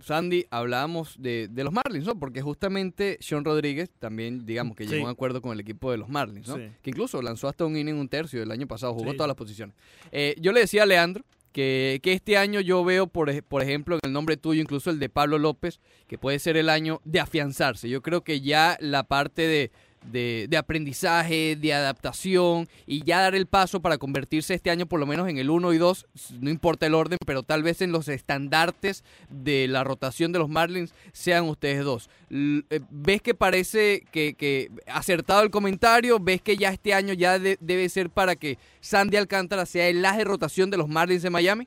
Sandy, 0.00 0.46
hablábamos 0.50 1.20
de, 1.20 1.48
los 1.54 1.72
Marlins, 1.72 2.06
¿no? 2.06 2.18
Porque 2.18 2.42
justamente 2.42 3.18
Sean 3.20 3.44
Rodríguez 3.44 3.90
también, 3.98 4.46
digamos, 4.46 4.76
que 4.76 4.86
llegó 4.86 5.02
a 5.02 5.08
un 5.08 5.12
acuerdo 5.12 5.40
con 5.42 5.52
el 5.52 5.60
equipo 5.60 5.90
de 5.90 5.98
los 5.98 6.08
Marlins, 6.08 6.48
¿no? 6.48 6.56
Que 6.56 6.90
incluso 6.90 7.20
lanzó 7.22 7.48
hasta 7.48 7.64
un 7.64 7.76
inning 7.76 7.96
un 7.96 8.08
tercio 8.08 8.42
el 8.42 8.50
año 8.50 8.66
pasado, 8.66 8.94
jugó 8.94 9.12
todas 9.14 9.28
las 9.28 9.36
posiciones. 9.36 9.74
Eh, 10.12 10.34
yo 10.40 10.52
le 10.52 10.60
decía 10.60 10.84
a 10.84 10.86
Leandro 10.86 11.24
que, 11.56 12.12
este 12.12 12.36
año 12.36 12.60
yo 12.60 12.84
veo, 12.84 13.06
por, 13.06 13.42
por 13.44 13.62
ejemplo, 13.62 13.96
en 13.96 14.00
el 14.04 14.12
nombre 14.12 14.36
tuyo, 14.36 14.60
incluso 14.60 14.90
el 14.90 14.98
de 14.98 15.08
Pablo 15.08 15.38
López, 15.38 15.80
que 16.06 16.18
puede 16.18 16.38
ser 16.38 16.58
el 16.58 16.68
año 16.68 17.00
de 17.04 17.18
afianzarse. 17.18 17.88
Yo 17.88 18.02
creo 18.02 18.22
que 18.22 18.42
ya 18.42 18.76
la 18.78 19.04
parte 19.04 19.46
de, 19.46 19.72
de, 20.10 20.56
aprendizaje, 20.56 21.56
de 21.56 21.74
adaptación 21.74 22.68
y 22.86 23.02
ya 23.04 23.20
dar 23.20 23.34
el 23.34 23.46
paso 23.46 23.80
para 23.80 23.98
convertirse 23.98 24.54
este 24.54 24.70
año 24.70 24.86
por 24.86 25.00
lo 25.00 25.06
menos 25.06 25.28
en 25.28 25.38
el 25.38 25.50
1 25.50 25.72
y 25.72 25.78
2, 25.78 26.06
no 26.40 26.50
importa 26.50 26.86
el 26.86 26.94
orden, 26.94 27.18
pero 27.26 27.42
tal 27.42 27.62
vez 27.62 27.82
en 27.82 27.92
los 27.92 28.08
estandartes 28.08 29.04
de 29.28 29.68
la 29.68 29.84
rotación 29.84 30.32
de 30.32 30.38
los 30.38 30.48
Marlins 30.48 30.94
sean 31.12 31.48
ustedes 31.48 31.84
dos. 31.84 32.08
Eh, 32.30 32.80
¿Ves 32.90 33.22
que 33.22 33.34
parece 33.34 34.04
que, 34.10 34.34
que 34.34 34.70
acertado 34.86 35.42
el 35.42 35.50
comentario? 35.50 36.18
¿Ves 36.20 36.40
que 36.40 36.56
ya 36.56 36.70
este 36.70 36.94
año 36.94 37.12
ya 37.12 37.38
debe 37.38 37.88
ser 37.88 38.10
para 38.10 38.36
que 38.36 38.58
Sandy 38.80 39.16
Alcántara 39.16 39.66
sea 39.66 39.88
el 39.88 40.02
de 40.02 40.24
rotación 40.24 40.70
de 40.70 40.76
los 40.76 40.88
Marlins 40.88 41.22
de 41.22 41.30
Miami? 41.30 41.66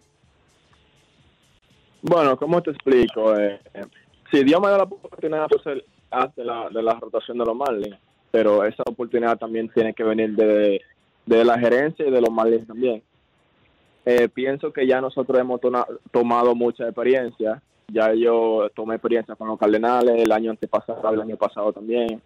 Bueno, 2.01 2.37
¿cómo 2.37 2.61
te 2.61 2.71
explico? 2.71 3.35
Eh, 3.35 3.59
eh, 3.73 3.85
si 4.31 4.43
Dios 4.43 4.61
me 4.61 4.69
da 4.69 4.77
la 4.77 4.83
oportunidad 4.83 5.47
de 5.49 5.59
ser 5.61 5.85
de 6.35 6.43
la, 6.43 6.69
de 6.69 6.81
la 6.81 6.93
rotación 6.93 7.37
de 7.37 7.45
los 7.45 7.55
Marlins, 7.55 7.97
pero 8.31 8.63
esa 8.63 8.83
oportunidad 8.85 9.37
también 9.37 9.69
tiene 9.69 9.93
que 9.93 10.03
venir 10.03 10.35
de, 10.35 10.81
la 11.25 11.59
gerencia 11.59 12.07
y 12.07 12.11
de 12.11 12.21
los 12.21 12.31
Marlins 12.31 12.67
también. 12.67 13.01
Eh, 14.05 14.29
pienso 14.29 14.71
que 14.71 14.87
ya 14.87 15.01
nosotros 15.01 15.39
hemos 15.39 15.59
tomado 16.11 16.55
mucha 16.55 16.85
experiencia. 16.85 17.61
Ya 17.87 18.13
yo 18.13 18.69
tomé 18.75 18.95
experiencia 18.95 19.35
con 19.35 19.47
los 19.47 19.59
Cardenales 19.59 20.21
el 20.21 20.31
año 20.31 20.51
antepasado, 20.51 21.13
el 21.13 21.21
año 21.21 21.37
pasado 21.37 21.73
también. 21.73 22.21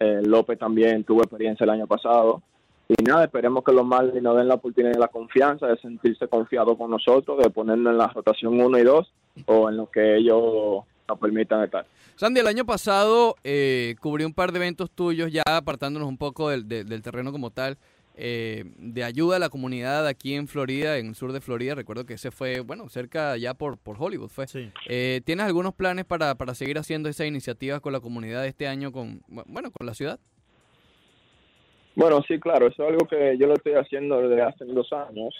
Eh, 0.00 0.20
López 0.24 0.58
también 0.58 1.04
tuvo 1.04 1.20
experiencia 1.20 1.64
el 1.64 1.70
año 1.70 1.86
pasado. 1.86 2.42
Y 2.88 3.02
nada, 3.02 3.24
esperemos 3.24 3.64
que 3.64 3.72
los 3.72 3.84
Marlins 3.84 4.22
nos 4.22 4.36
den 4.36 4.48
la 4.48 4.54
oportunidad 4.54 4.94
y 4.94 4.98
la 4.98 5.08
confianza 5.08 5.66
de 5.66 5.76
sentirse 5.78 6.28
confiados 6.28 6.76
con 6.78 6.90
nosotros, 6.90 7.38
de 7.38 7.50
ponernos 7.50 7.92
en 7.92 7.98
la 7.98 8.06
rotación 8.08 8.58
1 8.60 8.78
y 8.78 8.82
2 8.82 9.12
o 9.46 9.68
en 9.68 9.76
lo 9.76 9.90
que 9.90 10.16
ellos 10.16 10.84
nos 11.08 11.18
permitan 11.18 11.64
estar. 11.64 11.86
Sandy, 12.16 12.40
el 12.40 12.46
año 12.46 12.64
pasado 12.64 13.36
eh, 13.44 13.96
cubrí 14.00 14.24
un 14.24 14.34
par 14.34 14.52
de 14.52 14.58
eventos 14.58 14.90
tuyos, 14.90 15.32
ya 15.32 15.42
apartándonos 15.46 16.08
un 16.08 16.18
poco 16.18 16.50
del, 16.50 17.02
terreno 17.02 17.32
como 17.32 17.50
tal, 17.50 17.78
eh, 18.16 18.64
de 18.76 19.04
ayuda 19.04 19.36
a 19.36 19.38
la 19.38 19.48
comunidad 19.48 20.06
aquí 20.06 20.34
en 20.34 20.48
Florida, 20.48 20.98
en 20.98 21.08
el 21.08 21.14
sur 21.14 21.32
de 21.32 21.40
Florida. 21.40 21.74
Recuerdo 21.74 22.04
que 22.04 22.14
ese 22.14 22.30
fue, 22.30 22.60
bueno, 22.60 22.88
cerca 22.88 23.36
ya 23.36 23.54
por, 23.54 23.78
por 23.78 23.96
Hollywood 23.98 24.28
fue. 24.28 24.46
Eh, 24.88 25.20
¿Tienes 25.24 25.46
algunos 25.46 25.74
planes 25.74 26.04
para, 26.04 26.34
para 26.34 26.54
seguir 26.54 26.78
haciendo 26.78 27.08
esas 27.08 27.26
iniciativas 27.26 27.80
con 27.80 27.92
la 27.92 28.00
comunidad 28.00 28.46
este 28.46 28.66
año, 28.68 28.92
con, 28.92 29.22
bueno, 29.28 29.70
con 29.70 29.86
la 29.86 29.94
ciudad? 29.94 30.18
Bueno, 31.94 32.22
sí, 32.28 32.38
claro, 32.38 32.68
eso 32.68 32.84
es 32.84 32.90
algo 32.90 33.06
que 33.08 33.36
yo 33.38 33.48
lo 33.48 33.54
estoy 33.54 33.72
haciendo 33.74 34.20
desde 34.20 34.42
hace 34.42 34.64
dos 34.66 34.92
años. 34.92 35.34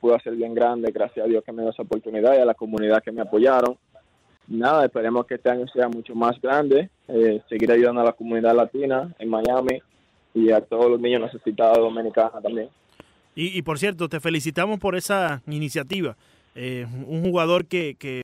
Pude 0.00 0.14
hacer 0.14 0.34
bien 0.34 0.54
grande, 0.54 0.92
gracias 0.92 1.24
a 1.24 1.28
Dios 1.28 1.42
que 1.44 1.52
me 1.52 1.62
dio 1.62 1.70
esa 1.70 1.82
oportunidad 1.82 2.36
y 2.36 2.40
a 2.40 2.44
la 2.44 2.52
comunidad 2.52 3.02
que 3.02 3.10
me 3.10 3.22
apoyaron 3.22 3.78
nada, 4.48 4.84
esperemos 4.84 5.26
que 5.26 5.34
este 5.34 5.50
año 5.50 5.66
sea 5.68 5.88
mucho 5.88 6.14
más 6.14 6.40
grande, 6.40 6.90
eh, 7.08 7.42
seguir 7.48 7.70
ayudando 7.70 8.00
a 8.00 8.04
la 8.04 8.12
comunidad 8.12 8.54
latina 8.54 9.14
en 9.18 9.28
Miami 9.28 9.80
y 10.34 10.50
a 10.50 10.60
todos 10.60 10.90
los 10.90 11.00
niños 11.00 11.22
necesitados 11.22 11.78
dominicanos 11.78 12.42
también. 12.42 12.68
Y, 13.38 13.60
por 13.60 13.78
cierto, 13.78 14.08
te 14.08 14.18
felicitamos 14.18 14.78
por 14.78 14.96
esa 14.96 15.42
iniciativa. 15.46 16.16
Eh, 16.54 16.86
un 17.06 17.22
jugador 17.22 17.66
que, 17.66 17.94
que 17.98 18.22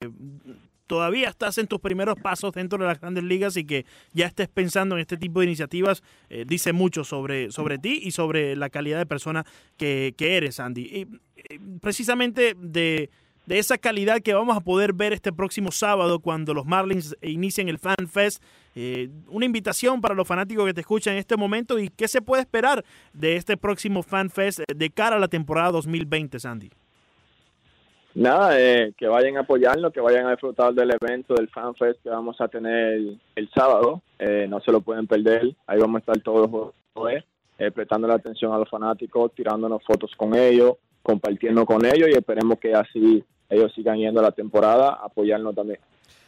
todavía 0.87 1.29
estás 1.29 1.59
en 1.59 1.67
tus 1.67 1.81
primeros 1.81 2.17
pasos 2.21 2.53
dentro 2.53 2.79
de 2.79 2.87
las 2.87 3.01
grandes 3.01 3.25
ligas 3.25 3.57
y 3.57 3.65
que 3.65 3.85
ya 4.13 4.27
estés 4.27 4.49
pensando 4.49 4.95
en 4.95 5.03
este 5.03 5.17
tipo 5.17 5.41
de 5.41 5.47
iniciativas, 5.47 6.03
eh, 6.31 6.45
dice 6.47 6.73
mucho 6.73 7.05
sobre, 7.05 7.51
sobre 7.51 7.79
ti 7.79 8.01
y 8.03 8.11
sobre 8.11 8.57
la 8.57 8.71
calidad 8.71 8.99
de 8.99 9.07
persona 9.07 9.45
que, 9.77 10.15
que 10.17 10.37
eres, 10.37 10.61
Andy. 10.61 10.83
Y, 10.83 11.07
precisamente 11.81 12.55
de 12.59 13.11
de 13.47 13.59
esa 13.59 13.79
calidad 13.79 14.21
que 14.21 14.35
vamos 14.35 14.57
a 14.57 14.61
poder 14.61 14.93
ver 14.93 15.13
este 15.13 15.33
próximo 15.33 15.71
sábado 15.73 16.21
cuando 16.21 16.55
los 16.55 16.67
Marlins 16.67 17.17
inicien 17.23 17.69
el 17.69 17.79
Fan 17.79 18.09
Fest. 18.09 18.43
Eh, 18.75 19.11
una 19.29 19.45
invitación 19.45 20.01
para 20.01 20.15
los 20.15 20.27
fanáticos 20.27 20.65
que 20.67 20.75
te 20.75 20.81
escuchan 20.81 21.15
en 21.15 21.19
este 21.19 21.37
momento 21.37 21.79
y 21.79 21.89
qué 21.89 22.09
se 22.09 22.23
puede 22.23 22.43
esperar 22.43 22.85
de 23.13 23.37
este 23.37 23.57
próximo 23.57 24.03
Fan 24.03 24.31
Fest 24.31 24.61
de 24.75 24.91
cara 24.91 25.17
a 25.17 25.19
la 25.19 25.29
temporada 25.29 25.73
2020, 25.73 26.39
Sandy. 26.39 26.71
Nada, 28.15 28.61
eh, 28.61 28.93
que 28.97 29.09
vayan 29.09 29.39
a 29.39 29.41
apoyarnos, 29.41 29.93
que 29.93 30.01
vayan 30.01 30.27
a 30.27 30.33
disfrutar 30.33 30.75
del 30.75 30.93
evento 31.01 31.35
del 31.35 31.49
Fan 31.49 31.75
Fest 31.75 32.03
que 32.03 32.11
vamos 32.11 32.41
a 32.41 32.49
tener 32.49 33.01
el, 33.35 33.51
sábado. 33.55 34.03
Eh, 34.19 34.47
no 34.49 34.61
se 34.61 34.71
lo 34.71 34.81
pueden 34.83 35.07
perder. 35.07 35.55
Ahí 35.67 35.79
vamos 35.79 35.97
a 35.97 36.01
estar 36.01 36.21
todos 36.21 36.51
los 36.51 37.23
prestando 37.75 38.09
la 38.09 38.15
atención 38.15 38.53
a 38.53 38.59
los 38.59 38.69
fanáticos, 38.69 39.33
tirándonos 39.35 39.85
fotos 39.85 40.11
con 40.17 40.35
ellos, 40.35 40.75
compartiendo 41.03 41.67
con 41.67 41.85
ellos 41.85 42.09
y 42.11 42.17
esperemos 42.17 42.59
que 42.59 42.75
así 42.75 43.25
ellos 43.49 43.73
sigan 43.75 43.99
yendo 43.99 44.23
la 44.23 44.33
temporada, 44.33 44.99
apoyarnos 45.03 45.55
también. 45.55 45.79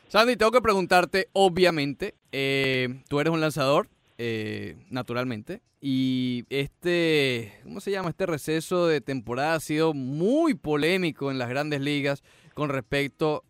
Sandy, 0.08 0.36
tengo 0.36 0.52
que 0.52 0.60
preguntarte, 0.60 1.28
obviamente, 1.32 2.14
eh, 2.30 3.02
tú 3.08 3.20
eres 3.20 3.32
un 3.32 3.40
lanzador, 3.40 3.88
eh, 4.18 4.76
naturalmente. 4.90 5.60
Y 5.80 6.44
este, 6.48 7.52
¿cómo 7.64 7.80
se 7.80 7.90
llama? 7.90 8.10
Este 8.10 8.26
receso 8.26 8.86
de 8.86 9.00
temporada 9.00 9.54
ha 9.54 9.60
sido 9.60 9.92
muy 9.92 10.54
polémico 10.54 11.30
en 11.30 11.38
las 11.38 11.48
grandes 11.48 11.80
ligas 11.80 12.22
con 12.54 12.68
respecto 12.68 13.42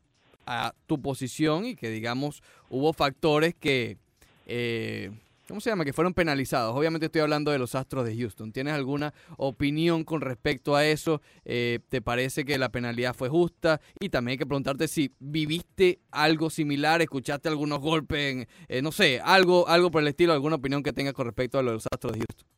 a 0.46 0.74
tu 0.86 1.00
posición 1.00 1.66
y 1.66 1.76
que, 1.76 1.90
digamos, 1.90 2.42
hubo 2.70 2.92
factores 2.92 3.54
que, 3.54 3.98
eh, 4.46 5.10
¿cómo 5.48 5.60
se 5.60 5.70
llama? 5.70 5.84
Que 5.84 5.92
fueron 5.92 6.14
penalizados. 6.14 6.74
Obviamente 6.76 7.06
estoy 7.06 7.22
hablando 7.22 7.50
de 7.50 7.58
los 7.58 7.74
Astros 7.74 8.04
de 8.04 8.16
Houston. 8.16 8.52
¿Tienes 8.52 8.74
alguna 8.74 9.12
opinión 9.36 10.04
con 10.04 10.20
respecto 10.20 10.76
a 10.76 10.86
eso? 10.86 11.20
Eh, 11.44 11.80
¿Te 11.88 12.00
parece 12.00 12.44
que 12.44 12.58
la 12.58 12.70
penalidad 12.70 13.14
fue 13.14 13.28
justa? 13.28 13.80
Y 14.00 14.08
también 14.08 14.32
hay 14.32 14.38
que 14.38 14.46
preguntarte 14.46 14.88
si 14.88 15.12
viviste 15.18 16.00
algo 16.10 16.50
similar, 16.50 17.02
escuchaste 17.02 17.48
algunos 17.48 17.80
golpes, 17.80 18.18
en, 18.18 18.48
eh, 18.68 18.82
no 18.82 18.92
sé, 18.92 19.20
algo, 19.24 19.68
algo 19.68 19.90
por 19.90 20.02
el 20.02 20.08
estilo, 20.08 20.32
alguna 20.32 20.56
opinión 20.56 20.82
que 20.82 20.92
tengas 20.92 21.14
con 21.14 21.26
respecto 21.26 21.58
a 21.58 21.62
los 21.62 21.86
Astros 21.90 22.12
de 22.12 22.18
Houston. 22.20 22.48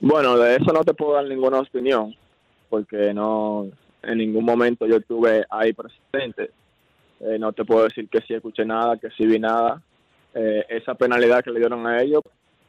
Bueno, 0.00 0.36
de 0.36 0.56
eso 0.56 0.72
no 0.72 0.84
te 0.84 0.92
puedo 0.92 1.14
dar 1.14 1.24
ninguna 1.24 1.60
opinión, 1.60 2.14
porque 2.68 3.14
no 3.14 3.70
en 4.02 4.18
ningún 4.18 4.44
momento 4.44 4.86
yo 4.86 4.96
estuve 4.96 5.44
ahí 5.50 5.72
presente. 5.72 6.50
Eh, 7.20 7.38
no 7.38 7.52
te 7.52 7.64
puedo 7.64 7.84
decir 7.84 8.08
que 8.08 8.20
sí 8.22 8.34
escuché 8.34 8.64
nada, 8.64 8.98
que 8.98 9.08
sí 9.10 9.26
vi 9.26 9.38
nada. 9.38 9.82
Eh, 10.34 10.64
esa 10.68 10.94
penalidad 10.94 11.42
que 11.44 11.50
le 11.50 11.60
dieron 11.60 11.86
a 11.86 12.02
ellos, 12.02 12.22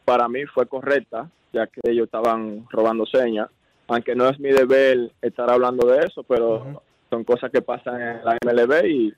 para 0.05 0.27
mí 0.27 0.45
fue 0.45 0.67
correcta, 0.67 1.29
ya 1.51 1.65
que 1.67 1.81
ellos 1.89 2.05
estaban 2.05 2.65
robando 2.69 3.05
señas. 3.05 3.49
Aunque 3.87 4.15
no 4.15 4.27
es 4.29 4.39
mi 4.39 4.49
deber 4.49 5.11
estar 5.21 5.49
hablando 5.49 5.87
de 5.87 6.05
eso, 6.05 6.23
pero 6.23 6.81
son 7.09 7.23
cosas 7.23 7.51
que 7.51 7.61
pasan 7.61 8.01
en 8.01 8.25
la 8.25 8.37
MLB 8.43 8.85
y, 8.87 9.13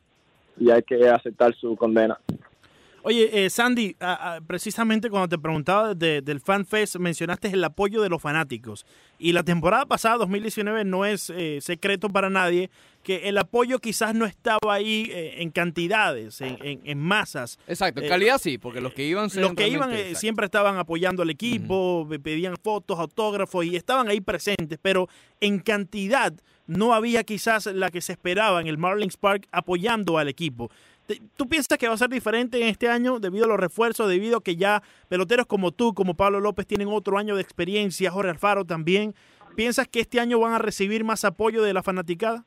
y 0.60 0.70
hay 0.72 0.84
que 0.84 1.08
aceptar 1.10 1.54
su 1.56 1.76
condena. 1.76 2.18
Oye, 3.04 3.46
eh, 3.46 3.50
Sandy, 3.50 3.96
a- 4.02 4.36
a- 4.36 4.42
precisamente 4.42 5.10
cuando 5.10 5.30
te 5.30 5.38
preguntaba 5.38 5.94
de- 5.94 6.22
del 6.22 6.42
FanFest, 6.42 6.98
mencionaste 6.98 7.48
el 7.48 7.64
apoyo 7.64 8.02
de 8.02 8.10
los 8.10 8.22
fanáticos. 8.22 8.86
Y 9.20 9.32
la 9.34 9.44
temporada 9.44 9.86
pasada, 9.86 10.18
2019, 10.18 10.84
no 10.86 11.06
es 11.06 11.30
eh, 11.32 11.60
secreto 11.62 12.10
para 12.10 12.30
nadie 12.30 12.70
que 13.04 13.30
el 13.30 13.38
apoyo 13.38 13.80
quizás 13.80 14.14
no 14.14 14.26
estaba 14.26 14.74
ahí 14.74 15.10
eh, 15.12 15.36
en 15.42 15.50
cantidades, 15.50 16.42
en, 16.42 16.58
en- 16.62 16.82
en 16.84 17.00
masas. 17.00 17.58
Exacto, 17.68 18.02
en 18.02 18.06
Eh, 18.06 18.10
calidad 18.10 18.38
sí, 18.38 18.58
porque 18.58 18.82
los 18.82 18.94
que 18.94 19.06
iban... 19.08 19.30
Los 19.36 19.54
que 19.54 19.68
iban 19.70 19.92
eh, 19.92 20.00
exacto. 20.00 20.20
siempre 20.20 20.46
estaban 20.46 20.78
apoyando 20.78 21.24
al 21.24 21.30
equipo, 21.30 22.08
pedían 22.22 22.56
fotos, 22.62 23.00
autógrafos 23.00 23.66
y 23.66 23.76
estaban 23.76 24.10
ahí 24.10 24.20
presentes, 24.22 24.78
pero 24.82 25.08
en 25.40 25.60
cantidad 25.60 26.34
no 26.66 26.94
había 26.94 27.24
quizás 27.24 27.66
la 27.68 27.90
que 27.90 28.02
se 28.02 28.12
esperaba 28.12 28.60
en 28.60 28.68
el 28.68 28.78
Marlins 28.78 29.16
Park 29.16 29.48
apoyando 29.54 30.18
al 30.18 30.28
equipo. 30.28 30.70
¿Tú 31.38 31.48
piensas 31.48 31.78
que 31.78 31.88
va 31.88 31.94
a 31.94 31.98
ser 31.98 32.10
diferente 32.10 32.62
en 32.62 32.68
este 32.68 32.90
año 32.90 33.20
debido 33.20 33.46
a 33.46 33.48
los 33.48 33.60
refuerzos, 33.60 34.10
debido 34.10 34.38
a 34.38 34.44
que 34.44 34.58
ya 34.58 34.84
peloteros 35.08 35.46
como 35.46 35.72
tú, 35.72 35.94
como 35.94 36.16
Pablo 36.16 36.42
López, 36.42 36.68
tienen 36.68 36.90
otro 36.90 37.18
año 37.18 37.36
de 37.36 37.42
experiencia, 37.42 38.12
Jorge 38.12 38.32
Alfaro 38.32 38.66
también? 38.66 39.16
¿Piensas 39.56 39.88
que 39.88 40.02
este 40.02 40.20
año 40.20 40.40
van 40.40 40.54
a 40.54 40.60
recibir 40.60 41.04
más 41.04 41.24
apoyo 41.24 41.64
de 41.64 41.74
la 41.74 41.82
fanaticada? 41.82 42.44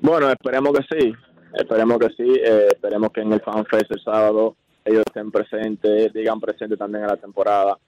Bueno, 0.00 0.30
esperemos 0.30 0.72
que 0.72 0.98
sí, 0.98 1.14
esperemos 1.54 1.98
que 1.98 2.08
sí, 2.16 2.34
eh, 2.42 2.68
esperemos 2.68 3.10
que 3.12 3.20
en 3.20 3.32
el 3.32 3.40
FanFest 3.40 3.90
el 3.90 4.02
sábado 4.02 4.56
ellos 4.84 5.02
estén 5.06 5.30
presentes, 5.30 6.12
digan 6.12 6.40
presente 6.40 6.76
también 6.76 7.04
en 7.04 7.10
la 7.10 7.16
temporada. 7.16 7.78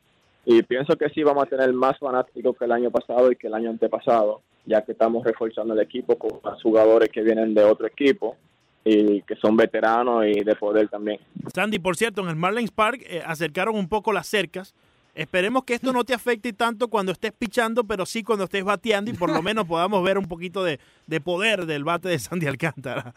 Y 0.45 0.63
pienso 0.63 0.97
que 0.97 1.09
sí 1.11 1.23
vamos 1.23 1.45
a 1.45 1.47
tener 1.47 1.73
más 1.73 1.99
fanáticos 1.99 2.57
que 2.57 2.65
el 2.67 2.73
año 2.73 2.91
pasado 2.91 3.33
y 3.33 3.37
que 3.37 3.47
el 3.47 3.55
año 3.55 3.71
antepasado, 3.71 4.43
ya 4.67 4.83
que 4.83 4.93
estamos 4.93 5.25
reforzando 5.25 5.75
el 5.75 5.81
equipo 5.81 6.17
con 6.17 6.41
jugadores 6.63 7.09
que 7.11 7.23
vienen 7.23 7.55
de 7.55 7.65
otro 7.65 7.87
equipo 7.87 8.37
y 8.85 9.23
que 9.23 9.37
son 9.37 9.57
veteranos 9.57 10.27
y 10.27 10.41
de 10.41 10.57
poder 10.57 10.89
también. 10.89 11.19
Sandy, 11.55 11.79
por 11.79 11.97
cierto, 11.97 12.23
en 12.23 12.29
el 12.29 12.37
Marlins 12.37 12.71
Park 12.71 13.03
eh, 13.07 13.23
acercaron 13.25 13.77
un 13.77 13.89
poco 13.89 14.13
las 14.13 14.27
cercas. 14.27 14.75
Esperemos 15.15 15.65
que 15.65 15.75
esto 15.75 15.93
no 15.93 16.05
te 16.05 16.15
afecte 16.15 16.53
tanto 16.53 16.89
cuando 16.89 17.11
estés 17.11 17.33
pichando, 17.33 17.83
pero 17.85 18.07
sí 18.07 18.23
cuando 18.23 18.45
estés 18.45 18.63
bateando 18.63 19.11
y 19.11 19.15
por 19.15 19.31
lo 19.31 19.43
menos 19.43 19.67
podamos 19.67 20.03
ver 20.05 20.17
un 20.17 20.27
poquito 20.27 20.63
de, 20.63 20.79
de 21.07 21.21
poder 21.21 21.67
del 21.67 21.83
bate 21.83 22.09
de 22.09 22.19
Sandy 22.19 22.47
Alcántara. 22.47 23.13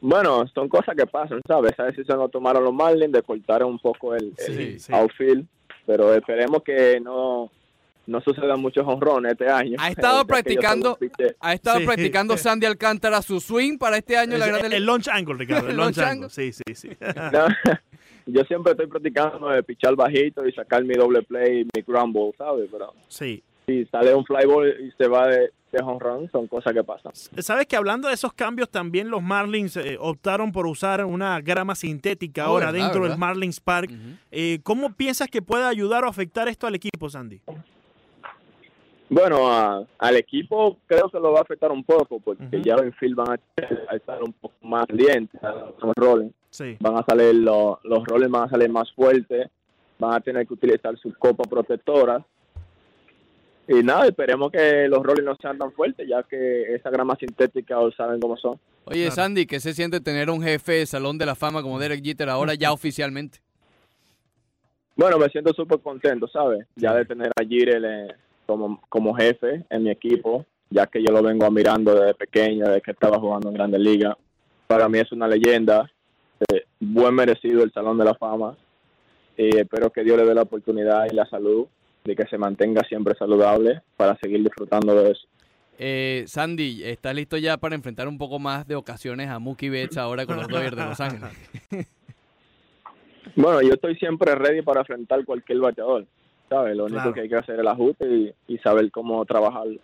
Bueno, 0.00 0.46
son 0.54 0.68
cosas 0.68 0.94
que 0.96 1.06
pasan, 1.06 1.40
¿sabes? 1.46 1.72
Esa 1.72 1.84
decisión 1.84 2.18
lo 2.18 2.28
tomaron 2.28 2.62
los 2.62 2.72
Marlins 2.72 3.12
de 3.12 3.22
cortar 3.22 3.64
un 3.64 3.78
poco 3.78 4.14
el, 4.14 4.32
sí. 4.36 4.92
outfield, 4.92 5.46
pero 5.86 6.14
esperemos 6.14 6.62
que 6.62 7.00
no, 7.00 7.50
no 8.08 8.20
sucedan 8.20 8.60
muchos 8.60 8.84
honrones 8.86 9.32
este 9.32 9.48
año. 9.48 9.76
Ha 9.78 9.90
estado 9.90 10.26
practicando, 10.26 10.98
ha 11.40 11.52
estado 11.54 11.78
Sí. 11.78 11.84
practicando 11.86 12.36
Sandy 12.38 12.66
Alcántara 12.66 13.22
su 13.22 13.40
swing 13.40 13.78
para 13.78 13.96
este 13.98 14.16
año 14.16 14.36
la 14.38 14.46
el, 14.46 14.52
Grande 14.58 14.76
el 14.76 14.86
launch 14.86 15.08
angle, 15.08 15.34
Ricardo. 15.38 15.66
El 15.66 15.72
El 15.72 15.76
launch 15.76 15.98
angle. 15.98 16.10
angle. 16.26 16.30
Sí, 16.30 16.52
sí, 16.52 16.74
sí. 16.74 16.88
No, 17.32 17.46
yo 18.26 18.42
siempre 18.44 18.72
estoy 18.72 18.86
practicando 18.86 19.48
de 19.48 19.62
pichar 19.62 19.94
bajito 19.94 20.46
y 20.46 20.52
sacar 20.52 20.82
mi 20.84 20.94
doble 20.94 21.22
play, 21.22 21.64
mi 21.64 21.82
ground 21.86 22.12
ball, 22.14 22.32
¿sabes? 22.36 22.68
Pero 22.70 22.92
sí. 23.08 23.42
si 23.66 23.84
sale 23.86 24.14
un 24.14 24.24
fly 24.24 24.46
ball 24.46 24.68
y 24.80 24.90
se 25.02 25.06
va 25.08 25.26
de, 25.28 25.50
de 25.72 25.82
home 25.82 25.98
run, 26.00 26.30
son 26.30 26.46
cosas 26.46 26.72
que 26.72 26.82
pasan. 26.84 27.12
Sabes 27.14 27.66
que 27.66 27.76
hablando 27.76 28.08
de 28.08 28.14
esos 28.14 28.32
cambios, 28.32 28.70
también 28.70 29.10
los 29.10 29.22
Marlins 29.22 29.76
eh, 29.76 29.96
optaron 30.00 30.50
por 30.52 30.66
usar 30.66 31.04
una 31.04 31.40
grama 31.42 31.74
sintética 31.74 32.46
Oh, 32.48 32.52
ahora 32.54 32.70
¿verdad, 32.72 32.86
dentro 32.86 33.08
del? 33.08 33.18
Marlins 33.18 33.60
Park. 33.60 33.90
Eh, 34.30 34.60
¿Cómo 34.62 34.92
piensas 34.94 35.28
que 35.28 35.40
puede 35.42 35.64
ayudar 35.64 36.04
o 36.04 36.08
afectar 36.08 36.48
esto 36.48 36.66
al 36.66 36.74
equipo, 36.74 37.08
Sandy? 37.10 37.40
Bueno, 39.10 39.50
a- 39.50 39.84
al 39.98 40.16
equipo 40.16 40.76
creo 40.86 41.08
que 41.08 41.18
lo 41.18 41.32
va 41.32 41.38
a 41.38 41.42
afectar 41.42 41.72
un 41.72 41.82
poco 41.82 42.20
porque 42.20 42.44
Ujú. 42.56 42.62
ya 42.62 42.76
los 42.76 42.84
infield 42.86 43.14
van 43.16 43.30
a, 43.30 43.40
a 43.92 43.96
estar 43.96 44.22
un 44.22 44.32
poco 44.34 44.54
más 44.62 44.86
calientes 44.86 45.42
a 45.42 45.52
los 45.52 45.94
roles. 45.96 46.30
Sí. 46.50 46.76
Van 46.80 46.96
a 46.96 47.04
salir 47.08 47.34
los, 47.36 47.78
los 47.84 48.04
roles 48.04 48.28
van 48.30 48.44
a 48.44 48.50
salir 48.50 48.68
más 48.68 48.92
fuertes, 48.92 49.48
van 49.98 50.14
a 50.14 50.20
tener 50.20 50.46
que 50.46 50.54
utilizar 50.54 50.96
sus 50.98 51.16
copas 51.16 51.46
protectoras. 51.48 52.22
Y 53.66 53.82
nada, 53.82 54.06
esperemos 54.06 54.50
que 54.50 54.88
los 54.88 55.02
roles 55.02 55.24
no 55.24 55.36
sean 55.36 55.58
tan 55.58 55.72
fuertes, 55.72 56.06
ya 56.08 56.22
que 56.22 56.74
esa 56.74 56.88
grama 56.90 57.16
sintética 57.16 57.76
saben 57.96 58.18
cómo 58.20 58.36
son. 58.36 58.58
Oye, 58.86 59.00
Claro. 59.06 59.14
Sandy, 59.14 59.46
¿qué 59.46 59.60
se 59.60 59.74
siente 59.74 60.00
tener 60.00 60.30
un 60.30 60.42
jefe 60.42 60.72
de 60.72 60.86
Salón 60.86 61.18
de 61.18 61.26
la 61.26 61.34
Fama 61.34 61.62
como 61.62 61.78
Derek 61.78 62.02
Jeter 62.02 62.28
ahora 62.30 62.54
ya 62.54 62.72
oficialmente? 62.72 63.40
Bueno, 64.96 65.18
me 65.18 65.28
siento 65.28 65.52
súper 65.52 65.80
contento, 65.80 66.26
¿sabes? 66.28 66.66
Ya 66.76 66.92
de 66.94 67.04
tener 67.04 67.30
a 67.36 67.42
eh, 67.42 68.08
como, 68.48 68.80
como 68.88 69.14
jefe 69.14 69.64
en 69.68 69.82
mi 69.82 69.90
equipo, 69.90 70.46
ya 70.70 70.86
que 70.86 71.02
yo 71.02 71.12
lo 71.12 71.22
vengo 71.22 71.44
admirando 71.44 71.94
desde 71.94 72.14
pequeño, 72.14 72.66
desde 72.66 72.80
que 72.80 72.92
estaba 72.92 73.18
jugando 73.18 73.48
en 73.48 73.54
Grandes 73.54 73.80
Ligas. 73.80 74.16
Para 74.66 74.88
mí 74.88 74.98
es 74.98 75.12
una 75.12 75.28
leyenda, 75.28 75.90
eh, 76.50 76.64
buen 76.80 77.14
merecido 77.14 77.62
el 77.62 77.72
Salón 77.72 77.98
de 77.98 78.06
la 78.06 78.14
Fama. 78.14 78.56
Y 79.36 79.54
espero 79.56 79.90
que 79.90 80.02
Dios 80.02 80.16
le 80.16 80.24
dé 80.24 80.34
la 80.34 80.42
oportunidad 80.42 81.06
y 81.10 81.14
la 81.14 81.26
salud 81.26 81.66
de 82.04 82.16
que 82.16 82.26
se 82.26 82.38
mantenga 82.38 82.82
siempre 82.88 83.14
saludable 83.18 83.82
para 83.98 84.16
seguir 84.16 84.42
disfrutando 84.42 84.94
de 84.94 85.10
eso. 85.10 85.28
Eh, 85.78 86.24
Sandy, 86.26 86.82
¿estás 86.84 87.14
listo 87.14 87.36
ya 87.36 87.58
para 87.58 87.74
enfrentar 87.74 88.08
un 88.08 88.16
poco 88.16 88.38
más 88.38 88.66
de 88.66 88.76
ocasiones 88.76 89.28
a 89.28 89.38
Mookie 89.38 89.68
Betts 89.68 89.98
ahora 89.98 90.24
con 90.24 90.36
los 90.36 90.48
Dodgers 90.48 90.76
de 90.76 90.84
Los 90.84 91.00
Ángeles? 91.00 91.30
Bueno, 93.36 93.62
yo 93.62 93.74
estoy 93.74 93.94
siempre 93.96 94.34
ready 94.34 94.62
para 94.62 94.80
enfrentar 94.80 95.24
cualquier 95.24 95.60
bateador, 95.60 96.06
¿sabes? 96.48 96.76
Lo 96.76 96.84
único 96.84 96.98
Claro. 97.00 97.14
que 97.14 97.20
hay 97.22 97.28
que 97.28 97.36
hacer 97.36 97.54
es 97.56 97.60
el 97.60 97.68
ajuste 97.68 98.06
y, 98.08 98.32
y 98.54 98.58
saber 98.58 98.90
cómo 98.90 99.24
trabajarlo. 99.24 99.78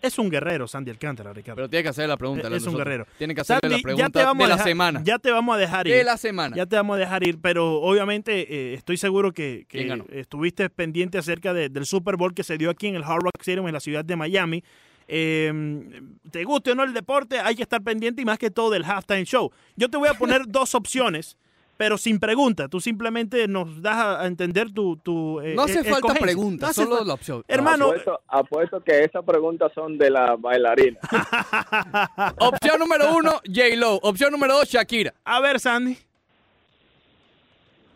Es 0.00 0.18
un 0.18 0.28
guerrero, 0.30 0.66
Sandy 0.66 0.90
Alcántara, 0.90 1.32
Ricardo. 1.32 1.54
Pero 1.56 1.68
tiene 1.68 1.84
que 1.84 1.88
hacer 1.90 2.08
la 2.08 2.16
pregunta. 2.16 2.48
Es 2.48 2.64
la 2.64 2.70
un 2.70 2.76
guerrero. 2.76 3.06
Tiene 3.18 3.36
que 3.36 3.40
hacerle 3.42 3.60
Sandy, 3.70 3.74
la 3.74 3.78
ya 3.78 3.82
te 4.06 4.12
pregunta 4.12 4.24
vamos 4.24 4.42
de 4.44 4.48
la 4.48 4.54
dejar- 4.56 4.68
semana. 4.68 5.00
Ya 5.04 5.18
te 5.20 5.30
vamos 5.30 5.54
a 5.54 5.58
dejar 5.58 5.86
ir. 5.86 5.94
de 5.94 6.02
la 6.04 6.16
semana. 6.16 6.56
Ya 6.56 6.66
te 6.66 6.74
vamos 6.74 6.96
a 6.96 6.98
dejar 6.98 7.24
ir, 7.24 7.38
pero 7.40 7.74
obviamente 7.80 8.52
eh, 8.52 8.74
estoy 8.74 8.96
seguro 8.96 9.30
que, 9.32 9.64
estuviste 10.12 10.68
pendiente 10.70 11.18
acerca 11.18 11.54
de- 11.54 11.68
del 11.68 11.86
Super 11.86 12.16
Bowl 12.16 12.34
que 12.34 12.42
se 12.42 12.58
dio 12.58 12.68
aquí 12.70 12.88
en 12.88 12.96
el 12.96 13.04
Hard 13.04 13.22
Rock 13.22 13.40
Stadium 13.42 13.68
en 13.68 13.74
la 13.74 13.80
ciudad 13.80 14.04
de 14.04 14.16
Miami. 14.16 14.64
Eh, 15.06 16.00
te 16.32 16.42
guste 16.44 16.72
o 16.72 16.74
no 16.74 16.82
el 16.82 16.94
deporte, 16.94 17.38
hay 17.38 17.54
que 17.54 17.62
estar 17.62 17.80
pendiente 17.82 18.22
y 18.22 18.24
más 18.24 18.38
que 18.38 18.50
todo 18.50 18.70
del 18.70 18.84
halftime 18.84 19.24
show. 19.24 19.52
Yo 19.76 19.88
te 19.88 19.98
voy 19.98 20.08
a 20.08 20.14
poner 20.14 20.42
dos 20.48 20.74
opciones, 20.74 21.36
pero 21.82 21.98
sin 21.98 22.20
pregunta. 22.20 22.68
Tú 22.68 22.80
simplemente 22.80 23.48
nos 23.48 23.82
das 23.82 23.96
a 23.96 24.20
a 24.22 24.26
entender 24.28 24.70
tu. 24.72 24.96
tu 24.98 25.40
eh, 25.40 25.56
no 25.56 25.62
hace 25.62 25.80
eh, 25.80 25.84
falta 25.84 26.14
No 26.14 26.66
hace 26.68 26.84
solo 26.84 26.98
fa- 26.98 27.04
la 27.04 27.14
opción. 27.14 27.42
Hermano, 27.48 27.86
apuesto, 27.86 28.20
apuesto 28.28 28.80
que 28.84 29.00
esas 29.02 29.24
preguntas 29.24 29.72
son 29.74 29.98
de 29.98 30.08
la 30.08 30.36
bailarina. 30.38 31.00
Opción 32.38 32.78
número 32.78 33.16
uno, 33.16 33.40
J-Lo. 33.44 33.96
Opción 33.96 34.30
número 34.30 34.54
dos, 34.58 34.68
Shakira. 34.68 35.12
a 35.24 35.40
ver, 35.40 35.58
Sandy. 35.58 35.98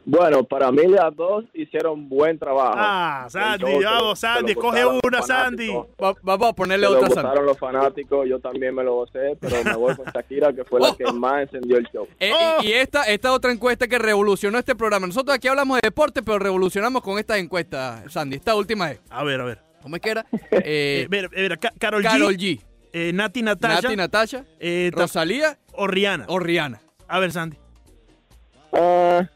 Bueno, 0.09 0.45
para 0.45 0.71
mí 0.71 0.87
las 0.87 1.15
dos 1.17 1.45
hicieron 1.53 2.09
buen 2.09 2.39
trabajo. 2.39 2.75
Ah, 2.77 3.27
Sandy, 3.29 3.83
vamos, 3.83 4.21
Sandy, 4.21 4.55
coge 4.55 4.85
una, 4.87 5.21
Sandy. 5.21 5.69
Va- 6.01 6.15
vamos 6.23 6.49
a 6.51 6.53
ponerle 6.53 6.87
otra, 6.87 7.11
Sandy. 7.11 7.41
los 7.45 7.59
fanáticos, 7.59 8.25
yo 8.29 8.39
también 8.39 8.73
me 8.73 8.85
lo 8.85 8.95
gocé, 8.95 9.37
pero 9.41 9.65
me 9.65 9.75
voy 9.75 9.97
con 9.97 10.05
Shakira, 10.15 10.53
que 10.53 10.63
fue 10.65 10.79
la 10.81 10.95
que 10.97 11.05
más 11.13 11.43
encendió 11.43 11.77
el 11.79 11.89
show. 11.93 12.07
Eh, 12.21 12.31
¡Oh! 12.33 12.63
y, 12.63 12.69
y 12.69 12.73
esta, 12.75 13.03
esta 13.03 13.33
otra 13.33 13.51
encuesta 13.51 13.89
que 13.89 13.99
revolucionó 13.99 14.59
este 14.61 14.77
programa. 14.77 15.09
Nosotros 15.09 15.35
aquí 15.35 15.49
hablamos 15.49 15.79
de 15.81 15.89
deporte, 15.89 16.23
pero 16.23 16.39
revolucionamos 16.39 17.03
con 17.03 17.19
esta 17.19 17.37
encuesta, 17.37 18.05
Sandy. 18.09 18.37
Esta 18.37 18.55
última 18.55 18.93
es, 18.93 19.01
A 19.11 19.25
ver, 19.25 19.41
a 19.41 19.45
ver. 19.45 19.59
¿cómo 19.83 19.97
es 19.97 20.03
que 20.03 20.11
era? 20.11 20.25
Eh, 20.53 21.03
Eh, 21.03 21.07
mira, 21.11 21.29
mira, 21.37 21.57
Ca- 21.57 21.73
Carol, 21.81 22.05
Carol 22.05 22.33
G, 22.37 22.59
G, 22.59 22.61
eh, 22.93 23.11
Nati 23.13 23.43
Natasha, 23.43 23.83
Nati 23.83 23.97
Natasha, 23.97 24.45
eh, 24.61 24.93
ta- 24.95 25.03
Rosalía 25.03 25.59
o 25.73 25.89
Rihanna. 25.89 26.27
o 26.29 26.39
Rihanna. 26.39 26.81
A 27.09 27.19
ver, 27.19 27.33
Sandy. 27.33 27.57
Ah, 28.73 29.29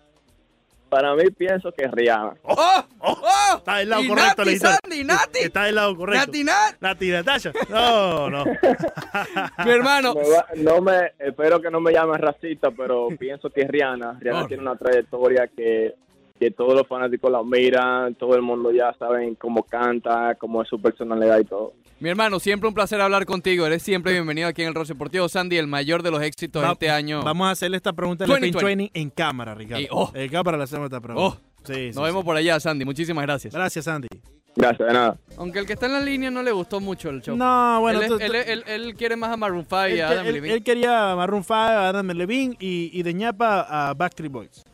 para 0.90 1.14
mí 1.14 1.22
pienso 1.30 1.72
que 1.72 1.86
Rihanna. 1.88 2.34
¡Oh! 2.42 2.84
¡Oh! 2.98 3.56
Está 3.56 3.76
del 3.78 3.88
lado 3.88 4.02
Y 4.02 4.08
correcto, 4.08 4.44
Nati. 4.44 4.56
Sandy, 4.58 5.04
Nati. 5.04 5.38
Está 5.38 5.64
del 5.64 5.74
lado 5.76 5.96
correcto. 5.96 6.26
Nati, 6.26 6.44
Nat. 6.44 6.74
Nati 6.80 7.08
Natasha. 7.10 7.52
No, 7.70 8.28
no. 8.28 8.44
Mi 9.64 9.70
hermano. 9.70 10.14
Me 10.14 10.28
va- 10.28 10.46
no 10.56 10.80
me, 10.82 11.12
espero 11.18 11.60
que 11.60 11.70
no 11.70 11.80
me 11.80 11.92
llamen 11.92 12.18
racista, 12.20 12.70
pero 12.70 13.08
pienso 13.18 13.48
que 13.50 13.66
Rihanna. 13.66 14.18
Rihanna 14.20 14.44
Oh. 14.44 14.46
tiene 14.46 14.62
una 14.62 14.76
trayectoria 14.76 15.46
que, 15.48 15.94
que 16.38 16.50
todos 16.50 16.74
los 16.74 16.86
fanáticos 16.86 17.30
la 17.30 17.42
miran, 17.42 18.14
todo 18.16 18.34
el 18.34 18.42
mundo 18.42 18.70
ya 18.72 18.92
saben 18.98 19.34
cómo 19.36 19.62
canta, 19.62 20.34
cómo 20.36 20.62
es 20.62 20.68
su 20.68 20.80
personalidad 20.80 21.38
y 21.38 21.44
todo. 21.44 21.72
Mi 22.00 22.08
hermano, 22.08 22.40
siempre 22.40 22.66
un 22.66 22.74
placer 22.74 22.98
hablar 23.00 23.26
contigo. 23.26 23.66
Eres 23.66 23.82
siempre 23.82 24.12
bienvenido 24.12 24.48
aquí 24.48 24.62
en 24.62 24.68
el 24.68 24.74
Roce 24.74 24.94
Deportivo. 24.94 25.28
Sandy, 25.28 25.58
el 25.58 25.66
mayor 25.66 26.02
de 26.02 26.10
los 26.10 26.22
éxitos 26.22 26.62
de 26.62 26.72
este 26.72 26.90
año. 26.90 27.22
Vamos 27.22 27.46
a 27.48 27.50
hacerle 27.50 27.76
esta 27.76 27.92
pregunta 27.92 28.24
de 28.24 28.28
2020. 28.28 28.58
Pin 28.58 28.64
Training 28.64 28.88
en 28.94 29.10
cámara, 29.10 29.54
Ricardo. 29.54 29.82
Y- 29.82 29.88
oh. 29.90 30.10
En 30.14 30.30
cámara 30.30 30.56
le 30.56 30.64
hacemos 30.64 30.86
esta 30.86 31.00
pregunta. 31.00 31.36
Oh. 31.38 31.40
Sí, 31.66 31.74
sí, 31.74 31.86
Nos 31.88 31.96
sí. 31.96 32.02
vemos 32.02 32.24
por 32.24 32.36
allá, 32.36 32.58
Sandy. 32.58 32.86
Muchísimas 32.86 33.22
gracias. 33.22 33.52
Gracias, 33.52 33.84
Sandy. 33.84 34.08
Gracias, 34.56 34.88
de 34.88 34.94
nada. 34.94 35.18
Aunque 35.36 35.58
el 35.58 35.66
que 35.66 35.74
está 35.74 35.86
en 35.86 35.92
la 35.92 36.00
línea 36.00 36.30
no 36.30 36.42
le 36.42 36.52
gustó 36.52 36.80
mucho 36.80 37.10
el 37.10 37.20
show. 37.20 37.36
No, 37.36 37.80
bueno. 37.80 38.00
él, 38.00 38.08
tú- 38.08 38.18
él, 38.18 38.34
él- 38.34 38.64
él 38.66 38.94
quiere 38.94 39.16
más 39.16 39.30
a 39.30 39.36
Maroon 39.36 39.64
5 39.68 39.88
y 39.88 39.92
él, 39.92 40.00
a 40.00 40.08
Adam 40.08 40.26
él- 40.26 40.32
Levine. 40.32 40.54
él 40.54 40.64
quería 40.64 41.12
a 41.12 41.16
Maroon 41.16 41.42
5, 41.44 41.54
a 41.54 41.88
Adam 41.90 42.06
Levine 42.08 42.56
y, 42.58 42.90
y 42.98 43.02
de 43.02 43.12
ñapa 43.12 43.66
a 43.68 43.92
Backstreet 43.92 44.32
Boys. 44.32 44.64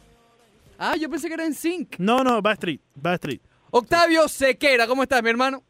Ah, 0.78 0.94
yo 0.96 1.10
pensé 1.10 1.26
que 1.26 1.34
era 1.34 1.44
en 1.44 1.54
Sync. 1.54 1.96
No, 1.98 2.22
no, 2.22 2.40
Backstreet. 2.40 2.80
Backstreet. 2.94 3.40
Octavio 3.72 4.28
Sequera, 4.28 4.86
¿cómo 4.86 5.02
estás, 5.02 5.22
mi 5.24 5.30
hermano? 5.30 5.64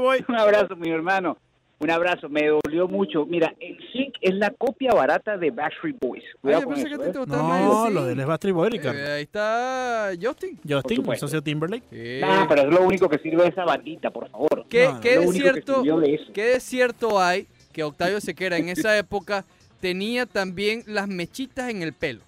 Boy? 0.00 0.24
Un 0.28 0.34
abrazo, 0.36 0.76
mi 0.76 0.90
hermano. 0.90 1.36
Un 1.78 1.90
abrazo, 1.90 2.30
me 2.30 2.46
dolió 2.46 2.88
mucho. 2.88 3.26
Mira, 3.26 3.54
el 3.60 3.76
Sync 3.92 4.14
es 4.22 4.34
la 4.34 4.50
copia 4.50 4.94
barata 4.94 5.36
de 5.36 5.50
Backstreet 5.50 5.98
Boys. 6.00 6.24
Ay, 6.24 6.38
Cuidado 6.40 6.62
yo 6.62 6.66
con 6.68 6.74
pensé 6.74 6.88
que 6.88 6.94
eso, 7.10 7.22
¿eh? 7.22 7.26
No, 7.26 7.90
lo 7.90 8.04
de 8.06 8.12
es 8.14 8.26
Backstreet 8.26 8.54
Boy, 8.54 8.70
Ricardo. 8.70 8.98
Eh, 8.98 9.12
ahí 9.12 9.22
está 9.22 10.10
Justin. 10.20 10.58
Justin, 10.66 11.10
el 11.10 11.18
socio 11.18 11.42
Timberlake. 11.42 11.84
Eh, 11.92 12.20
Nah, 12.22 12.46
pero 12.48 12.62
es 12.62 12.68
lo 12.68 12.80
único 12.82 13.10
que 13.10 13.18
sirve 13.18 13.46
esa 13.48 13.64
bandita, 13.66 14.10
por 14.10 14.30
favor. 14.30 14.64
¿Qué, 14.70 14.86
No, 14.88 15.00
qué 15.02 15.18
que 15.20 15.26
cierto, 15.28 15.82
de. 15.82 16.20
¿Qué 16.32 16.44
de 16.44 16.60
cierto 16.60 17.20
hay 17.20 17.46
que 17.74 17.82
Octavio 17.84 18.22
Sequera 18.22 18.56
en 18.56 18.70
esa 18.70 18.96
época 18.96 19.44
tenía 19.80 20.24
también 20.24 20.82
las 20.86 21.08
mechitas 21.08 21.68
en 21.68 21.82
el 21.82 21.92
pelo? 21.92 22.20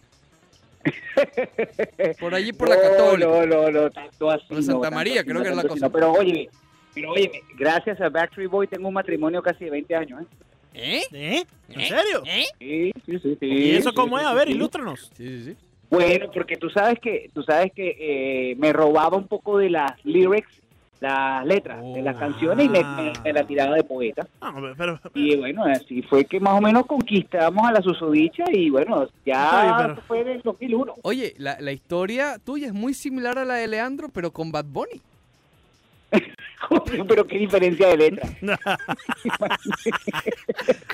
Por 2.21 2.35
allí 2.35 2.53
por 2.53 2.69
la 2.69 2.77
No, 2.77 2.83
Católica. 2.83 3.29
No, 3.29 3.47
no, 3.47 3.71
no, 3.71 3.91
tanto 3.91 4.31
así. 4.31 4.45
Por 4.49 4.59
no, 4.59 4.63
Santa 4.63 4.91
María, 4.91 5.23
creo 5.25 5.35
no, 5.35 5.43
que 5.43 5.49
era 5.49 5.57
la 5.57 5.65
cosa. 5.69 5.87
no. 5.87 5.93
Pero 5.93 6.13
oye, 6.13 6.49
pero 7.01 7.13
oye, 7.13 7.31
gracias 7.59 8.01
a 8.01 8.09
Backstreet 8.09 8.51
Boys 8.51 8.71
tengo 8.71 8.89
un 8.89 8.95
matrimonio 8.95 9.43
casi 9.43 9.65
de 9.65 9.71
20 9.71 9.95
años, 9.97 10.23
¿eh? 10.23 10.27
¿Eh? 10.75 11.03
¿Eh? 11.13 11.45
¿En 11.71 11.81
¿Eh? 11.81 11.89
serio? 11.89 12.23
¿Eh? 12.27 12.45
Sí, 12.59 12.93
sí, 13.07 13.19
sí. 13.19 13.37
sí, 13.41 13.47
¿Y 13.47 13.71
eso 13.77 13.91
sí, 13.91 13.95
cómo 13.97 14.17
sí, 14.19 14.23
es? 14.25 14.29
A 14.31 14.35
ver, 14.35 14.49
sí. 14.49 14.55
ilústranos. 14.55 15.11
Sí, 15.17 15.27
sí, 15.29 15.45
sí. 15.45 15.57
Bueno, 15.91 16.31
porque 16.33 16.57
tú 16.57 16.69
sabes 16.71 16.99
que 17.01 17.31
tú 17.33 17.43
sabes 17.43 17.73
que 17.73 17.97
eh, 17.99 18.55
me 18.57 18.73
robaba 18.73 19.17
un 19.17 19.27
poco 19.27 19.59
de 19.59 19.71
las 19.71 19.93
lyrics, 20.05 20.49
las 21.01 21.47
letras 21.47 21.81
de 21.95 22.03
las 22.03 22.17
Oh. 22.17 22.19
canciones 22.19 22.67
y 22.67 22.69
me, 22.69 22.81
Ah. 22.85 23.13
me- 23.15 23.21
me 23.25 23.33
la 23.33 23.47
tiraba 23.47 23.75
de 23.77 23.85
poeta. 23.85 24.27
No, 24.43 24.55
pero, 24.77 25.01
Y 25.15 25.37
bueno, 25.37 25.65
así 25.65 26.03
fue 26.03 26.25
que 26.27 26.39
más 26.41 26.55
o 26.59 26.61
menos 26.61 26.85
conquistamos 26.87 27.67
a 27.67 27.73
la 27.73 27.81
susodicha 27.81 28.45
y 28.53 28.69
bueno, 28.69 28.97
Oye, 29.03 29.11
ya 29.25 29.77
pero- 29.79 29.93
eso 29.95 30.03
fue 30.07 30.25
del 30.25 30.43
2001. 30.43 30.95
Oye, 31.03 31.35
la, 31.39 31.57
la 31.61 31.73
historia 31.73 32.39
tuya 32.45 32.67
es 32.67 32.75
muy 32.75 32.93
similar 32.95 33.39
a 33.39 33.45
la 33.45 33.55
de 33.55 33.69
Leandro, 33.69 34.09
pero 34.11 34.33
con 34.33 34.53
Bad 34.53 34.67
Bunny. 34.67 35.01
Pero 37.09 37.27
qué 37.27 37.39
diferencia 37.39 37.89
de 37.89 37.97
letra. 37.97 38.29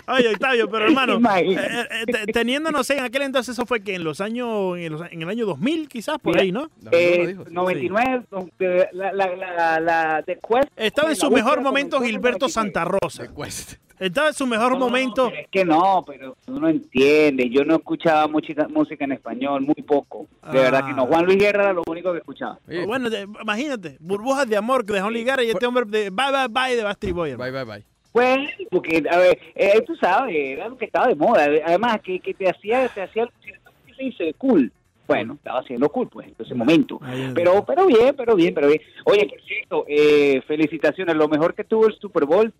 Oye, 0.09 0.29
Octavio, 0.29 0.69
pero 0.71 0.85
hermano, 0.87 1.19
eh, 1.37 1.57
eh, 1.57 2.05
te- 2.07 2.33
teniéndonos 2.33 2.89
en 2.91 3.01
aquel 3.01 3.23
entonces, 3.23 3.55
eso 3.57 3.65
fue 3.67 3.81
que 3.83 3.95
en 3.95 4.05
los 4.05 4.21
años, 4.21 4.77
en, 4.79 4.93
los- 4.93 5.11
en 5.11 5.23
el 5.23 5.29
año 5.29 5.47
2000, 5.47 5.89
quizás, 5.89 6.19
por 6.19 6.33
Mira, 6.35 6.43
ahí, 6.43 6.53
¿no? 6.53 6.63
No, 6.63 6.69
no 6.85 6.91
lo 6.91 6.99
Eh, 6.99 7.27
dijo, 7.27 7.45
sí. 7.47 7.55
99, 7.55 8.23
no, 8.31 8.49
de- 8.59 8.89
la, 8.93 9.13
la, 9.13 9.37
la, 9.37 9.81
la 9.81 10.23
The 10.25 10.39
Quest. 10.39 10.69
Estaba 10.77 11.11
en 11.11 11.17
su 11.17 11.31
mejor 11.31 11.61
momento 11.63 12.01
Gilberto 12.01 12.47
99. 12.47 12.53
Santa 12.53 12.85
Rosa. 12.85 13.27
The 13.27 13.35
Quest. 13.35 13.75
Estaba 14.01 14.27
en 14.29 14.35
su 14.35 14.45
mejor 14.47 14.73
No, 14.73 14.79
momento. 14.81 15.29
es 15.33 15.47
que 15.53 15.65
no, 15.65 16.03
pero 16.05 16.37
tú 16.45 16.59
no 16.61 16.69
entiendes. 16.69 17.47
Yo 17.53 17.65
no 17.65 17.77
escuchaba 17.77 18.27
música, 18.27 18.67
música 18.69 19.05
en 19.05 19.13
español, 19.13 19.61
muy 19.63 19.77
poco. 19.87 20.27
De 20.43 20.59
Ah. 20.59 20.63
verdad 20.63 20.87
que 20.87 20.93
no. 20.93 21.07
Juan 21.07 21.25
Luis 21.25 21.39
Guerra 21.39 21.63
era 21.63 21.73
lo 21.73 21.83
único 21.87 22.11
que 22.13 22.19
escuchaba. 22.19 22.59
Bueno, 22.87 23.09
imagínate, 23.41 23.97
burbujas 24.01 24.49
de 24.49 24.57
amor 24.57 24.85
que 24.85 24.93
dejó 24.95 25.04
ligar 25.13 25.43
y 25.43 25.51
este 25.51 25.67
hombre 25.67 25.85
de 25.87 26.11
bye 26.11 26.31
bye 26.31 26.49
bye 26.49 26.77
de 26.77 26.83
Backstreet 26.83 27.15
Boy. 27.15 27.35
Bye, 27.35 27.51
bye, 27.51 27.65
bye. 27.65 27.85
Bueno, 28.13 28.49
porque, 28.71 29.03
a 29.11 29.19
ver, 29.19 29.39
eh, 29.57 29.83
tú 29.85 29.97
sabes, 29.97 30.37
era 30.37 30.69
lo 30.69 30.79
que 30.79 30.85
estaba 30.85 31.09
de 31.09 31.17
moda. 31.17 31.47
Además, 31.67 32.01
que, 32.01 32.21
que 32.21 32.33
te 32.33 32.49
hacía, 32.49 32.89
te 32.89 33.03
hacía, 33.03 33.29
¿qué 33.43 33.95
se 33.95 34.03
dice? 34.05 34.35
Cool. 34.39 34.71
Bueno, 35.09 35.35
estaba 35.35 35.59
haciendo 35.59 35.89
cool, 35.91 36.09
pues, 36.09 36.29
en 36.29 36.35
ese 36.39 36.55
momento. 36.55 37.01
Pero, 37.35 37.65
pero 37.65 37.87
bien, 37.87 38.15
pero 38.17 38.37
bien, 38.37 38.55
pero 38.55 38.69
bien. 38.69 38.81
Oye, 39.05 39.27
por 39.27 39.43
cierto, 39.43 39.85
eh, 39.89 40.41
felicitaciones. 40.47 41.17
Lo 41.17 41.29
mejor 41.29 41.55
que 41.55 41.65
tuvo 41.65 41.89
el 41.89 41.95
Super 41.99 42.25
Bowl 42.25 42.53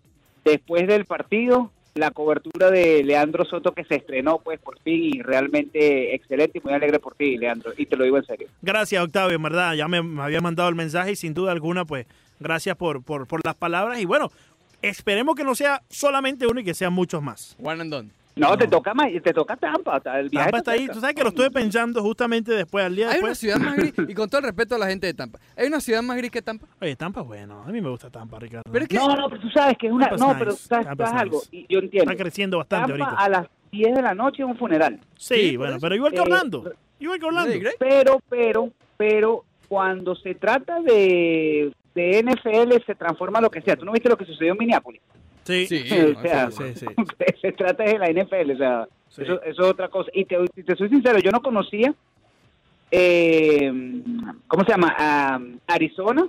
después 0.43 0.85
del 0.87 1.05
partido, 1.05 1.71
la 1.95 2.11
cobertura 2.11 2.71
de 2.71 3.03
Leandro 3.05 3.45
Soto 3.45 3.73
que 3.73 3.85
se 3.85 3.95
estrenó, 3.95 4.39
pues, 4.39 4.59
por 4.59 4.77
fin, 4.81 5.15
y 5.15 5.21
realmente 5.21 6.13
excelente 6.13 6.59
y 6.59 6.61
muy 6.61 6.73
alegre 6.73 6.99
por 6.99 7.15
ti, 7.15 7.37
Leandro. 7.37 7.71
Y 7.77 7.85
te 7.85 7.95
lo 7.95 8.03
digo 8.03 8.17
en 8.17 8.25
serio. 8.25 8.49
Gracias, 8.61 9.01
Octavio, 9.01 9.37
en 9.37 9.43
verdad. 9.43 9.73
Ya 9.75 9.87
me, 9.87 10.03
me 10.03 10.21
había 10.21 10.41
mandado 10.41 10.67
el 10.67 10.75
mensaje 10.75 11.13
y 11.13 11.15
sin 11.15 11.33
duda 11.33 11.53
alguna, 11.53 11.85
pues, 11.85 12.05
gracias 12.41 12.75
por, 12.75 13.01
por, 13.01 13.27
por 13.27 13.45
las 13.45 13.55
palabras. 13.55 13.99
Y 14.01 14.05
bueno, 14.05 14.29
esperemos 14.81 15.35
que 15.35 15.45
no 15.45 15.55
sea 15.55 15.83
solamente 15.89 16.45
uno 16.45 16.59
y 16.59 16.65
que 16.65 16.73
sean 16.73 16.91
muchos 16.91 17.23
más. 17.23 17.55
One 17.63 17.81
and 17.81 17.91
done. 17.91 18.11
No, 18.35 18.57
te 18.57 18.67
toca 18.67 18.93
te 19.23 19.33
toca 19.33 19.55
Tampa. 19.55 20.01
El 20.19 20.29
viaje 20.29 20.45
Tampa 20.51 20.57
está 20.57 20.71
ahí. 20.71 20.87
Tú 20.87 20.99
sabes 20.99 21.15
que 21.15 21.23
lo 21.23 21.29
estuve 21.29 21.51
pensando 21.51 22.01
justamente 22.01 22.51
después, 22.51 22.85
al 22.85 22.95
día 22.95 23.05
Hay 23.09 23.19
una 23.19 23.29
después. 23.29 23.37
ciudad 23.37 23.57
más 23.57 23.75
gris, 23.77 23.93
y 24.09 24.13
con 24.13 24.29
todo 24.29 24.39
el 24.39 24.45
respeto 24.45 24.75
a 24.75 24.77
la 24.77 24.87
gente 24.87 25.07
de 25.07 25.13
Tampa, 25.13 25.39
¿hay 25.55 25.67
una 25.67 25.79
ciudad 25.79 26.01
más 26.01 26.17
gris 26.17 26.31
que 26.31 26.41
Tampa? 26.41 26.67
Oye, 26.81 26.95
Tampa 26.95 27.21
es 27.21 27.27
bueno. 27.27 27.63
A 27.63 27.71
mí 27.71 27.79
me 27.81 27.89
gusta 27.89 28.09
Tampa, 28.09 28.37
Ricardo. 28.39 28.63
Pero 28.71 28.83
es 28.83 28.89
que 28.89 28.95
No, 28.97 29.15
no, 29.15 29.29
pero 29.29 29.41
tú 29.41 29.49
sabes 29.49 29.77
que 29.77 29.87
es 29.87 29.93
una... 29.93 30.09
Tampa 30.09 30.25
No, 30.27 30.37
pero 30.37 30.51
nice. 30.51 30.67
sabes, 30.67 30.85
sabes 30.97 31.13
algo. 31.13 31.41
Y 31.51 31.65
yo 31.71 31.79
entiendo. 31.79 32.11
Está 32.11 32.21
creciendo 32.23 32.57
bastante 32.57 32.91
Tampa 32.91 33.05
ahorita. 33.05 33.23
a 33.23 33.29
las 33.29 33.47
10 33.71 33.95
de 33.95 34.01
la 34.01 34.13
noche 34.15 34.43
es 34.43 34.49
un 34.49 34.57
funeral. 34.57 34.99
Sí, 35.17 35.55
bueno, 35.57 35.73
eso. 35.73 35.81
pero 35.81 35.95
igual 35.95 36.11
que 36.11 36.17
Eh, 36.19 36.21
Orlando. 36.21 36.71
Igual 36.99 37.19
que 37.19 37.25
Orlando. 37.25 37.53
Pero, 37.79 38.19
pero, 38.29 38.69
pero, 38.97 39.43
cuando 39.67 40.15
se 40.15 40.35
trata 40.35 40.81
de, 40.81 41.71
de 41.93 42.23
NFL 42.23 42.85
se 42.85 42.95
transforma 42.95 43.41
lo 43.41 43.49
que 43.49 43.61
sea. 43.61 43.75
¿Tú 43.75 43.83
no 43.85 43.91
viste 43.91 44.07
lo 44.09 44.17
que 44.17 44.25
sucedió 44.25 44.51
en 44.53 44.57
Minneapolis? 44.59 45.01
Sí, 45.45 45.67
Sí, 45.67 45.85
o 46.17 46.21
sea, 46.21 46.49
sí, 46.51 46.63
sí. 46.75 46.85
se 47.41 47.51
trata 47.53 47.83
de 47.83 47.99
la 47.99 48.09
NFL, 48.09 48.51
o 48.53 48.57
sea, 48.57 48.87
Sí. 49.09 49.21
eso, 49.21 49.41
eso 49.43 49.61
es 49.63 49.67
otra 49.69 49.87
cosa. 49.89 50.09
Y 50.13 50.25
te, 50.25 50.35
soy 50.75 50.89
sincero, 50.89 51.19
yo 51.19 51.31
no 51.31 51.39
conocía, 51.41 51.93
eh, 52.91 53.71
¿cómo 54.47 54.63
se 54.65 54.71
llama? 54.71 54.93
Ah, 54.97 55.39
Arizona. 55.67 56.27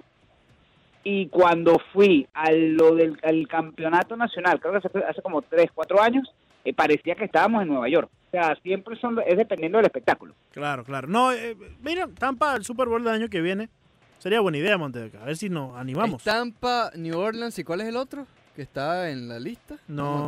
Y 1.02 1.28
cuando 1.28 1.80
fui 1.92 2.26
a 2.34 2.50
lo 2.52 2.94
del 2.96 3.16
al 3.22 3.46
campeonato 3.48 4.16
nacional, 4.16 4.60
creo 4.60 4.72
que 4.72 4.78
hace, 4.88 4.98
hace 5.08 5.22
como 5.22 5.40
3, 5.42 5.70
4 5.72 6.02
años, 6.02 6.28
eh, 6.64 6.74
parecía 6.74 7.14
que 7.14 7.24
estábamos 7.24 7.62
en 7.62 7.68
Nueva 7.68 7.88
York. 7.88 8.10
O 8.28 8.30
sea, 8.32 8.56
siempre 8.62 8.96
son, 8.96 9.18
es 9.24 9.36
dependiendo 9.36 9.78
del 9.78 9.86
espectáculo. 9.86 10.34
Claro, 10.50 10.84
claro. 10.84 11.06
No, 11.06 11.32
eh, 11.32 11.56
mira, 11.80 12.08
Tampa, 12.18 12.56
el 12.56 12.64
Super 12.64 12.88
Bowl 12.88 13.02
del 13.04 13.14
año 13.14 13.28
que 13.28 13.40
viene. 13.40 13.68
Sería 14.18 14.40
buena 14.40 14.58
idea, 14.58 14.76
Monteca. 14.76 15.22
A 15.22 15.26
ver 15.26 15.36
si 15.36 15.48
nos 15.48 15.76
animamos. 15.76 16.24
Tampa, 16.24 16.90
New 16.96 17.16
Orleans, 17.16 17.56
¿y 17.58 17.64
cuál 17.64 17.82
es 17.82 17.86
el 17.88 17.96
otro 17.96 18.26
que 18.56 18.62
está 18.62 19.10
en 19.10 19.28
la 19.28 19.38
lista? 19.38 19.76
No. 19.86 20.18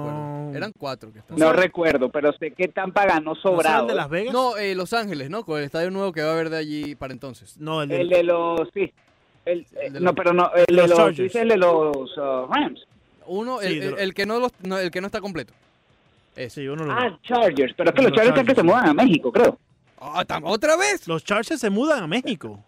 acuerdo. 0.46 0.56
Eran 0.56 0.72
cuatro 0.78 1.12
que 1.12 1.18
estaban. 1.18 1.40
No 1.40 1.52
recuerdo, 1.52 2.10
pero 2.10 2.32
sé 2.34 2.52
que 2.52 2.68
Tampa 2.68 3.06
ganó 3.06 3.32
¿No 3.32 3.34
será 3.34 3.50
el 3.50 3.56
sobrado. 3.56 3.86
de 3.88 3.94
Las 3.94 4.08
Vegas? 4.10 4.32
No, 4.32 4.56
eh, 4.56 4.74
Los 4.76 4.92
Ángeles, 4.92 5.30
¿no? 5.30 5.44
Con 5.44 5.58
el 5.58 5.64
estadio 5.64 5.90
nuevo 5.90 6.12
que 6.12 6.22
va 6.22 6.28
a 6.28 6.32
haber 6.34 6.50
de 6.50 6.58
allí 6.58 6.94
para 6.94 7.12
entonces. 7.12 7.56
No, 7.58 7.82
el 7.82 7.88
de... 7.88 8.00
El 8.02 8.08
de 8.10 8.22
los, 8.22 8.68
sí. 8.72 8.92
El, 9.44 9.66
El 9.80 9.92
de 9.94 10.00
no, 10.00 10.06
los- 10.06 10.14
pero 10.14 10.32
no, 10.32 10.50
el 10.54 10.76
los 10.76 10.82
de 10.84 10.88
los, 10.88 10.98
Chargers. 10.98 11.18
dice 11.18 11.40
el 11.42 11.48
de 11.48 11.56
los 11.56 12.16
uh, 12.18 12.46
Rams. 12.48 12.86
Uno, 13.26 13.58
Sí, 13.60 13.66
el, 13.78 13.98
el- 13.98 14.14
que 14.14 14.26
no, 14.26 14.38
los- 14.38 14.52
no, 14.62 14.78
el 14.78 14.90
que 14.90 15.00
no 15.00 15.06
está 15.06 15.20
completo. 15.20 15.54
Ese. 16.36 16.60
Sí, 16.60 16.68
uno 16.68 16.84
lo... 16.84 16.92
Ah, 16.92 17.18
Chargers, 17.22 17.74
pero 17.76 17.90
es 17.90 17.96
que 17.96 18.02
los, 18.02 18.10
Los 18.10 18.16
Chargers 18.18 18.28
están 18.38 18.46
que 18.46 18.54
Chargers, 18.54 18.56
se 18.56 18.62
mudan 18.62 18.88
a 18.88 18.94
México, 18.94 19.32
creo. 19.32 19.58
Ah, 20.00 20.24
¿Otra 20.44 20.76
vez? 20.76 21.08
Los 21.08 21.24
Chargers 21.24 21.60
se 21.60 21.70
mudan 21.70 22.04
a 22.04 22.06
México. 22.06 22.62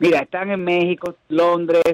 Mira, 0.00 0.20
están 0.20 0.50
en 0.50 0.64
México, 0.64 1.14
Londres, 1.28 1.84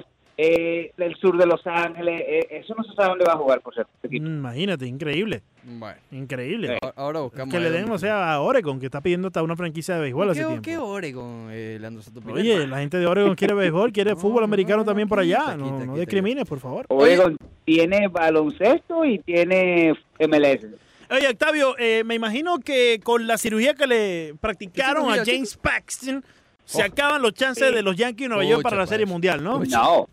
eh, 0.43 0.93
el 0.97 1.14
sur 1.16 1.36
de 1.36 1.45
Los 1.47 1.66
Ángeles. 1.66 2.22
eh, 2.26 2.47
eso 2.62 2.74
no 2.76 2.82
se 2.84 2.95
sabe 2.95 3.11
dónde 3.11 3.24
va 3.26 3.34
a 3.34 3.36
jugar, 3.36 3.61
por 3.61 3.74
cierto. 3.74 3.91
este 3.97 4.07
equipo. 4.09 4.24
Mm, 4.26 4.38
Imagínate, 4.38 4.86
increíble. 4.86 5.43
Bueno, 5.62 5.97
Increíble. 6.11 6.78
a- 6.80 6.93
ahora 6.97 7.20
buscamos. 7.20 7.53
Que 7.55 7.61
le 7.61 7.70
den, 7.70 7.91
o 7.91 7.99
sea, 7.99 8.32
a 8.32 8.41
Oregon, 8.41 8.80
que 8.80 8.86
está 8.86 9.01
pidiendo 9.03 9.28
hasta 9.28 9.43
una 9.43 9.57
franquicia 9.57 9.97
de 9.97 10.01
béisbol 10.01 10.30
hace 10.30 10.41
¿Qué, 10.41 10.47
tiempo. 10.47 10.62
¿Qué 10.62 10.78
Oregon, 10.78 11.49
eh, 11.51 11.76
Leandro 11.80 12.03
Soto? 12.03 12.20
Oye, 12.32 12.66
la 12.66 12.78
gente 12.78 12.97
de 12.99 13.07
Oregon 13.07 13.34
quiere 13.34 13.53
béisbol, 13.55 13.93
quiere 13.93 14.16
fútbol 14.16 14.41
no, 14.41 14.45
americano 14.45 14.78
no, 14.78 14.84
también 14.86 15.09
por 15.09 15.18
allá. 15.20 15.55
No, 15.57 15.84
no 15.84 15.97
discrimines, 15.97 16.47
por 16.49 16.59
favor. 16.61 16.86
Oregon 16.88 17.36
tiene 17.66 18.09
baloncesto 18.09 19.05
y 19.05 19.18
tiene 19.18 19.95
MLS. 20.18 20.66
Oye, 21.11 21.28
Octavio, 21.28 21.74
eh, 21.78 22.05
me 22.05 22.14
imagino 22.14 22.59
que 22.61 23.01
con 23.03 23.26
la 23.26 23.36
cirugía 23.36 23.74
que 23.74 23.86
le 23.86 24.34
practicaron 24.41 25.12
¿Qué 25.12 25.20
a 25.20 25.24
James 25.24 25.57
Paxton, 25.57 26.24
se 26.64 26.82
Oh. 26.82 26.84
acaban 26.86 27.20
los 27.20 27.34
chances 27.34 27.68
Sí. 27.68 27.74
de 27.74 27.82
los 27.82 27.97
Yankees 27.97 28.26
de 28.26 28.28
Nueva 28.28 28.45
York 28.45 28.62
para 28.62 28.76
la 28.76 28.86
Serie 28.86 29.05
pues. 29.05 29.12
Mundial, 29.12 29.43
¿no? 29.43 29.59
No. 29.59 30.09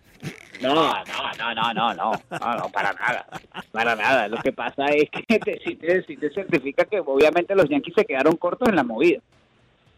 No, 0.62 0.74
no, 0.74 0.94
no, 1.38 1.54
no, 1.56 1.74
no, 1.74 1.94
no, 1.94 2.12
no, 2.32 2.56
no, 2.58 2.70
para 2.70 2.92
nada, 2.94 3.28
para 3.72 3.96
nada. 3.96 4.28
Lo 4.28 4.38
que 4.38 4.52
pasa 4.52 4.86
es 4.88 5.08
que 5.12 5.38
te, 5.40 5.60
si, 5.64 5.76
te, 5.76 6.04
si 6.04 6.18
te 6.18 6.32
certifica 6.32 6.86
que 6.86 7.00
obviamente 7.00 7.54
los 7.56 7.70
Yankees 7.70 7.94
se 7.96 8.06
quedaron 8.06 8.36
cortos 8.38 8.68
en 8.70 8.76
la 8.76 8.84
movida. 8.84 9.20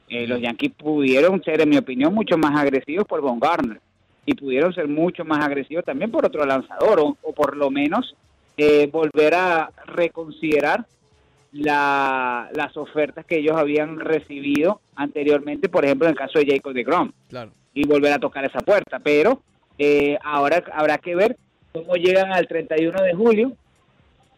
Eh, 0.10 0.28
los 0.28 0.42
Yankees 0.42 0.74
pudieron 0.74 1.42
ser, 1.44 1.62
en 1.62 1.70
mi 1.70 1.78
opinión, 1.78 2.14
mucho 2.14 2.38
más 2.38 2.60
agresivos 2.60 3.06
por 3.08 3.22
Von 3.22 3.40
Garner 3.40 3.80
y 4.26 4.34
pudieron 4.34 4.74
ser 4.74 4.88
mucho 4.88 5.24
más 5.24 5.44
agresivos 5.46 5.86
también 5.86 6.12
por 6.12 6.26
otro 6.26 6.46
lanzador 6.46 7.00
o, 7.00 7.18
o 7.22 7.34
por 7.34 7.56
lo 7.56 7.70
menos 7.72 8.16
eh, 8.58 8.88
volver 8.92 9.36
a 9.36 9.72
reconsiderar 9.86 10.86
la- 11.52 12.50
las 12.54 12.76
ofertas 12.78 13.26
que 13.26 13.38
ellos 13.40 13.56
habían 13.56 14.00
recibido 14.00 14.82
anteriormente, 14.96 15.70
por 15.70 15.86
ejemplo, 15.86 16.08
en 16.08 16.12
el 16.12 16.18
caso 16.18 16.40
de 16.40 16.46
Jacob 16.48 16.74
de 16.74 16.84
Grom 16.84 17.12
Claro. 17.30 17.52
y 17.74 17.88
volver 17.88 18.14
a 18.14 18.20
tocar 18.20 18.46
esa 18.46 18.60
puerta. 18.60 19.00
Pero 19.00 19.42
eh, 19.80 20.18
ahora 20.24 20.64
habrá 20.74 20.98
que 21.00 21.16
ver 21.16 21.38
cómo 21.74 21.96
llegan 21.96 22.32
al 22.34 22.48
31 22.48 23.02
de 23.02 23.14
julio 23.16 23.54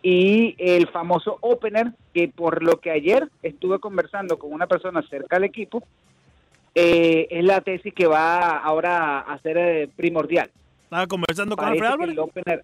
y 0.03 0.55
el 0.57 0.87
famoso 0.87 1.37
opener, 1.41 1.91
que 2.13 2.27
por 2.27 2.63
lo 2.63 2.79
que 2.79 2.91
ayer 2.91 3.27
estuve 3.43 3.79
conversando 3.79 4.37
con 4.39 4.51
una 4.53 4.67
persona 4.67 5.01
cerca 5.09 5.35
del 5.35 5.43
equipo, 5.45 5.83
eh, 6.73 7.27
es 7.29 7.43
la 7.43 7.61
tesis 7.61 7.93
que 7.93 8.07
va 8.07 8.57
ahora 8.57 9.19
a 9.19 9.37
ser 9.39 9.57
eh, 9.57 9.89
primordial. 9.95 10.49
Estaba 10.85 11.05
conversando 11.07 11.55
con 11.55 11.65
Parece 11.65 11.85
Alfred 11.85 11.97
que, 11.97 12.11
Álvarez. 12.11 12.13
el 12.13 12.19
opener, 12.19 12.63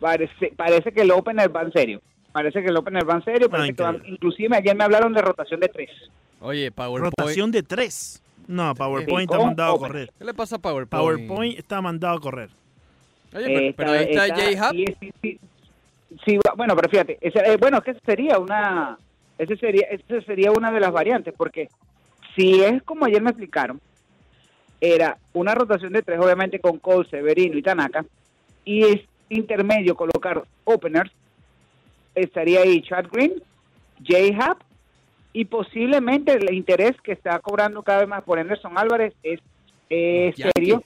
parece, 0.00 0.52
parece 0.56 0.92
que 0.92 1.00
el 1.02 1.10
opener 1.10 1.54
va 1.54 1.62
en 1.62 1.72
serio. 1.72 2.00
Parece 2.32 2.62
que 2.62 2.68
el 2.68 2.76
opener 2.76 3.08
va 3.08 3.14
en 3.14 3.24
serio. 3.24 3.50
Parece 3.50 3.74
que 3.74 3.82
van- 3.82 4.02
inclusive 4.06 4.56
ayer 4.56 4.76
me 4.76 4.84
hablaron 4.84 5.12
de 5.12 5.22
rotación 5.22 5.60
de 5.60 5.68
tres. 5.68 5.90
Oye, 6.40 6.70
PowerPoint. 6.70 7.14
Rotación 7.18 7.50
de 7.50 7.62
tres. 7.62 8.22
No, 8.48 8.74
PowerPoint 8.74 9.30
está 9.30 9.44
mandado 9.44 9.74
a 9.74 9.78
correr. 9.78 10.10
¿Qué 10.18 10.24
le 10.24 10.34
pasa 10.34 10.56
a 10.56 10.58
PowerPoint? 10.58 10.90
PowerPoint 10.90 11.58
está 11.58 11.80
mandado 11.80 12.16
a 12.16 12.20
correr. 12.20 12.50
Oye, 13.34 13.44
pero, 13.44 13.58
Eh, 13.60 13.74
pero 13.76 13.90
ahí 13.92 14.06
está, 14.08 14.34
J-Hub. 14.34 15.38
sí, 16.24 16.38
bueno, 16.56 16.74
pero 16.74 16.88
fíjate, 16.88 17.18
ese- 17.20 17.40
eh, 17.40 17.56
bueno, 17.58 17.82
que 17.82 17.94
sería 18.06 18.38
una, 18.38 18.98
ese 19.36 19.56
sería, 19.58 19.86
ese 19.90 20.22
sería 20.22 20.50
una 20.50 20.72
de 20.72 20.80
las 20.80 20.90
variantes, 20.92 21.34
porque 21.36 21.68
si 22.34 22.62
es 22.62 22.82
como 22.84 23.04
ayer 23.04 23.20
me 23.22 23.30
explicaron, 23.30 23.80
era 24.80 25.18
una 25.34 25.54
rotación 25.54 25.92
de 25.92 26.02
tres, 26.02 26.18
obviamente 26.18 26.58
con 26.58 26.78
Cole, 26.78 27.06
Severino 27.10 27.58
y 27.58 27.62
Tanaka, 27.62 28.06
y 28.64 28.82
es 28.84 29.00
intermedio 29.28 29.94
colocar 29.94 30.42
openers, 30.64 31.10
estaría 32.14 32.60
ahí 32.62 32.80
Chad 32.80 33.06
Green, 33.12 33.34
J-Hub, 34.08 34.56
y 35.32 35.44
posiblemente 35.44 36.32
el 36.32 36.52
interés 36.54 37.00
que 37.02 37.12
está 37.12 37.38
cobrando 37.38 37.82
cada 37.82 38.00
vez 38.00 38.08
más 38.08 38.24
por 38.24 38.38
Anderson 38.38 38.76
Álvarez 38.76 39.14
es, 39.22 39.40
Yankees. 39.90 40.52
serio. 40.54 40.82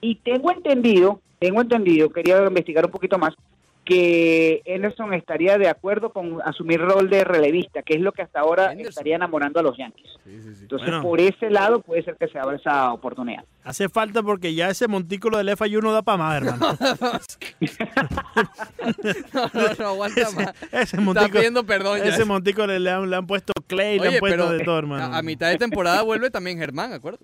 Y 0.00 0.16
tengo 0.16 0.50
entendido, 0.52 1.20
tengo 1.38 1.60
entendido, 1.60 2.10
quería 2.10 2.44
investigar 2.44 2.84
un 2.84 2.92
poquito 2.92 3.18
más, 3.18 3.34
que 3.86 4.62
Anderson 4.74 5.14
estaría 5.14 5.56
de 5.58 5.68
acuerdo 5.68 6.10
con 6.12 6.42
asumir 6.44 6.80
rol 6.80 7.08
de 7.08 7.24
relevista, 7.24 7.82
que 7.82 7.94
es 7.94 8.00
lo 8.00 8.12
que 8.12 8.22
hasta 8.22 8.40
ahora 8.40 8.64
Anderson. 8.70 8.88
estaría 8.90 9.14
enamorando 9.16 9.60
a 9.60 9.62
los 9.62 9.78
Yankees. 9.78 10.10
Sí, 10.24 10.42
sí, 10.42 10.54
sí. 10.56 10.62
Entonces, 10.62 10.88
Bueno. 10.88 11.02
por 11.02 11.20
ese 11.20 11.48
lado 11.50 11.80
puede 11.80 12.02
ser 12.02 12.16
que 12.16 12.26
se 12.28 12.38
abra 12.38 12.56
esa 12.56 12.92
oportunidad. 12.92 13.44
Hace 13.64 13.88
falta 13.88 14.22
porque 14.22 14.54
ya 14.54 14.68
ese 14.68 14.88
montículo 14.88 15.38
del 15.38 15.56
FIU 15.56 15.80
no 15.80 15.92
da 15.92 16.02
para 16.02 16.18
más, 16.18 16.36
hermano. 16.36 16.78
No, 19.32 19.50
no, 19.52 19.74
no, 19.78 19.86
aguanta 19.88 20.30
más. 20.32 20.52
ese 20.72 20.80
Está 20.82 21.00
montículo, 21.00 21.32
pidiendo 21.34 21.64
perdón 21.64 21.98
ya. 21.98 22.04
ese 22.06 22.24
montículo 22.24 22.66
le, 22.78 22.90
han, 22.90 23.08
le 23.08 23.16
han 23.16 23.26
puesto 23.26 23.52
Clay, 23.66 23.98
le 23.98 24.08
han 24.08 24.18
puesto 24.18 24.36
pero 24.48 24.50
de 24.50 24.64
todo, 24.64 24.78
hermano. 24.78 25.04
a, 25.14 25.18
a 25.18 25.22
mitad 25.22 25.48
de 25.48 25.58
temporada 25.58 26.02
vuelve 26.02 26.30
también 26.30 26.58
Germán, 26.58 26.92
¿acuerdo? 26.92 27.18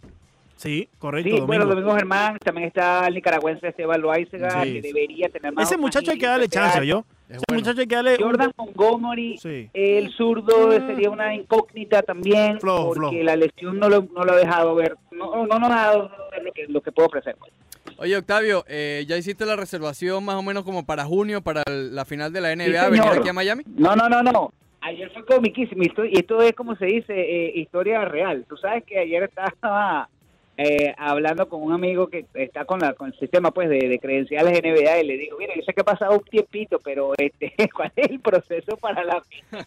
Sí, 0.63 0.89
correcto. 0.99 1.35
Sí, 1.35 1.41
bueno, 1.41 1.65
Domingo. 1.65 1.75
Domingo 1.91 1.97
Germán, 1.97 2.39
también 2.39 2.69
está 2.69 3.07
el 3.09 3.15
nicaragüense 3.15 3.67
Esteban 3.67 4.01
Loaizaga, 4.01 4.63
Sí, 4.63 4.75
que 4.75 4.83
debería 4.83 5.29
tener 5.29 5.53
más 5.53 5.69
Ese 5.69 5.77
muchacho 5.77 6.13
hay 6.13 6.19
que 6.19 6.27
darle 6.27 6.49
chance, 6.49 6.87
yo. 6.87 7.05
Es 7.29 7.37
Ese 7.39 7.45
bueno. 7.49 7.61
muchacho 7.63 7.81
hay 7.81 7.87
que 7.89 7.95
darle. 7.97 8.17
Jordan 8.21 8.53
Montgomery, 8.57 9.39
Sí. 9.39 9.69
el 9.73 10.11
zurdo 10.13 10.71
sería 10.87 11.11
una 11.11 11.35
incógnita 11.35 12.03
también, 12.03 12.61
Flojo, 12.61 12.95
porque 12.95 13.25
la 13.25 13.35
lesión 13.35 13.79
no 13.81 13.89
lo, 13.89 14.03
no 14.15 14.23
lo 14.25 14.33
ha 14.33 14.37
dejado 14.37 14.75
ver, 14.77 14.95
no, 15.11 15.47
no 15.47 15.59
nos 15.59 15.71
ha 15.71 15.75
dado 15.87 16.11
ver 16.31 16.43
lo 16.45 16.53
que, 16.53 16.67
lo 16.69 16.81
que 16.81 16.93
puede 16.93 17.09
ofrecer. 17.09 17.35
pues. 17.39 17.51
Oye, 17.99 18.17
Octavio, 18.17 18.65
eh, 18.69 19.05
¿ya 19.09 19.17
hiciste 19.17 19.45
la 19.45 19.57
reservación 19.57 20.25
más 20.25 20.37
o 20.37 20.43
menos 20.43 20.63
como 20.65 20.87
para 20.87 21.05
junio, 21.05 21.41
para 21.43 21.63
el- 21.67 21.95
la 21.95 22.05
final 22.05 22.33
de 22.33 22.41
la 22.41 22.53
NBA, 22.53 22.89
venir 22.89 23.03
aquí 23.09 23.29
a 23.29 23.33
Miami? 23.33 23.65
No, 23.67 23.97
no, 23.97 24.09
no, 24.09 24.23
no. 24.23 24.53
Ayer 24.81 25.11
fue 25.13 25.25
comiquísimo 25.25 25.83
y 25.83 25.87
esto, 25.87 26.05
y 26.05 26.15
esto 26.15 26.41
es 26.43 26.53
como 26.55 26.75
se 26.77 26.87
dice, 26.87 27.15
eh, 27.17 27.53
historia 27.57 28.05
real. 28.05 28.45
Tú 28.49 28.57
sabes 28.57 28.85
que 28.85 28.99
ayer 28.99 29.23
estaba 29.25 30.09
eh, 30.57 30.95
hablando 30.99 31.49
con 31.49 31.63
un 31.63 31.73
amigo 31.73 32.09
que 32.09 32.27
está 32.35 32.65
con, 32.65 32.81
la, 32.81 32.93
con 32.95 33.09
el 33.09 33.19
sistema 33.19 33.51
pues 33.51 33.69
de, 33.69 33.89
de 33.89 33.99
credenciales 33.99 34.61
NBA 34.63 35.01
y 35.01 35.07
le 35.07 35.17
digo, 35.17 35.39
mira, 35.39 35.55
yo 35.57 35.63
sé 35.63 35.73
que 35.73 35.81
ha 35.81 35.85
pasado 35.85 36.13
un 36.13 36.25
tiempito, 36.25 36.79
pero 36.79 37.13
este, 37.17 37.55
¿cuál 37.75 37.93
es 37.97 38.11
el 38.11 38.21
proceso 38.21 38.77
para 38.77 39.05
la? 39.05 39.23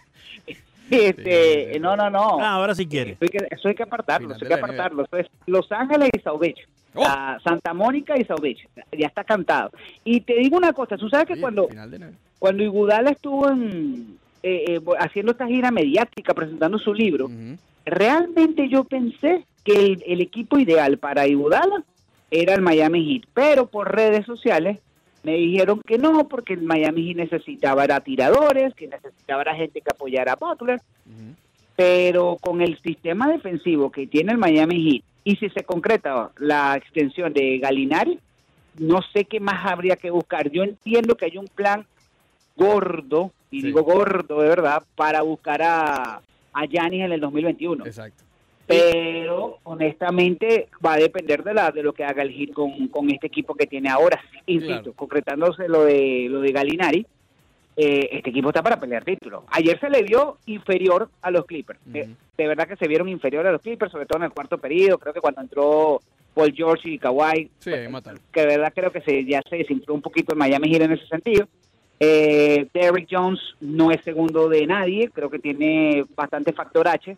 Este, 0.87 1.73
Sí. 1.73 1.79
no, 1.79 1.95
no, 1.95 2.11
no. 2.11 2.37
Ah, 2.39 2.53
ahora 2.53 2.75
sí 2.75 2.85
quiere. 2.85 3.13
Eso 3.13 3.19
hay 3.23 3.29
que, 3.29 3.47
eso 3.49 3.67
hay 3.69 3.73
que 3.73 3.81
apartarlo, 3.81 4.35
eso 4.35 4.45
hay 4.45 4.49
que 4.49 4.53
apartarlo. 4.53 5.03
Eso 5.03 5.17
es 5.17 5.27
Los 5.47 5.71
Ángeles 5.71 6.09
y 6.15 6.19
South 6.19 6.39
Beach. 6.39 6.59
Oh. 6.93 7.03
Ah, 7.03 7.39
Santa 7.43 7.73
Mónica 7.73 8.13
y 8.15 8.23
South 8.23 8.39
Beach. 8.39 8.67
Ya 8.95 9.07
está 9.07 9.23
cantado. 9.23 9.71
Y 10.03 10.21
te 10.21 10.35
digo 10.35 10.57
una 10.57 10.73
cosa, 10.73 10.95
tú 10.95 11.09
sabes 11.09 11.25
que 11.25 11.33
Oye, 11.33 11.41
cuando 11.41 11.67
cuando 12.37 12.63
Igudala 12.63 13.09
estuvo 13.09 13.49
en, 13.49 14.19
eh, 14.43 14.75
eh, 14.75 14.81
haciendo 14.99 15.31
esta 15.31 15.47
gira 15.47 15.71
mediática, 15.71 16.35
presentando 16.35 16.77
su 16.77 16.93
libro, 16.93 17.31
realmente 17.83 18.69
yo 18.69 18.83
pensé 18.83 19.43
que 19.65 19.73
el, 19.73 20.03
el 20.07 20.21
equipo 20.21 20.57
ideal 20.57 20.97
para 20.97 21.27
Igudala 21.27 21.83
era 22.31 22.53
el 22.53 22.61
Miami 22.61 23.03
Heat, 23.03 23.23
pero 23.33 23.65
por 23.67 23.93
redes 23.93 24.25
sociales 24.25 24.79
me 25.23 25.33
dijeron 25.33 25.81
que 25.85 25.97
no, 25.97 26.27
porque 26.27 26.53
el 26.53 26.61
Miami 26.61 27.07
Heat 27.07 27.17
necesitaba 27.17 27.99
tiradores, 28.01 28.73
que 28.75 28.87
necesitaba 28.87 29.55
gente 29.55 29.81
que 29.81 29.89
apoyara 29.91 30.33
a 30.33 30.35
Butler, 30.35 30.79
pero 31.75 32.37
con 32.39 32.61
el 32.61 32.77
sistema 32.79 33.27
defensivo 33.27 33.91
que 33.91 34.07
tiene 34.07 34.31
el 34.31 34.37
Miami 34.37 34.81
Heat, 34.83 35.03
y 35.23 35.35
si 35.37 35.49
se 35.49 35.63
concreta 35.63 36.29
la 36.37 36.75
extensión 36.77 37.33
de 37.33 37.57
Galinari, 37.57 38.19
no 38.77 38.99
sé 39.13 39.25
qué 39.25 39.39
más 39.39 39.65
habría 39.71 39.95
que 39.95 40.11
buscar. 40.11 40.51
Yo 40.51 40.63
entiendo 40.63 41.15
que 41.15 41.25
hay 41.25 41.37
un 41.37 41.47
plan 41.47 41.85
gordo, 42.55 43.31
y 43.51 43.61
Sí. 43.61 43.67
digo 43.67 43.83
gordo 43.83 44.41
de 44.41 44.49
verdad, 44.49 44.83
para 44.95 45.21
buscar 45.23 45.61
a, 45.63 46.21
a 46.53 46.65
Giannis 46.67 47.01
en 47.05 47.11
el 47.13 47.19
2021. 47.19 47.85
Exacto. 47.85 48.23
Pero 48.67 49.59
honestamente 49.63 50.67
va 50.83 50.93
a 50.93 50.97
depender 50.97 51.43
de 51.43 51.53
la 51.53 51.71
de 51.71 51.83
lo 51.83 51.93
que 51.93 52.03
haga 52.03 52.23
el 52.23 52.31
Heat 52.31 52.51
con, 52.53 52.87
con 52.87 53.09
este 53.11 53.27
equipo 53.27 53.53
que 53.55 53.67
tiene 53.67 53.89
ahora. 53.89 54.19
Insisto, 54.47 54.75
Claro. 54.81 54.93
concretándose 54.93 55.67
lo 55.67 55.83
de 55.85 56.27
lo 56.29 56.41
de 56.41 56.51
Galinari, 56.51 57.05
eh, 57.77 58.09
este 58.11 58.29
equipo 58.31 58.49
está 58.49 58.63
para 58.63 58.79
pelear 58.79 59.03
título. 59.03 59.43
Ayer 59.51 59.79
se 59.79 59.89
le 59.89 60.01
vio 60.03 60.37
inferior 60.47 61.09
a 61.21 61.29
los 61.31 61.45
Clippers. 61.45 61.79
Eh, 61.93 62.07
de 62.37 62.47
verdad 62.47 62.67
que 62.67 62.75
se 62.77 62.87
vieron 62.87 63.07
inferior 63.09 63.45
a 63.45 63.51
los 63.51 63.61
Clippers, 63.61 63.91
sobre 63.91 64.05
todo 64.05 64.17
en 64.19 64.23
el 64.25 64.31
cuarto 64.31 64.57
periodo. 64.57 64.97
Creo 64.97 65.13
que 65.13 65.21
cuando 65.21 65.41
entró 65.41 65.99
Paul 66.33 66.53
George 66.53 66.89
y 66.89 66.97
Kawhi, 66.97 67.49
Sí, 67.59 67.71
mataron. 67.89 68.19
que 68.31 68.41
de 68.41 68.47
verdad 68.47 68.73
creo 68.75 68.91
que 68.91 69.01
se, 69.01 69.25
ya 69.25 69.41
se 69.49 69.57
desinfló 69.57 69.93
un 69.93 70.01
poquito 70.01 70.33
el 70.33 70.39
Miami 70.39 70.69
Heat 70.69 70.81
en 70.83 70.91
ese 70.93 71.05
sentido. 71.07 71.47
Eh, 71.99 72.67
Derrick 72.73 73.07
Jones 73.09 73.39
no 73.61 73.91
es 73.91 74.01
segundo 74.03 74.49
de 74.49 74.65
nadie, 74.67 75.09
creo 75.13 75.29
que 75.29 75.39
tiene 75.39 76.03
bastante 76.15 76.51
factor 76.51 76.87
H. 76.87 77.15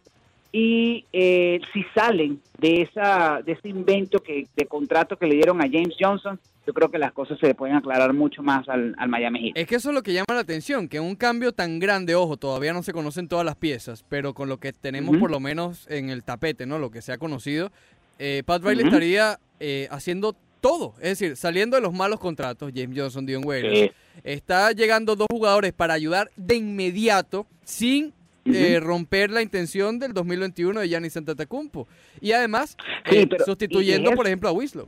Y 0.60 1.06
eh, 1.14 1.62
si 1.72 1.84
salen 1.94 2.42
de 2.58 2.82
esa 2.82 3.44
de 3.46 3.52
ese 3.52 3.70
invento 3.70 4.24
que 4.24 4.48
de 4.56 4.66
contrato 4.66 5.16
que 5.16 5.28
le 5.28 5.36
dieron 5.36 5.62
a 5.62 5.66
James 5.66 5.94
Johnson, 6.00 6.40
yo 6.66 6.74
creo 6.74 6.90
que 6.90 6.98
las 6.98 7.12
cosas 7.12 7.38
se 7.38 7.46
le 7.46 7.54
pueden 7.54 7.76
aclarar 7.76 8.12
mucho 8.12 8.42
más 8.42 8.68
al, 8.68 8.96
al 8.98 9.08
Miami 9.08 9.40
Heat. 9.40 9.52
Es 9.56 9.68
que 9.68 9.76
eso 9.76 9.90
es 9.90 9.94
lo 9.94 10.02
que 10.02 10.14
llama 10.14 10.34
la 10.34 10.40
atención, 10.40 10.88
que 10.88 11.00
un 11.00 11.16
cambio 11.16 11.52
tan 11.52 11.78
grande, 11.78 12.16
ojo, 12.16 12.38
todavía 12.38 12.74
no 12.74 12.82
se 12.82 12.92
conocen 12.92 13.28
todas 13.28 13.46
las 13.46 13.56
piezas, 13.56 14.04
pero 14.10 14.34
con 14.34 14.50
lo 14.50 14.58
que 14.58 14.74
tenemos 14.74 15.16
por 15.18 15.30
lo 15.30 15.40
menos 15.40 15.86
en 15.92 16.10
el 16.10 16.24
tapete, 16.24 16.66
¿no? 16.66 16.80
Lo 16.80 16.90
que 16.90 17.04
se 17.04 17.12
ha 17.12 17.20
conocido, 17.20 17.72
eh, 18.18 18.42
Pat 18.44 18.64
Riley 18.64 18.88
estaría 18.88 19.38
eh, 19.60 19.88
haciendo 19.92 20.36
todo, 20.60 20.96
es 20.98 21.20
decir, 21.20 21.38
saliendo 21.38 21.76
de 21.76 21.84
los 21.84 21.94
malos 21.94 22.20
contratos, 22.20 22.72
James 22.74 22.98
Johnson, 22.98 23.28
Dion 23.28 23.46
Waiters, 23.46 23.92
está 24.24 24.72
llegando 24.72 25.16
dos 25.16 25.28
jugadores 25.30 25.72
para 25.72 25.94
ayudar 25.94 26.32
de 26.36 26.56
inmediato 26.56 27.46
sin 27.64 28.12
eh, 28.54 28.80
romper 28.80 29.30
la 29.32 29.42
intención 29.42 30.00
del 30.00 30.14
2021 30.14 30.80
de 30.80 30.88
Giannis 30.90 31.18
Antetokounmpo 31.18 31.88
y 32.22 32.32
además 32.32 32.76
Sí, 33.10 33.18
eh, 33.20 33.28
pero- 33.28 33.46
sustituyendo 33.46 34.12
por 34.12 34.26
ejemplo 34.28 34.50
a 34.50 34.52
Winslow. 34.52 34.88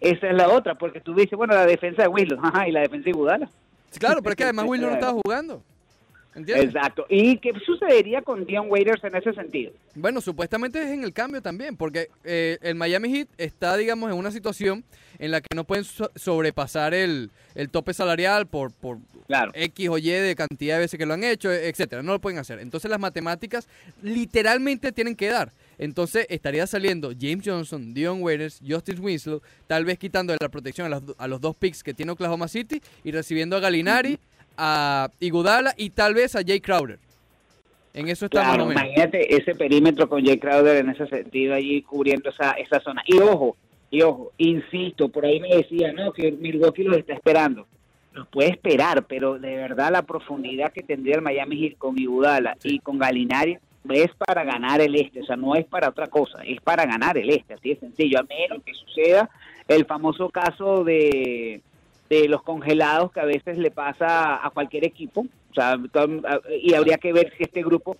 Esa 0.00 0.28
es 0.30 0.34
la 0.34 0.48
otra, 0.48 0.74
porque 0.74 1.00
tú 1.00 1.14
dices, 1.14 1.36
bueno, 1.36 1.54
la 1.54 1.64
defensa 1.66 2.02
de 2.02 2.08
Willow, 2.08 2.38
ajá, 2.42 2.66
y 2.68 2.72
la 2.72 2.80
defensa 2.80 3.04
de 3.04 3.12
Budala. 3.12 3.50
Claro, 3.98 4.20
pero 4.22 4.30
es 4.32 4.36
que 4.36 4.44
además 4.44 4.66
Winslow 4.68 4.90
no 4.90 4.96
estaba 4.96 5.12
jugando. 5.24 5.62
¿Entiendes? 6.34 6.66
Exacto. 6.74 7.04
¿Y 7.10 7.36
qué 7.38 7.52
sucedería 7.66 8.22
con 8.22 8.46
Dion 8.46 8.70
Waiters 8.70 9.04
en 9.04 9.14
ese 9.16 9.32
sentido? 9.34 9.72
Bueno, 9.94 10.20
supuestamente 10.20 10.82
es 10.82 10.88
en 10.90 11.04
el 11.04 11.12
cambio 11.12 11.42
también, 11.42 11.76
porque 11.76 12.08
eh, 12.24 12.58
el 12.62 12.74
Miami 12.74 13.10
Heat 13.10 13.28
está, 13.36 13.76
digamos, 13.76 14.10
en 14.10 14.16
una 14.16 14.30
situación 14.30 14.82
en 15.18 15.30
la 15.30 15.40
que 15.42 15.54
no 15.54 15.64
pueden 15.64 15.84
so- 15.84 16.10
sobrepasar 16.16 16.94
el, 16.94 17.30
el 17.54 17.68
tope 17.68 17.92
salarial 17.94 18.46
por, 18.46 18.72
por 18.72 18.98
Claro. 19.26 19.52
X 19.54 19.88
o 19.88 19.96
Y 19.98 20.10
de 20.10 20.34
cantidad 20.34 20.74
de 20.74 20.80
veces 20.80 20.98
que 20.98 21.06
lo 21.06 21.14
han 21.14 21.24
hecho, 21.24 21.50
etcétera. 21.52 22.02
No 22.02 22.12
lo 22.12 22.20
pueden 22.20 22.38
hacer. 22.38 22.58
Entonces 22.58 22.90
las 22.90 23.00
matemáticas 23.00 23.66
literalmente 24.02 24.92
tienen 24.92 25.16
que 25.16 25.28
dar. 25.28 25.52
Entonces 25.78 26.26
estaría 26.28 26.66
saliendo 26.66 27.12
James 27.18 27.42
Johnson, 27.44 27.94
Dion 27.94 28.22
Waiters, 28.22 28.60
Justin 28.66 29.00
Winslow, 29.02 29.40
tal 29.66 29.84
vez 29.84 29.98
quitando 29.98 30.34
la 30.38 30.48
protección 30.48 30.86
a 30.86 30.90
los, 30.90 31.02
a 31.18 31.26
los 31.28 31.40
dos 31.40 31.56
picks 31.56 31.82
que 31.82 31.94
tiene 31.94 32.12
Oklahoma 32.12 32.46
City 32.46 32.80
y 33.04 33.10
recibiendo 33.10 33.56
a 33.56 33.60
Galinari, 33.60 34.18
a 34.56 35.10
Iguodala 35.20 35.74
y 35.76 35.90
tal 35.90 36.14
vez 36.14 36.36
a 36.36 36.42
Jay 36.44 36.60
Crowder. 36.60 36.98
En 37.94 38.08
eso 38.08 38.26
estamos 38.26 38.48
Claro, 38.48 38.66
menos. 38.66 38.82
imagínate 38.82 39.34
ese 39.34 39.54
perímetro 39.54 40.08
con 40.08 40.24
Jay 40.24 40.38
Crowder 40.38 40.76
en 40.76 40.90
ese 40.90 41.06
sentido 41.06 41.54
allí 41.54 41.82
cubriendo 41.82 42.30
esa, 42.30 42.52
esa 42.52 42.80
zona. 42.80 43.02
Y 43.06 43.18
ojo, 43.18 43.56
y 43.90 44.02
ojo, 44.02 44.32
insisto, 44.38 45.08
por 45.08 45.26
ahí 45.26 45.40
me 45.40 45.54
decía, 45.56 45.92
no, 45.92 46.12
que 46.12 46.32
Milwaukee 46.32 46.84
los 46.84 46.98
está 46.98 47.12
esperando. 47.12 47.66
Los 48.12 48.26
puede 48.28 48.50
esperar, 48.50 49.04
pero 49.04 49.38
de 49.38 49.56
verdad 49.56 49.92
la 49.92 50.02
profundidad 50.02 50.72
que 50.72 50.82
tendría 50.82 51.16
el 51.16 51.22
Miami 51.22 51.56
Heat 51.56 51.78
con 51.78 51.98
Iguodala 51.98 52.56
y 52.62 52.78
con 52.78 52.98
Galinari 52.98 53.58
es 53.90 54.10
para 54.14 54.44
ganar 54.44 54.80
el 54.80 54.94
este, 54.94 55.20
o 55.20 55.24
sea, 55.24 55.36
no 55.36 55.54
es 55.56 55.66
para 55.66 55.88
otra 55.88 56.06
cosa, 56.06 56.42
es 56.44 56.60
para 56.60 56.86
ganar 56.86 57.18
el 57.18 57.30
este, 57.30 57.54
así 57.54 57.70
de 57.70 57.80
sencillo, 57.80 58.20
a 58.20 58.22
menos 58.22 58.62
que 58.64 58.74
suceda 58.74 59.28
el 59.66 59.86
famoso 59.86 60.30
caso 60.30 60.84
de, 60.84 61.60
de 62.12 62.28
los 62.28 62.42
congelados 62.42 63.10
que 63.10 63.20
a 63.20 63.24
veces 63.24 63.56
le 63.56 63.70
pasa 63.70 64.44
a 64.44 64.50
cualquier 64.50 64.84
equipo, 64.84 65.22
o 65.22 65.54
sea, 65.54 65.78
y 66.60 66.74
habría 66.74 66.98
que 66.98 67.12
ver 67.12 67.32
si 67.36 67.44
este 67.44 67.62
grupo 67.62 67.96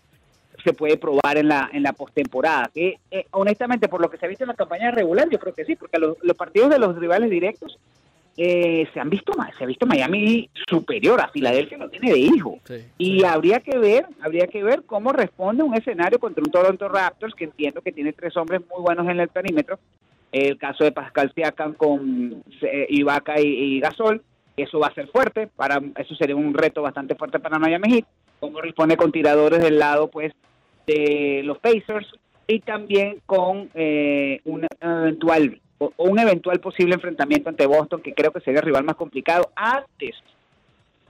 se 0.63 0.75
puede 0.75 0.97
probar 0.97 1.39
en 1.39 1.49
la 1.49 1.71
en 1.73 1.83
la 1.83 1.93
postemporada. 1.93 2.71
Que 2.73 2.99
eh, 3.11 3.27
honestamente, 3.31 3.89
por 3.89 4.01
lo 4.01 4.11
que 4.11 4.19
se 4.19 4.27
ha 4.27 4.29
visto 4.29 4.45
en 4.45 4.49
la 4.49 4.55
campaña 4.55 4.91
regular, 4.91 5.29
yo 5.31 5.39
creo 5.39 5.55
que 5.55 5.65
sí, 5.65 5.77
porque 5.77 5.99
los, 5.99 6.17
los 6.23 6.37
partidos 6.37 6.71
de 6.71 6.79
los 6.79 6.97
rivales 6.99 7.31
directos 7.31 7.79
eh, 8.37 8.87
se 8.93 9.01
han 9.01 9.11
visto 9.11 9.33
más, 9.35 9.55
se 9.57 9.65
ha 9.65 9.67
visto 9.67 9.87
Miami 9.87 10.49
superior 10.69 11.21
a 11.21 11.29
Filadelfia, 11.29 11.79
no 11.79 11.89
tiene 11.89 12.13
de 12.13 12.19
hijo. 12.19 12.59
Sí, 12.65 12.85
Y 12.99 13.25
habría 13.25 13.61
que 13.61 13.79
ver, 13.79 14.07
habría 14.21 14.47
que 14.47 14.63
ver 14.63 14.85
cómo 14.85 15.13
responde 15.13 15.63
un 15.63 15.75
escenario 15.75 16.19
contra 16.19 16.43
un 16.43 16.51
Toronto 16.51 16.89
Raptors 16.89 17.35
que 17.35 17.45
entiendo 17.45 17.83
que 17.83 17.93
tiene 17.93 18.13
tres 18.13 18.37
hombres 18.37 18.61
muy 18.71 18.83
buenos 18.83 19.09
en 19.09 19.21
el 19.21 19.29
perímetro. 19.29 19.79
El 20.33 20.59
caso 20.59 20.83
de 20.83 20.93
Pascal 20.93 21.31
Siakam 21.35 21.75
con 21.75 22.43
eh, 22.63 22.87
Ibaka 22.89 23.39
y, 23.41 23.47
y 23.47 23.81
Gasol, 23.81 24.23
eso 24.57 24.79
va 24.79 24.89
a 24.89 24.95
ser 24.95 25.09
fuerte, 25.09 25.47
para 25.47 25.81
eso 25.97 26.15
sería 26.15 26.37
un 26.37 26.55
reto 26.55 26.83
bastante 26.83 27.15
fuerte 27.15 27.39
para 27.39 27.59
Miami 27.59 27.93
Heat. 27.93 28.07
Cómo 28.41 28.61
responde 28.61 28.97
con 28.97 29.13
tiradores 29.13 29.61
del 29.61 29.79
lado, 29.79 30.09
pues, 30.11 30.33
de 30.87 31.43
los 31.45 31.59
Pacers 31.59 32.09
y 32.47 32.61
también 32.61 33.21
con 33.25 33.71
eh, 33.75 34.41
un 34.45 34.67
eventual 34.81 35.61
o 35.79 35.93
un 35.99 36.19
eventual 36.19 36.61
posible 36.61 36.95
enfrentamiento 36.95 37.49
ante 37.49 37.67
Boston, 37.67 38.03
que 38.03 38.15
creo 38.15 38.31
que 38.33 38.41
sería 38.41 38.61
el 38.61 38.67
rival 38.67 38.85
más 38.85 38.97
complicado 38.97 39.51
antes 39.57 40.17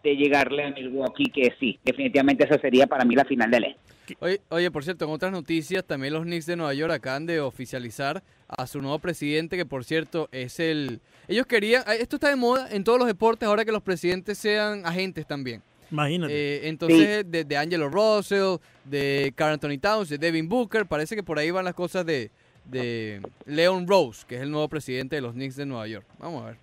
de 0.02 0.16
llegarle 0.16 0.64
a 0.64 0.70
Milwaukee, 0.70 1.30
que 1.30 1.54
sí, 1.60 1.78
definitivamente 1.84 2.44
esa 2.44 2.58
sería 2.58 2.86
para 2.86 3.04
mí 3.04 3.14
la 3.14 3.24
final 3.24 3.50
del 3.50 3.64
este. 3.64 4.16
Oye, 4.18 4.40
oye, 4.48 4.70
por 4.70 4.82
cierto, 4.82 5.04
en 5.04 5.12
otras 5.12 5.30
noticias, 5.30 5.84
también 5.84 6.12
los 6.12 6.24
Knicks 6.24 6.46
de 6.46 6.56
Nueva 6.56 6.74
York 6.74 6.92
acaban 6.92 7.26
de 7.26 7.40
oficializar 7.40 8.22
a 8.56 8.66
su 8.66 8.80
nuevo 8.80 8.98
presidente, 8.98 9.56
que 9.56 9.66
por 9.66 9.84
cierto 9.84 10.28
es 10.32 10.60
el... 10.60 11.00
Ellos 11.28 11.46
querían... 11.46 11.82
eh, 11.88 11.98
Esto 12.00 12.16
está 12.16 12.28
de 12.28 12.36
moda 12.36 12.68
en 12.70 12.84
todos 12.84 12.98
los 12.98 13.06
deportes, 13.06 13.48
ahora 13.48 13.64
que 13.64 13.72
los 13.72 13.82
presidentes 13.82 14.38
sean 14.38 14.84
agentes 14.86 15.26
también. 15.26 15.62
Imagínate. 15.90 16.32
Eh, 16.32 16.68
entonces, 16.68 17.30
de, 17.30 17.44
de 17.44 17.56
Angelo 17.56 17.88
Russell, 17.88 18.56
de 18.84 19.32
Carl 19.36 19.52
Anthony 19.54 19.78
Towns, 19.80 20.08
de 20.08 20.18
Devin 20.18 20.48
Booker, 20.48 20.86
parece 20.86 21.14
que 21.14 21.22
por 21.22 21.38
ahí 21.38 21.50
van 21.50 21.64
las 21.64 21.74
cosas 21.74 22.06
de, 22.06 22.30
de 22.64 23.20
Leon 23.44 23.86
Rose, 23.86 24.24
que 24.26 24.36
es 24.36 24.42
el 24.42 24.50
nuevo 24.50 24.68
presidente 24.68 25.16
de 25.16 25.22
los 25.22 25.34
Knicks 25.34 25.56
de 25.56 25.66
Nueva 25.66 25.86
York. 25.86 26.06
Vamos 26.18 26.42
a 26.42 26.46
ver. 26.46 26.56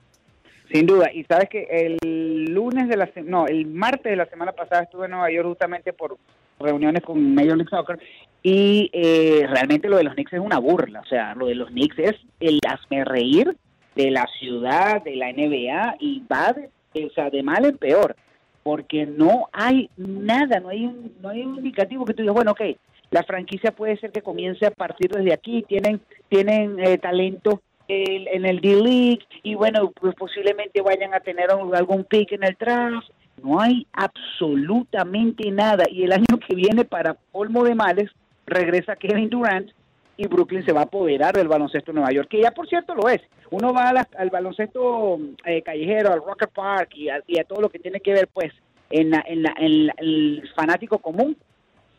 Sin 0.72 0.86
duda, 0.86 1.12
y 1.12 1.24
sabes 1.24 1.50
que 1.50 1.68
el 1.72 2.46
lunes 2.46 2.88
de 2.88 2.98
la 2.98 3.10
no, 3.26 3.48
el 3.48 3.66
martes 3.66 4.12
de 4.12 4.16
la 4.16 4.28
semana 4.28 4.52
pasada 4.52 4.84
estuve 4.84 5.06
en 5.06 5.12
Nueva 5.12 5.32
York 5.32 5.48
justamente 5.48 5.94
por 5.94 6.18
reuniones 6.60 7.02
con 7.02 7.34
Major 7.34 7.58
League 7.58 7.70
Soccer 7.70 8.00
y 8.44 8.90
eh, 8.94 9.48
realmente 9.50 9.90
lo 9.90 9.98
de 9.98 10.04
los 10.04 10.14
Knicks 10.14 10.34
es 10.34 10.40
una 10.40 10.60
burla, 10.60 11.00
o 11.00 11.06
sea, 11.06 11.34
lo 11.34 11.48
de 11.48 11.56
los 11.56 11.70
Knicks 11.70 11.98
es 11.98 12.16
el 12.40 12.60
hazme 12.68 13.04
reír 13.04 13.56
de 13.96 14.12
la 14.12 14.28
ciudad, 14.40 15.04
de 15.04 15.16
la 15.16 15.32
NBA 15.32 15.96
y 16.00 16.24
va 16.32 16.54
de, 16.54 17.06
o 17.06 17.10
sea, 17.12 17.32
de 17.32 17.42
mal 17.42 17.66
en 17.66 17.78
peor, 17.78 18.16
porque 18.62 19.08
no 19.08 19.50
hay 19.52 19.90
nada, 19.98 20.60
no 20.60 20.70
hay 20.70 20.86
un, 20.86 21.14
no 21.20 21.30
hay 21.30 21.42
un 21.42 21.58
indicativo 21.58 22.06
que 22.06 22.14
tú 22.14 22.22
digas, 22.22 22.36
bueno, 22.36 22.52
ok, 22.52 22.62
la 23.10 23.24
franquicia 23.24 23.72
puede 23.72 23.98
ser 23.98 24.12
que 24.12 24.22
comience 24.22 24.68
a 24.68 24.72
partir 24.72 25.10
desde 25.10 25.34
aquí, 25.34 25.66
tienen, 25.68 26.00
tienen 26.30 26.80
eh, 26.80 27.00
talento 27.00 27.62
el- 27.90 28.28
en 28.30 28.46
el 28.46 28.62
D-League 28.62 29.26
y 29.44 29.56
bueno, 29.56 29.92
pues 30.00 30.16
posiblemente 30.16 30.82
vayan 30.82 31.14
a 31.14 31.20
tener 31.20 31.50
algún 31.52 32.04
pick 32.06 32.32
en 32.32 32.44
el 32.44 32.56
draft. 32.60 33.10
No 33.44 33.60
hay 33.60 33.86
absolutamente 33.94 35.50
nada 35.52 35.86
y 35.90 36.04
el 36.04 36.12
año 36.12 36.26
que 36.48 36.56
viene 36.56 36.86
para 36.86 37.14
polmo 37.14 37.64
de 37.64 37.76
males 37.76 38.10
regresa 38.46 38.96
Kevin 38.96 39.30
Durant 39.30 39.72
y 40.18 40.28
Brooklyn 40.28 40.66
se 40.66 40.74
va 40.74 40.82
a 40.82 40.84
apoderar 40.84 41.34
del 41.34 41.48
baloncesto 41.48 41.92
de 41.92 41.96
Nueva 41.96 42.12
York, 42.12 42.28
que 42.30 42.42
ya 42.42 42.52
por 42.52 42.68
cierto 42.68 42.94
lo 42.94 43.08
es. 43.10 43.22
Uno 43.52 43.74
va 43.74 43.90
al 44.18 44.30
baloncesto 44.30 45.18
eh, 45.46 45.62
callejero, 45.62 46.12
al 46.12 46.20
Rocker 46.20 46.50
Park 46.50 46.92
y 46.96 47.10
a, 47.10 47.22
y 47.26 47.40
a 47.40 47.46
todo 47.46 47.62
lo 47.62 47.70
que 47.70 47.80
tiene 47.80 48.02
que 48.02 48.14
ver 48.14 48.28
pues 48.34 48.52
en, 48.90 49.12
la- 49.12 49.24
en, 49.26 49.44
la- 49.44 49.56
en 49.58 49.88
la- 49.88 49.96
el 49.98 50.50
fanático 50.56 50.98
común 51.00 51.38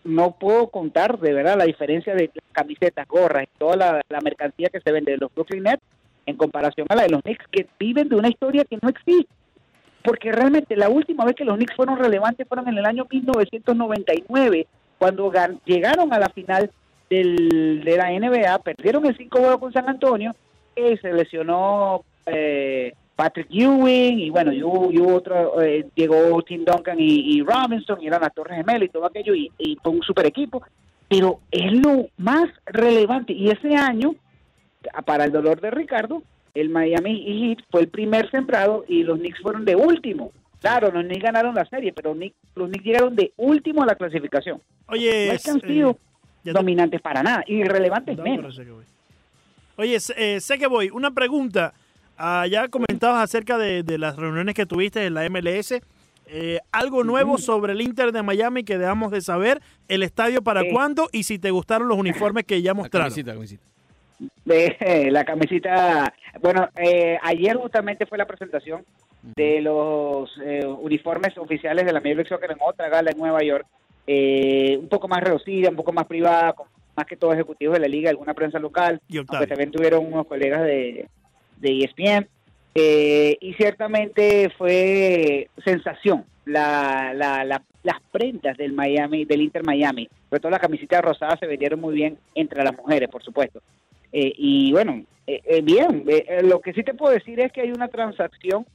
no 0.05 0.33
puedo 0.33 0.69
contar 0.69 1.19
de 1.19 1.33
verdad 1.33 1.59
la 1.59 1.65
diferencia 1.65 2.15
de 2.15 2.31
camisetas, 2.53 3.07
gorras 3.07 3.45
y 3.45 3.59
toda 3.59 4.03
la, 4.09 4.21
mercancía 4.23 4.69
que 4.69 4.81
se 4.81 4.93
vende 4.93 5.13
de 5.13 5.19
los 5.19 5.33
Brooklyn 5.35 5.65
Nets 5.65 5.83
en 6.27 6.37
comparación 6.37 6.87
a 6.91 6.97
la 6.97 7.03
de 7.03 7.11
los 7.11 7.23
Knicks 7.23 7.47
que 7.51 7.67
viven 7.79 8.09
de 8.09 8.17
una 8.17 8.29
historia 8.29 8.65
que 8.65 8.79
no 8.81 8.89
existe. 8.89 9.33
Porque 10.03 10.33
realmente 10.33 10.77
la 10.77 10.89
última 10.89 11.25
vez 11.25 11.35
que 11.35 11.45
los 11.45 11.57
Knicks 11.57 11.77
fueron 11.77 11.99
relevantes 11.99 12.49
fueron 12.49 12.69
en 12.69 12.79
el 12.79 12.87
año 12.87 13.07
1999, 13.11 14.67
cuando 14.99 15.31
llegaron 15.67 16.13
a 16.13 16.19
la 16.19 16.29
final 16.31 16.71
del, 17.11 17.83
de 17.85 17.97
la 17.97 18.11
NBA, 18.11 18.59
perdieron 18.61 19.05
el 19.05 19.17
5 19.17 19.39
juegos 19.39 19.59
con 19.59 19.73
San 19.73 19.89
Antonio, 19.89 20.35
y 20.77 20.97
se 20.99 21.13
lesionó 21.13 22.05
eh, 22.27 22.95
Patrick 23.21 23.49
Ewing, 23.51 24.19
y 24.19 24.31
bueno, 24.31 24.51
y 24.51 24.63
hubo, 24.63 24.91
y 24.91 24.99
hubo 24.99 25.15
otro, 25.15 25.61
eh, 25.61 25.87
llegó 25.95 26.41
Tim 26.43 26.65
Duncan 26.65 26.99
y, 26.99 27.37
y 27.37 27.43
Robinson, 27.43 28.01
y 28.01 28.07
eran 28.07 28.23
las 28.23 28.33
Torres 28.33 28.57
Gemelas 28.57 28.85
y 28.89 28.89
todo 28.89 29.05
aquello, 29.05 29.35
y, 29.35 29.53
y 29.59 29.77
fue 29.83 29.93
un 29.93 30.03
super 30.03 30.25
equipo. 30.25 30.63
Pero 31.07 31.41
es 31.51 31.71
lo 31.71 32.07
más 32.17 32.49
relevante, 32.65 33.35
y 33.35 33.51
ese 33.51 33.77
año, 33.77 34.15
para 35.05 35.27
el 35.27 35.33
dolor 35.33 35.61
de 35.61 35.71
Ricardo, 35.71 36.23
el 36.55 36.71
Miami 36.71 37.23
Heat 37.27 37.59
fue 37.71 37.83
el 37.83 37.89
primer 37.89 38.31
sembrado 38.31 38.87
y 38.89 39.03
los 39.03 39.19
Knicks 39.19 39.41
fueron 39.43 39.67
de 39.67 39.77
último. 39.77 40.33
Claro, 40.63 40.91
los 40.91 41.05
Knicks 41.05 41.23
ganaron 41.23 41.55
la 41.55 41.67
serie, 41.67 41.93
pero 41.93 42.15
Knicks- 42.15 42.35
los 42.55 42.69
Knicks 42.71 42.85
llegaron 42.87 43.15
de 43.17 43.33
último 43.37 43.83
a 43.83 43.87
la 43.87 43.97
clasificación. 43.97 44.63
Oye, 44.87 45.27
no 45.29 45.33
es 45.35 45.45
que 45.45 45.51
han 45.51 45.57
eh, 45.59 45.67
sido 45.67 45.99
te- 46.43 46.53
dominantes 46.53 47.03
para 47.03 47.23
nada, 47.23 47.45
irrelevantes 47.47 48.17
No, 48.17 48.25
menos. 48.25 48.59
Oye, 49.77 49.99
eh, 50.17 50.41
sé 50.41 50.59
que 50.59 50.67
voy. 50.67 50.89
Una 50.89 51.11
pregunta. 51.11 51.75
Ah, 52.23 52.47
ya 52.47 52.69
comentabas 52.69 53.23
acerca 53.23 53.57
de, 53.57 53.83
de 53.83 53.97
las 53.97 54.15
reuniones 54.17 54.55
que 54.55 54.67
tuviste 54.67 55.07
en 55.07 55.15
la 55.15 55.27
MLS. 55.31 55.81
Eh, 56.27 56.59
¿Algo 56.71 57.03
nuevo 57.03 57.39
sobre 57.39 57.73
el 57.73 57.81
Inter 57.81 58.13
de 58.13 58.23
Miami 58.23 58.63
que 58.63 58.77
debamos 58.77 59.11
de 59.11 59.23
saber? 59.23 59.63
¿El 59.89 60.03
estadio 60.03 60.43
para 60.43 60.63
cuándo? 60.71 61.09
Y 61.13 61.23
si 61.23 61.39
te 61.39 61.51
gustaron 61.51 61.89
los 61.89 61.97
uniformes 61.97 62.45
que 62.45 62.61
ya 62.61 62.73
La 62.73 62.75
mostraron. 62.75 63.07
camisita, 63.09 63.31
la 63.31 63.37
camisita. 63.37 63.63
de 64.45 65.11
la 65.11 65.25
camiseta. 65.25 66.15
Bueno, 66.43 66.69
eh, 66.77 67.19
ayer 67.23 67.57
justamente 67.57 68.05
fue 68.05 68.19
la 68.19 68.27
presentación 68.27 68.85
de 69.23 69.63
los 69.63 70.31
eh, 70.45 70.67
uniformes 70.67 71.39
oficiales 71.39 71.87
de 71.87 71.93
la 71.95 72.01
Major 72.01 72.17
League 72.17 72.29
Soccer 72.29 72.51
en 72.51 72.59
otra 72.61 72.91
gala 72.91 73.13
en 73.13 73.17
Nueva 73.19 73.43
York, 73.43 73.67
eh, 74.07 74.77
un 74.79 74.91
poco 74.91 75.09
más 75.09 75.23
reducida, 75.23 75.71
un 75.71 75.77
poco 75.77 75.93
más 75.93 76.07
privada, 76.07 76.53
con 76.53 76.67
más 76.95 77.07
que 77.07 77.17
todo 77.17 77.33
ejecutivos 77.33 77.75
de 77.75 77.81
la 77.81 77.89
liga, 77.89 78.11
alguna 78.11 78.35
prensa 78.35 78.59
local, 78.59 79.01
Y 79.09 79.17
aunque 79.17 79.47
también 79.47 79.71
tuvieron 79.71 80.05
unos 80.05 80.27
colegas 80.27 80.63
de, 80.65 81.09
de 81.61 81.79
ESPN. 81.85 82.27
eh, 82.75 83.37
y 83.41 83.55
ciertamente 83.55 84.49
fue 84.57 85.49
sensación 85.65 86.25
la, 86.45 87.13
la, 87.15 87.45
la- 87.45 87.63
las 87.83 88.01
prendas 88.13 88.57
del 88.59 88.73
Miami, 88.75 89.25
del 89.25 89.41
Inter 89.43 89.65
Miami, 89.65 90.09
sobre 90.29 90.41
todo 90.41 90.51
las 90.51 90.61
camisetas 90.61 91.01
rosadas 91.03 91.41
se 91.41 91.47
vendieron 91.47 91.81
muy 91.81 91.95
bien 91.95 92.19
entre 92.35 92.63
las 92.63 92.77
mujeres, 92.77 93.09
por 93.09 93.23
supuesto. 93.23 93.63
Eh, 94.13 94.33
y 94.37 94.71
bueno, 94.73 95.03
eh, 95.27 95.41
eh, 95.47 95.63
bien, 95.63 96.05
eh, 96.07 96.43
lo 96.43 96.61
que 96.61 96.73
sí 96.75 96.83
te 96.83 96.93
puedo 96.95 97.13
decir 97.15 97.41
es 97.41 97.51
que 97.53 97.63
hay 97.63 97.73
una 97.73 97.89
transacción 97.89 98.67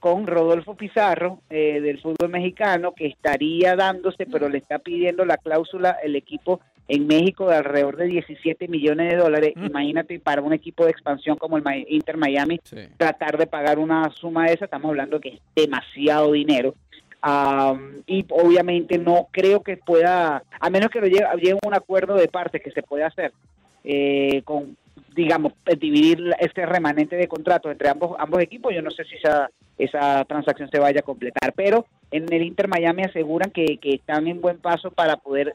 con 0.00 0.26
Rodolfo 0.26 0.74
Pizarro 0.74 1.38
del 1.48 1.98
fútbol 2.00 2.28
mexicano 2.30 2.92
que 2.94 3.06
estaría 3.06 3.74
dándose, 3.76 4.26
pero 4.26 4.48
le 4.50 4.58
está 4.58 4.78
pidiendo 4.78 5.24
la 5.24 5.36
cláusula 5.38 5.96
el 6.02 6.14
equipo 6.16 6.60
en 6.88 7.06
México 7.06 7.48
de 7.48 7.56
alrededor 7.56 7.96
de 7.96 8.06
17 8.06 8.68
millones 8.68 9.10
de 9.10 9.16
dólares. 9.16 9.52
Mm. 9.56 9.66
Imagínate 9.66 10.20
para 10.20 10.42
un 10.42 10.52
equipo 10.52 10.84
de 10.84 10.90
expansión 10.90 11.36
como 11.36 11.56
el 11.56 11.64
Inter 11.88 12.16
Miami 12.16 12.60
Sí. 12.64 12.76
tratar 12.96 13.38
de 13.38 13.46
pagar 13.46 13.78
una 13.78 14.10
suma 14.10 14.46
de 14.46 14.54
esa, 14.54 14.66
estamos 14.66 14.90
hablando 14.90 15.20
que 15.20 15.28
es 15.30 15.40
demasiado 15.56 16.32
dinero. 16.32 16.74
Am, 17.22 18.02
y 18.06 18.26
obviamente 18.28 18.98
no 18.98 19.28
creo 19.30 19.62
que 19.62 19.78
pueda, 19.78 20.42
a 20.60 20.70
menos 20.70 20.90
que 20.90 21.00
lo 21.00 21.06
llegue, 21.06 21.24
llegue 21.40 21.58
un 21.64 21.72
acuerdo 21.74 22.16
de 22.16 22.28
partes 22.28 22.60
que 22.62 22.70
se 22.70 22.82
puede 22.82 23.02
hacer 23.04 23.32
eh, 23.82 24.42
con, 24.44 24.76
digamos, 25.14 25.54
eh, 25.64 25.76
dividir 25.76 26.34
este 26.38 26.66
remanente 26.66 27.16
de 27.16 27.26
contratos 27.26 27.72
entre 27.72 27.88
ambos 27.88 28.14
ambos 28.18 28.42
equipos. 28.42 28.74
Yo 28.74 28.82
no 28.82 28.90
sé 28.90 29.04
si 29.04 29.16
esa, 29.16 29.50
esa 29.78 30.24
transacción 30.26 30.68
se 30.70 30.78
vaya 30.78 31.00
a 31.00 31.02
completar, 31.02 31.54
pero 31.54 31.86
en 32.10 32.30
el 32.30 32.42
Inter 32.42 32.68
Miami 32.68 33.04
aseguran 33.04 33.50
que, 33.50 33.78
que 33.78 33.94
están 33.94 34.26
en 34.28 34.42
buen 34.42 34.58
paso 34.58 34.90
para 34.90 35.16
poder 35.16 35.54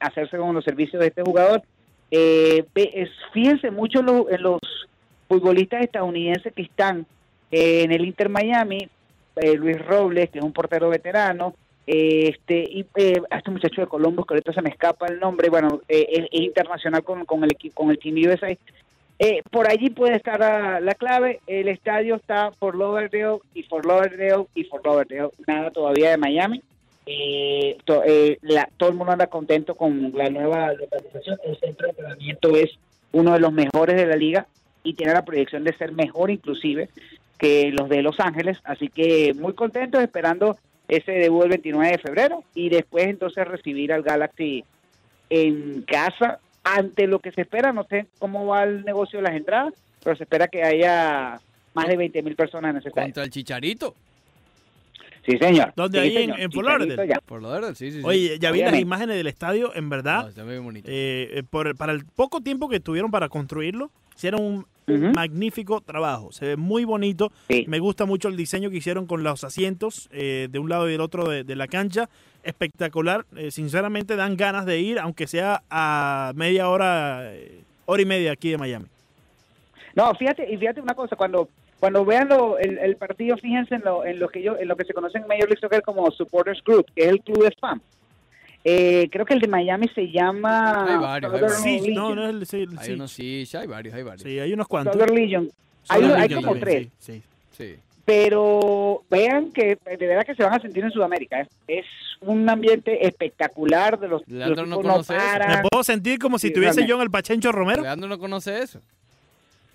hacerse 0.00 0.36
con 0.36 0.54
los 0.54 0.64
servicios 0.64 1.00
de 1.00 1.08
este 1.08 1.22
jugador. 1.22 1.62
Eh, 2.10 2.64
fíjense 3.32 3.70
mucho 3.70 4.00
en 4.00 4.06
lo- 4.06 4.30
en 4.30 4.42
los 4.42 4.60
futbolistas 5.28 5.82
estadounidenses 5.82 6.52
que 6.52 6.62
están 6.62 7.06
eh, 7.50 7.82
en 7.84 7.92
el 7.92 8.04
Inter 8.04 8.28
Miami, 8.28 8.88
eh, 9.36 9.54
Luis 9.54 9.78
Robles, 9.84 10.30
que 10.30 10.38
es 10.38 10.44
un 10.44 10.52
portero 10.52 10.88
veterano, 10.88 11.54
Este, 11.84 12.60
y 12.62 12.86
eh, 12.94 13.20
este 13.28 13.50
muchacho 13.50 13.80
de 13.80 13.88
Columbus, 13.88 14.24
que 14.24 14.34
ahorita 14.34 14.52
se 14.52 14.62
me 14.62 14.70
escapa 14.70 15.06
el 15.08 15.18
nombre, 15.18 15.48
bueno, 15.50 15.80
eh, 15.88 16.06
es, 16.10 16.26
internacional 16.30 17.02
con, 17.02 17.24
con 17.24 17.42
el 17.42 17.56
con 17.74 17.90
el 17.90 17.98
Team 17.98 18.16
USA. 18.28 18.56
Eh, 19.18 19.42
por 19.50 19.68
allí 19.68 19.90
puede 19.90 20.14
estar 20.16 20.38
la, 20.38 20.78
la 20.80 20.94
clave. 20.94 21.40
El 21.46 21.66
estadio 21.68 22.14
está 22.16 22.50
por 22.58 22.76
Lauderdale 22.76 23.38
y 23.52 23.64
por 23.64 23.84
Lauderdale 23.84 24.46
y 24.54 24.64
por 24.64 24.84
Lauderdale. 24.86 25.30
Nada 25.46 25.70
todavía 25.72 26.10
de 26.10 26.18
Miami. 26.18 26.62
Eh, 27.06 27.78
to- 27.84 28.04
eh, 28.04 28.38
la- 28.42 28.68
todo 28.76 28.90
el 28.90 28.94
mundo 28.96 29.12
anda 29.12 29.26
contento 29.26 29.74
con 29.74 30.12
la 30.14 30.30
nueva 30.30 30.72
localización. 30.72 31.38
El 31.44 31.56
centro 31.58 31.86
de 31.86 31.90
entrenamiento 31.90 32.56
es 32.56 32.70
uno 33.12 33.32
de 33.32 33.40
los 33.40 33.52
mejores 33.52 33.96
de 33.96 34.06
la 34.06 34.16
liga 34.16 34.46
y 34.84 34.94
tiene 34.94 35.12
la 35.12 35.24
proyección 35.24 35.64
de 35.64 35.76
ser 35.76 35.92
mejor 35.92 36.30
inclusive 36.30 36.88
que 37.38 37.70
los 37.72 37.88
de 37.88 38.02
Los 38.02 38.20
Ángeles. 38.20 38.58
Así 38.64 38.88
que 38.88 39.34
muy 39.34 39.52
contentos 39.54 40.00
esperando 40.02 40.56
ese 40.88 41.12
debut 41.12 41.42
el 41.44 41.48
29 41.50 41.90
de 41.92 41.98
febrero 41.98 42.44
y 42.54 42.68
después 42.68 43.06
entonces 43.06 43.46
recibir 43.48 43.92
al 43.92 44.02
Galaxy 44.02 44.64
en 45.30 45.82
casa 45.82 46.38
ante 46.62 47.06
lo 47.06 47.18
que 47.18 47.32
se 47.32 47.40
espera. 47.42 47.72
No 47.72 47.84
sé 47.84 48.06
cómo 48.18 48.46
va 48.46 48.62
el 48.64 48.84
negocio 48.84 49.18
de 49.18 49.24
las 49.24 49.34
entradas, 49.36 49.74
pero 50.04 50.14
se 50.16 50.22
espera 50.24 50.46
que 50.48 50.62
haya 50.62 51.40
más 51.74 51.88
de 51.88 51.96
20 51.96 52.22
mil 52.22 52.36
personas 52.36 52.70
en 52.72 52.76
ese. 52.78 52.90
Contra 52.90 53.24
el 53.24 53.30
Chicharito. 53.30 53.94
Sí, 55.24 55.38
señor. 55.38 55.72
¿Dónde? 55.76 56.00
Sí, 56.00 56.04
Ahí 56.08 56.16
en- 56.16 56.22
señor. 56.22 56.40
en 56.40 56.52
Fort 56.52 56.66
Chicharito 56.66 56.96
Lauderdale. 56.96 57.60
verde, 57.60 57.74
sí, 57.76 57.90
sí, 57.92 57.98
sí. 58.00 58.04
Oye, 58.04 58.38
ya 58.40 58.50
vi 58.50 58.60
las 58.60 58.78
imágenes 58.78 59.16
del 59.16 59.26
estadio, 59.28 59.72
en 59.74 59.84
No, 59.84 59.90
verdad. 59.90 60.28
está 60.28 60.44
muy 60.44 60.58
bonito. 60.58 60.88
eh, 60.90 61.30
eh, 61.34 61.42
por, 61.48 61.76
para 61.76 61.92
el 61.92 62.04
poco 62.04 62.40
tiempo 62.40 62.68
que 62.68 62.80
tuvieron 62.80 63.10
para 63.10 63.28
construirlo, 63.28 63.90
hicieron 64.16 64.40
un 64.42 64.66
magnífico 65.14 65.80
trabajo. 65.80 66.32
Se 66.32 66.44
ve 66.46 66.56
muy 66.56 66.84
bonito. 66.84 67.30
Sí. 67.48 67.64
Me 67.68 67.78
gusta 67.78 68.04
mucho 68.04 68.26
el 68.28 68.36
diseño 68.36 68.68
que 68.68 68.76
hicieron 68.78 69.06
con 69.06 69.22
los 69.22 69.44
asientos 69.44 70.08
eh, 70.12 70.48
de 70.50 70.58
un 70.58 70.68
lado 70.68 70.88
y 70.88 70.92
del 70.92 71.00
otro 71.00 71.28
de, 71.28 71.44
de 71.44 71.54
la 71.56 71.68
cancha. 71.68 72.08
Espectacular. 72.42 73.24
Eh, 73.36 73.52
sinceramente 73.52 74.16
dan 74.16 74.36
ganas 74.36 74.66
de 74.66 74.80
ir, 74.80 74.98
aunque 74.98 75.28
sea 75.28 75.62
a 75.70 76.32
media 76.34 76.68
hora, 76.68 77.32
eh, 77.32 77.60
hora 77.86 78.02
y 78.02 78.06
media 78.06 78.32
aquí 78.32 78.50
de 78.50 78.58
Miami. 78.58 78.86
No, 79.94 80.12
fíjate, 80.16 80.52
y 80.52 80.56
fíjate 80.56 80.80
una 80.80 80.94
cosa, 80.94 81.14
cuando 81.16 81.48
cuando 81.82 82.04
vean 82.04 82.28
lo- 82.28 82.58
el, 82.60 82.78
el 82.78 82.94
partido, 82.94 83.36
fíjense 83.36 83.74
en 83.74 83.80
lo, 83.82 84.04
en 84.06 84.20
lo 84.20 84.28
que 84.28 84.40
yo, 84.40 84.56
en 84.56 84.68
lo 84.68 84.76
que 84.76 84.84
se 84.84 84.94
conoce 84.94 85.18
en 85.18 85.26
Major 85.26 85.48
League 85.48 85.58
Soccer 85.60 85.82
como 85.82 86.08
Supporters 86.12 86.62
Group, 86.64 86.86
que 86.94 87.02
es 87.02 87.08
el 87.08 87.20
club 87.20 87.42
de 87.42 87.50
fans. 87.60 87.82
Eh, 88.62 89.08
creo 89.10 89.26
que 89.26 89.34
el 89.34 89.40
de 89.40 89.48
Miami 89.48 89.88
se 89.92 90.08
llama 90.12 90.84
Hay 90.86 90.96
varios, 91.00 91.32
hay 91.34 91.40
varios. 91.40 91.60
Sí, 91.60 91.92
no, 91.92 92.14
no 92.14 92.28
es 92.28 92.30
el, 92.36 92.46
sí, 92.46 92.56
el- 92.62 92.78
Hay 92.78 92.86
sí. 92.86 92.92
unos 92.92 93.10
sí, 93.10 93.46
sí, 93.46 93.56
hay 93.56 93.66
varios, 93.66 93.94
hay 93.96 94.04
varios. 94.04 94.22
Sí, 94.22 94.38
hay 94.38 94.52
unos 94.52 94.68
cuantos. 94.68 94.92
Southern 94.94 95.12
Legion. 95.16 95.50
Hay, 95.88 96.00
como 96.00 96.52
también, 96.52 96.60
tres, 96.60 96.88
sí, 97.00 97.20
sí. 97.50 97.74
Sí. 97.74 97.76
pero 98.04 99.02
vean 99.10 99.50
que 99.50 99.76
de 99.84 100.06
verdad 100.06 100.24
que 100.24 100.36
se 100.36 100.44
van 100.44 100.54
a 100.54 100.60
sentir 100.60 100.84
en 100.84 100.92
Sudamérica. 100.92 101.40
¿eh? 101.40 101.48
Es 101.66 101.86
un 102.20 102.48
ambiente 102.48 103.04
espectacular 103.04 103.98
de 103.98 104.06
los, 104.06 104.22
Leandro 104.28 104.64
los 104.64 104.68
no 104.68 104.76
conoce 104.80 105.16
eso. 105.16 105.48
Me 105.48 105.62
puedo 105.68 105.82
sentir 105.82 106.20
como 106.20 106.38
si 106.38 106.46
Sí, 106.46 106.52
tuviese 106.54 106.74
realmente. 106.76 106.88
yo 106.90 106.96
en 106.98 107.02
el 107.02 107.10
Pachencho 107.10 107.50
Romero. 107.50 107.82
Leandro 107.82 108.08
no 108.08 108.18
conoce 108.20 108.60
eso. 108.62 108.80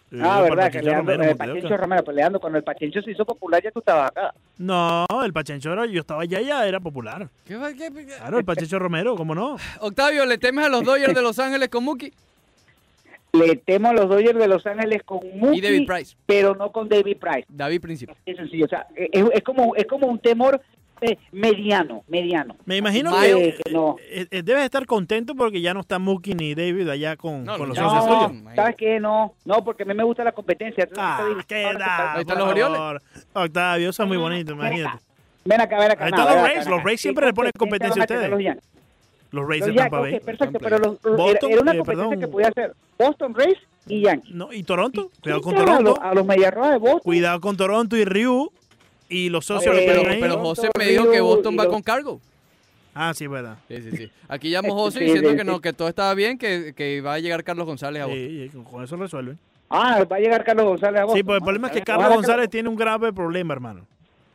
Sí, 0.09 0.17
Ah, 0.21 0.39
el 0.43 0.49
verdad, 0.51 0.71
que 0.71 0.81
Leandro, 0.81 1.01
Romero, 1.01 1.23
el 1.23 1.29
Montevideo. 1.29 1.55
Pachencho 1.55 1.77
Romero, 1.77 2.03
pues 2.03 2.15
Leandro, 2.15 2.39
cuando 2.39 2.57
el 2.57 2.63
Pachencho 2.63 3.01
se 3.01 3.11
hizo 3.11 3.25
popular 3.25 3.61
ya 3.61 3.71
tú 3.71 3.79
estabas 3.79 4.09
acá. 4.11 4.33
No, 4.57 5.05
el 5.25 5.33
Pachencho 5.33 5.73
era, 5.73 5.85
yo 5.85 5.99
estaba 5.99 6.21
allá, 6.21 6.39
ya 6.41 6.65
era 6.65 6.79
popular. 6.79 7.27
¿Qué 7.45 7.57
qué- 7.77 7.91
qué- 7.93 8.05
Claro, 8.17 8.37
el 8.39 8.45
Pachencho 8.45 8.79
Romero, 8.79 9.15
¿cómo 9.17 9.35
no? 9.35 9.57
Octavio, 9.81 10.25
¿le 10.25 10.37
temes 10.37 10.65
a 10.65 10.69
los 10.69 10.83
Dodgers 10.83 11.13
de 11.13 11.21
Los 11.21 11.37
Ángeles 11.39 11.67
con 11.69 11.83
Mookie? 11.83 12.13
Le 13.33 13.57
temo 13.57 13.89
a 13.89 13.93
los 13.93 14.07
Dodgers 14.07 14.39
de 14.39 14.47
Los 14.47 14.65
Ángeles 14.65 15.03
con 15.03 15.19
Mookie, 15.37 15.57
Y 15.57 15.61
David 15.61 15.85
Price. 15.85 16.15
pero 16.25 16.55
no 16.55 16.71
con 16.71 16.87
David 16.87 17.17
Price. 17.17 17.45
David 17.49 17.81
Principio. 17.81 18.15
Es 18.25 18.37
sencillo, 18.37 18.65
o 18.65 18.69
sea, 18.69 18.87
es, 18.95 19.25
es 19.33 19.43
como 19.43 19.75
es 19.75 19.85
como 19.85 20.07
un 20.07 20.19
temor 20.19 20.61
eh, 21.01 21.17
mediano, 21.31 22.03
mediano. 22.07 22.55
Me 22.65 22.77
imagino 22.77 23.11
que 23.19 23.55
que 23.63 23.71
no. 23.71 23.95
eh, 23.99 24.27
eh, 24.31 24.41
debes 24.43 24.63
estar 24.63 24.85
contento 24.85 25.35
porque 25.35 25.61
ya 25.61 25.73
no 25.73 25.81
está 25.81 25.99
Mookie 25.99 26.33
ni 26.35 26.55
David 26.55 26.89
allá 26.89 27.15
con, 27.15 27.43
No, 27.43 27.57
con 27.57 27.69
los 27.69 27.77
no, 27.77 27.89
socios 27.89 28.33
no. 28.33 28.55
¿Sabes 28.55 28.75
qué? 28.75 28.99
No, 28.99 29.33
no, 29.45 29.63
porque 29.63 29.83
a 29.83 29.85
mí 29.85 29.93
me 29.93 30.03
gusta 30.03 30.23
la 30.23 30.31
competencia. 30.31 30.87
Ah, 30.97 31.29
qué 31.47 31.63
da, 31.77 32.13
Ahí 32.13 32.21
están 32.21 32.37
por 32.37 32.45
los 32.45 32.47
Orioles. 32.49 33.01
Octavio, 33.33 33.89
eso 33.89 34.03
es 34.03 34.07
muy 34.07 34.17
bonito, 34.17 34.53
imagínate. 34.53 34.99
Ven 35.45 35.61
acá, 35.61 35.79
ven 35.79 35.91
acá. 35.91 36.05
Ahí 36.05 36.11
no, 36.11 36.17
están 36.17 36.35
los 36.35 36.43
Rays, 36.47 36.67
los 36.67 36.83
Rays 36.83 37.01
siempre 37.01 37.25
le 37.25 37.33
ponen 37.33 37.51
¿Qué 37.53 37.59
competencia 37.59 38.01
a 38.01 38.03
ustedes. 38.03 38.57
Los 39.31 39.47
Rays 39.47 39.65
de 39.65 39.73
Tampa 39.73 39.99
Bay. 39.99 40.19
perfecto, 40.19 40.57
pero 40.59 40.77
los, 40.79 41.01
Boston, 41.01 41.51
era 41.51 41.61
una 41.61 41.73
eh, 41.73 41.77
competencia 41.77 42.17
que 42.17 42.27
podía 42.27 42.47
hacer 42.47 42.73
Boston 42.97 43.35
Rays 43.35 43.57
y 43.87 44.01
Yankees. 44.01 44.33
No, 44.33 44.51
y 44.53 44.63
Toronto, 44.63 45.11
cuidado 45.21 45.41
con 45.41 45.53
¿Quién 45.53 45.65
trajo 45.65 45.79
a 45.79 45.83
Toronto. 45.83 46.01
los- 46.01 46.11
A 46.11 46.13
los 46.15 46.25
Mediarrojas 46.25 46.71
de 46.71 46.77
Boston. 46.77 47.01
Cuidado 47.03 47.41
con 47.41 47.57
Toronto 47.57 47.97
y 47.97 48.05
Ryu 48.05 48.51
y 49.09 49.29
los 49.29 49.45
socios 49.45 49.75
Eh, 49.77 50.17
Pero, 50.19 50.39
José 50.39 50.69
me 50.77 50.85
dijo 50.87 51.09
que 51.11 51.19
Boston 51.21 51.57
va 51.57 51.63
los- 51.63 51.73
con 51.73 51.81
cargo. 51.81 52.19
Ah, 52.93 53.13
sí, 53.13 53.27
verdad. 53.27 53.57
Sí, 53.67 53.81
sí, 53.81 53.91
sí. 53.95 54.11
Aquí 54.27 54.49
llamó 54.49 54.73
José 54.75 54.99
Sí, 54.99 55.05
diciendo 55.05 55.29
sí, 55.31 55.37
que 55.37 55.43
no, 55.43 55.61
que 55.61 55.71
todo 55.73 55.87
estaba 55.87 56.13
bien, 56.15 56.37
que, 56.37 56.73
que 56.75 57.01
va 57.01 57.13
a 57.13 57.19
llegar 57.19 57.43
Carlos 57.43 57.65
González 57.67 58.01
a 58.01 58.05
Boston. 58.07 58.27
Sí, 58.27 58.51
con 58.71 58.83
eso 58.83 58.95
resuelven. 58.95 59.37
Ah, 59.69 60.03
va 60.11 60.15
a 60.15 60.19
llegar 60.19 60.43
Carlos 60.43 60.65
González 60.65 61.01
a 61.01 61.03
Boston. 61.03 61.17
Sí, 61.19 61.23
pues 61.23 61.35
el 61.37 61.43
Ah, 61.43 61.45
problema 61.45 61.67
es 61.67 61.73
que 61.73 61.79
ojalá 61.79 61.85
Carlos 61.85 62.09
que- 62.09 62.15
González 62.15 62.49
tiene 62.49 62.69
un 62.69 62.75
grave 62.75 63.13
problema, 63.13 63.53
hermano. 63.53 63.85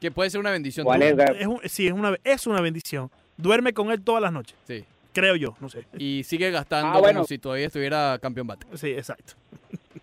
Que 0.01 0.11
puede 0.11 0.31
ser 0.31 0.41
una 0.41 0.51
bendición. 0.51 0.85
¿Cuál 0.85 1.03
es? 1.03 1.17
Es 1.39 1.47
un- 1.47 1.61
sí, 1.65 1.87
es 1.87 1.93
una, 1.93 2.17
es 2.23 2.47
una 2.47 2.61
bendición. 2.61 3.11
Duerme 3.37 3.73
con 3.73 3.91
él 3.91 4.01
todas 4.03 4.21
las 4.23 4.33
noches, 4.33 4.57
Sí. 4.67 4.85
creo 5.13 5.35
yo, 5.37 5.57
no 5.61 5.69
sé. 5.69 5.85
Y 5.99 6.23
sigue 6.25 6.51
gastando 6.51 6.89
Ah, 6.97 7.01
bueno. 7.01 7.21
como 7.21 7.27
si 7.27 7.39
todavía 7.39 7.67
estuviera 7.67 8.19
campeón 8.21 8.47
bate. 8.47 8.67
Sí, 8.75 8.89
exacto. 8.91 9.35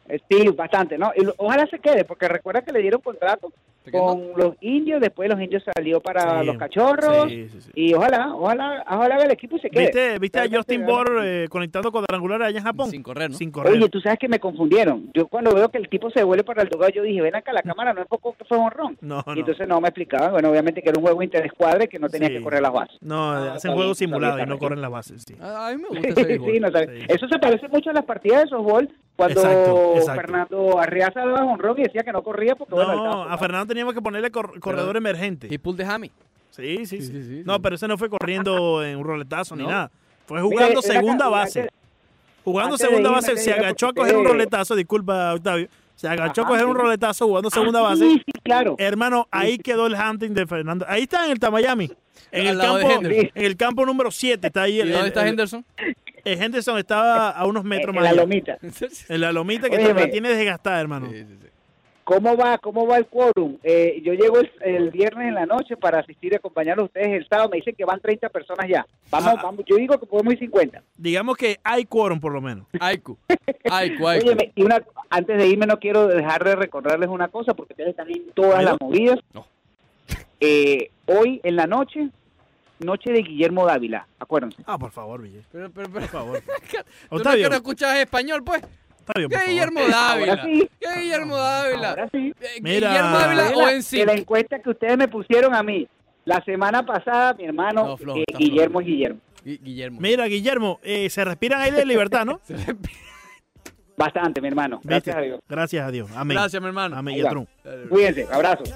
Eh, 0.10 0.20
Sí, 0.30 0.48
bastante, 0.50 0.98
¿no? 0.98 1.12
Y 1.16 1.26
ojalá 1.38 1.68
se 1.68 1.80
quede, 1.80 2.04
porque 2.04 2.28
recuerda 2.28 2.62
que 2.62 2.72
le 2.72 2.82
dieron 2.82 3.00
contrato. 3.02 3.54
Con 3.92 4.24
los 4.36 4.56
indios, 4.62 5.02
después 5.02 5.30
los 5.30 5.40
indios 5.42 5.64
salió 5.76 6.00
para 6.02 6.40
Sí. 6.42 6.46
los 6.46 6.58
cachorros, 6.58 7.30
Sí, 7.30 7.48
sí, 7.50 7.62
sí. 7.62 7.72
y 7.76 7.94
ojalá, 7.94 8.34
ojalá, 8.34 8.84
ojalá 8.90 9.18
que 9.18 9.24
el 9.26 9.32
equipo 9.32 9.58
se 9.60 9.70
quede. 9.70 9.84
¿Viste, 9.86 10.20
viste 10.20 10.40
a 10.40 10.48
Justin. 10.50 10.86
Bohr 10.86 11.22
eh, 11.24 11.48
conectando 11.50 11.92
cuadrangulares 11.92 12.48
allá 12.48 12.60
en 12.60 12.64
Japón? 12.66 12.90
Sin 12.90 13.04
correr, 13.04 13.30
¿no? 13.32 13.36
Sin 13.38 13.52
correr. 13.52 13.74
Oye, 13.74 13.90
tú 13.90 14.00
sabes 14.02 14.20
que 14.20 14.28
me 14.28 14.40
confundieron. 14.40 15.10
Yo 15.14 15.28
cuando 15.28 15.54
veo 15.54 15.70
que 15.70 15.78
el 15.78 15.90
tipo 15.90 16.10
se 16.12 16.24
vuelve 16.24 16.44
para 16.44 16.64
el 16.64 16.70
dogado, 16.70 16.92
yo 16.94 17.04
dije, 17.04 17.22
ven 17.22 17.36
acá, 17.36 17.54
la 17.54 17.62
cámara 17.76 17.94
no 17.94 18.02
es 18.02 18.08
poco 18.08 18.34
que 18.38 18.46
fue 18.46 18.58
honrón. 18.58 18.98
no, 19.02 19.24
Y 19.28 19.30
no. 19.32 19.36
entonces 19.40 19.68
no 19.68 19.80
me 19.82 19.88
explicaban, 19.90 20.32
bueno, 20.32 20.50
obviamente 20.50 20.82
que 20.82 20.90
era 20.90 20.98
un 21.00 21.04
juego 21.06 21.22
interescuadre 21.24 21.88
que 21.88 22.00
no 22.00 22.10
tenía 22.10 22.28
Sí. 22.30 22.36
que 22.36 22.42
correr 22.44 22.62
las 22.62 22.74
bases. 22.74 22.98
No, 23.02 23.32
Ah, 23.32 23.54
hacen 23.54 23.74
juegos 23.74 23.98
simulados 23.98 24.42
y 24.42 24.46
no 24.46 24.58
corren 24.58 24.82
las 24.82 24.92
bases. 24.92 25.24
Sí. 25.28 25.36
A, 25.42 25.68
a 25.68 25.72
mí 25.76 25.82
me 25.82 25.88
gusta 25.90 26.08
ese 26.22 26.60
no. 26.60 26.70
Eso 27.08 27.28
se 27.28 27.40
parece 27.40 27.68
mucho 27.68 27.90
a 27.90 27.94
las 27.94 28.06
partidas 28.06 28.44
de 28.44 28.50
softball 28.50 28.90
cuando 29.20 29.42
Exacto, 29.42 29.94
exacto. 29.98 30.22
Fernando 30.22 30.80
Arriaza 30.80 31.20
daba 31.20 31.44
honrón 31.46 31.78
y 31.80 31.84
decía 31.84 32.04
que 32.04 32.12
no 32.12 32.24
corría 32.24 32.56
porque 32.56 32.74
bueno, 32.74 32.96
No, 32.96 33.04
campo, 33.04 33.30
a 33.30 33.38
Fernando 33.38 33.66
teníamos 33.68 33.94
que 33.94 34.02
ponerle 34.02 34.32
cor- 34.32 34.60
corredor 34.60 34.96
emergente. 34.98 35.48
He 35.54 35.60
pulled 35.60 35.78
the 35.78 35.86
hammy. 35.86 36.10
Sí, 36.52 36.78
sí, 36.78 36.86
Sí, 36.86 37.02
sí. 37.02 37.08
sí, 37.12 37.24
sí, 37.24 37.42
No, 37.46 37.62
pero 37.62 37.76
ese 37.76 37.88
no 37.88 37.98
fue 37.98 38.10
corriendo 38.10 38.84
en 38.84 38.98
un 38.98 39.04
roletazo 39.04 39.56
ni 39.56 39.64
No. 39.64 39.70
nada. 39.70 39.92
Fue 40.26 40.42
jugando 40.42 40.80
acá, 40.80 40.88
segunda 40.94 41.26
antes- 41.26 41.40
base. 41.56 41.70
Jugando 42.44 42.74
antes 42.76 42.80
de 42.80 42.86
segunda 42.88 43.10
irme, 43.10 43.22
base, 43.22 43.38
se 43.38 43.54
agachó 43.54 43.88
a 43.90 43.94
coger 43.94 44.16
un 44.16 44.26
roletazo, 44.26 44.76
disculpa, 44.76 45.34
Octavio. 45.34 45.68
Se 46.00 46.08
agachó 46.08 46.43
a 46.43 46.47
coger 46.47 46.66
un 46.66 46.76
roletazo 46.76 47.28
jugando 47.28 47.50
segunda 47.50 47.80
Ah, 47.80 47.84
base. 47.84 48.06
Sí, 48.10 48.22
sí, 48.26 48.32
claro. 48.41 48.76
Hermano, 48.80 49.28
ahí 49.32 49.58
quedó 49.58 49.86
el 49.88 49.95
hunting 49.95 50.30
de 50.34 50.47
Fernando. 50.47 50.86
Ahí 50.88 51.02
está 51.04 51.26
en 51.26 51.32
el 51.32 51.52
Miami. 51.52 51.91
En 52.32 52.47
el, 52.47 52.58
campo, 52.58 52.89
en 53.04 53.32
el 53.36 53.58
campo 53.58 53.86
número 53.86 54.10
7 54.10 54.47
está 54.47 54.62
ahí. 54.62 54.78
¿Y 54.78 54.80
El, 54.80 54.88
dónde 54.93 55.02
el- 55.02 55.08
está 55.08 55.28
Henderson? 55.28 55.66
el 56.24 56.41
Henderson 56.41 56.78
estaba 56.78 57.32
a 57.32 57.45
unos 57.45 57.66
metros 57.66 57.89
en 57.89 57.95
más 57.95 58.04
la 58.06 58.10
allá. 58.12 58.22
lomita. 58.22 58.58
En 59.10 59.20
la 59.22 59.32
lomita 59.34 59.70
que 59.70 59.76
Óyeme. 59.76 60.02
la 60.02 60.10
tiene 60.10 60.30
desgastada, 60.30 60.80
hermano. 60.80 61.10
Sí, 61.12 61.18
sí, 61.18 61.38
sí. 61.41 61.47
¿Cómo 62.10 62.36
va, 62.36 62.57
cómo 62.57 62.88
va 62.88 62.97
el 62.97 63.05
quórum? 63.05 63.57
Eh, 63.62 64.01
yo 64.03 64.14
llego 64.16 64.39
el, 64.39 64.51
el 64.62 64.89
viernes 64.89 65.28
en 65.28 65.36
la 65.36 65.45
noche 65.45 65.78
para 65.78 65.99
asistir 65.99 66.34
y 66.34 66.38
acompañar 66.38 66.80
a 66.80 66.84
ustedes 66.84 67.10
el 67.10 67.28
sábado. 67.28 67.49
Me 67.49 67.57
dicen 67.57 67.76
que 67.76 67.86
van 67.86 67.99
30 68.01 68.30
personas 68.30 68.68
ya. 68.68 68.88
Vamos, 69.12 69.36
Ah. 69.38 69.41
vamos. 69.43 69.64
Yo 69.68 69.76
digo 69.76 69.95
que 69.99 70.07
podemos 70.07 70.34
ir 70.34 70.39
50. 70.39 70.82
Digamos 70.97 71.38
que 71.38 71.60
hay 71.64 71.86
quórum 71.86 72.20
por 72.20 72.32
lo 72.34 72.41
menos. 72.41 72.66
Aiku. 72.80 73.16
Óyeme, 74.01 74.51
y 74.55 74.64
una, 74.64 74.82
antes 75.12 75.38
de 75.38 75.47
irme 75.47 75.68
no 75.68 75.78
quiero 75.78 76.07
dejar 76.07 76.43
de 76.43 76.55
recordarles 76.55 77.10
una 77.10 77.28
cosa 77.28 77.53
porque 77.53 77.74
ustedes 77.74 77.91
están 77.91 78.10
en 78.10 78.32
todas 78.32 78.64
las 78.64 78.76
movidas. 78.82 79.20
No. 79.32 79.45
Eh, 80.39 80.89
hoy 81.05 81.39
en 81.43 81.55
la 81.57 81.68
noche, 81.68 82.10
noche 82.80 83.12
de 83.12 83.22
Guillermo 83.22 83.68
Dávila, 83.68 84.07
acuérdense. 84.18 84.64
Ah, 84.66 84.80
por 84.80 84.89
favor, 84.91 85.22
Ville. 85.22 85.43
Pero, 85.51 85.70
pero, 85.70 85.89
pero, 85.89 85.99
Por 85.99 86.10
favor. 86.10 86.39
¿Tú 86.72 86.78
no, 87.12 87.18
Octavio, 87.18 87.43
que 87.43 87.49
no 87.49 87.55
escuchas 87.57 87.97
español, 87.97 88.43
pues? 88.43 88.64
Octavio, 89.10 89.30
por 89.30 89.38
¿Qué 89.38 89.45
favor. 89.45 89.49
Guillermo 89.49 89.80
Dávila? 89.82 90.32
Ahora 90.34 90.43
sí. 90.45 90.70
¿Qué 90.80 90.99
Guillermo 91.01 91.38
Dávila? 91.38 91.89
Ahora 91.89 92.10
sí. 92.12 92.34
Mira. 92.62 92.88
¿Guillermo 92.89 93.18
Dávila 93.20 93.43
De 93.43 93.53
o 93.55 93.62
la, 93.62 93.72
en 93.72 93.78
de 93.78 93.82
sí? 93.84 94.05
la 94.05 94.14
encuesta 94.14 94.60
que 94.60 94.70
ustedes 94.70 94.97
me 94.97 95.07
pusieron 95.07 95.55
a 95.55 95.64
mí 95.64 95.88
la 96.26 96.43
semana 96.43 96.86
pasada, 96.86 97.34
mi 97.34 97.45
hermano, 97.45 97.86
No, 97.86 97.97
flojo, 97.97 98.20
eh, 98.20 98.26
Guillermo 98.38 98.82
es 98.82 98.88
Guillermo. 98.88 99.20
Guillermo. 99.43 99.99
Mira, 100.01 100.26
Guillermo, 100.26 100.80
eh, 100.84 101.10
se 101.10 101.26
respiran 101.26 101.62
aire 101.62 101.78
de 101.78 101.86
libertad, 101.86 102.26
¿no? 102.26 102.39
Bastante, 103.97 104.39
mi 104.39 104.47
hermano. 104.47 104.80
Gracias 104.84 105.16
¿Viste? 105.16 105.20
a 105.20 105.22
Dios. 105.24 105.39
Gracias 105.49 105.88
a 105.88 105.91
Dios. 105.91 106.10
Amén. 106.16 106.38
Gracias, 106.38 106.62
mi 106.62 106.68
hermano. 106.68 106.95
Amén. 106.95 107.22
Cuídense. 107.89 108.28
Abrazos. 108.32 108.74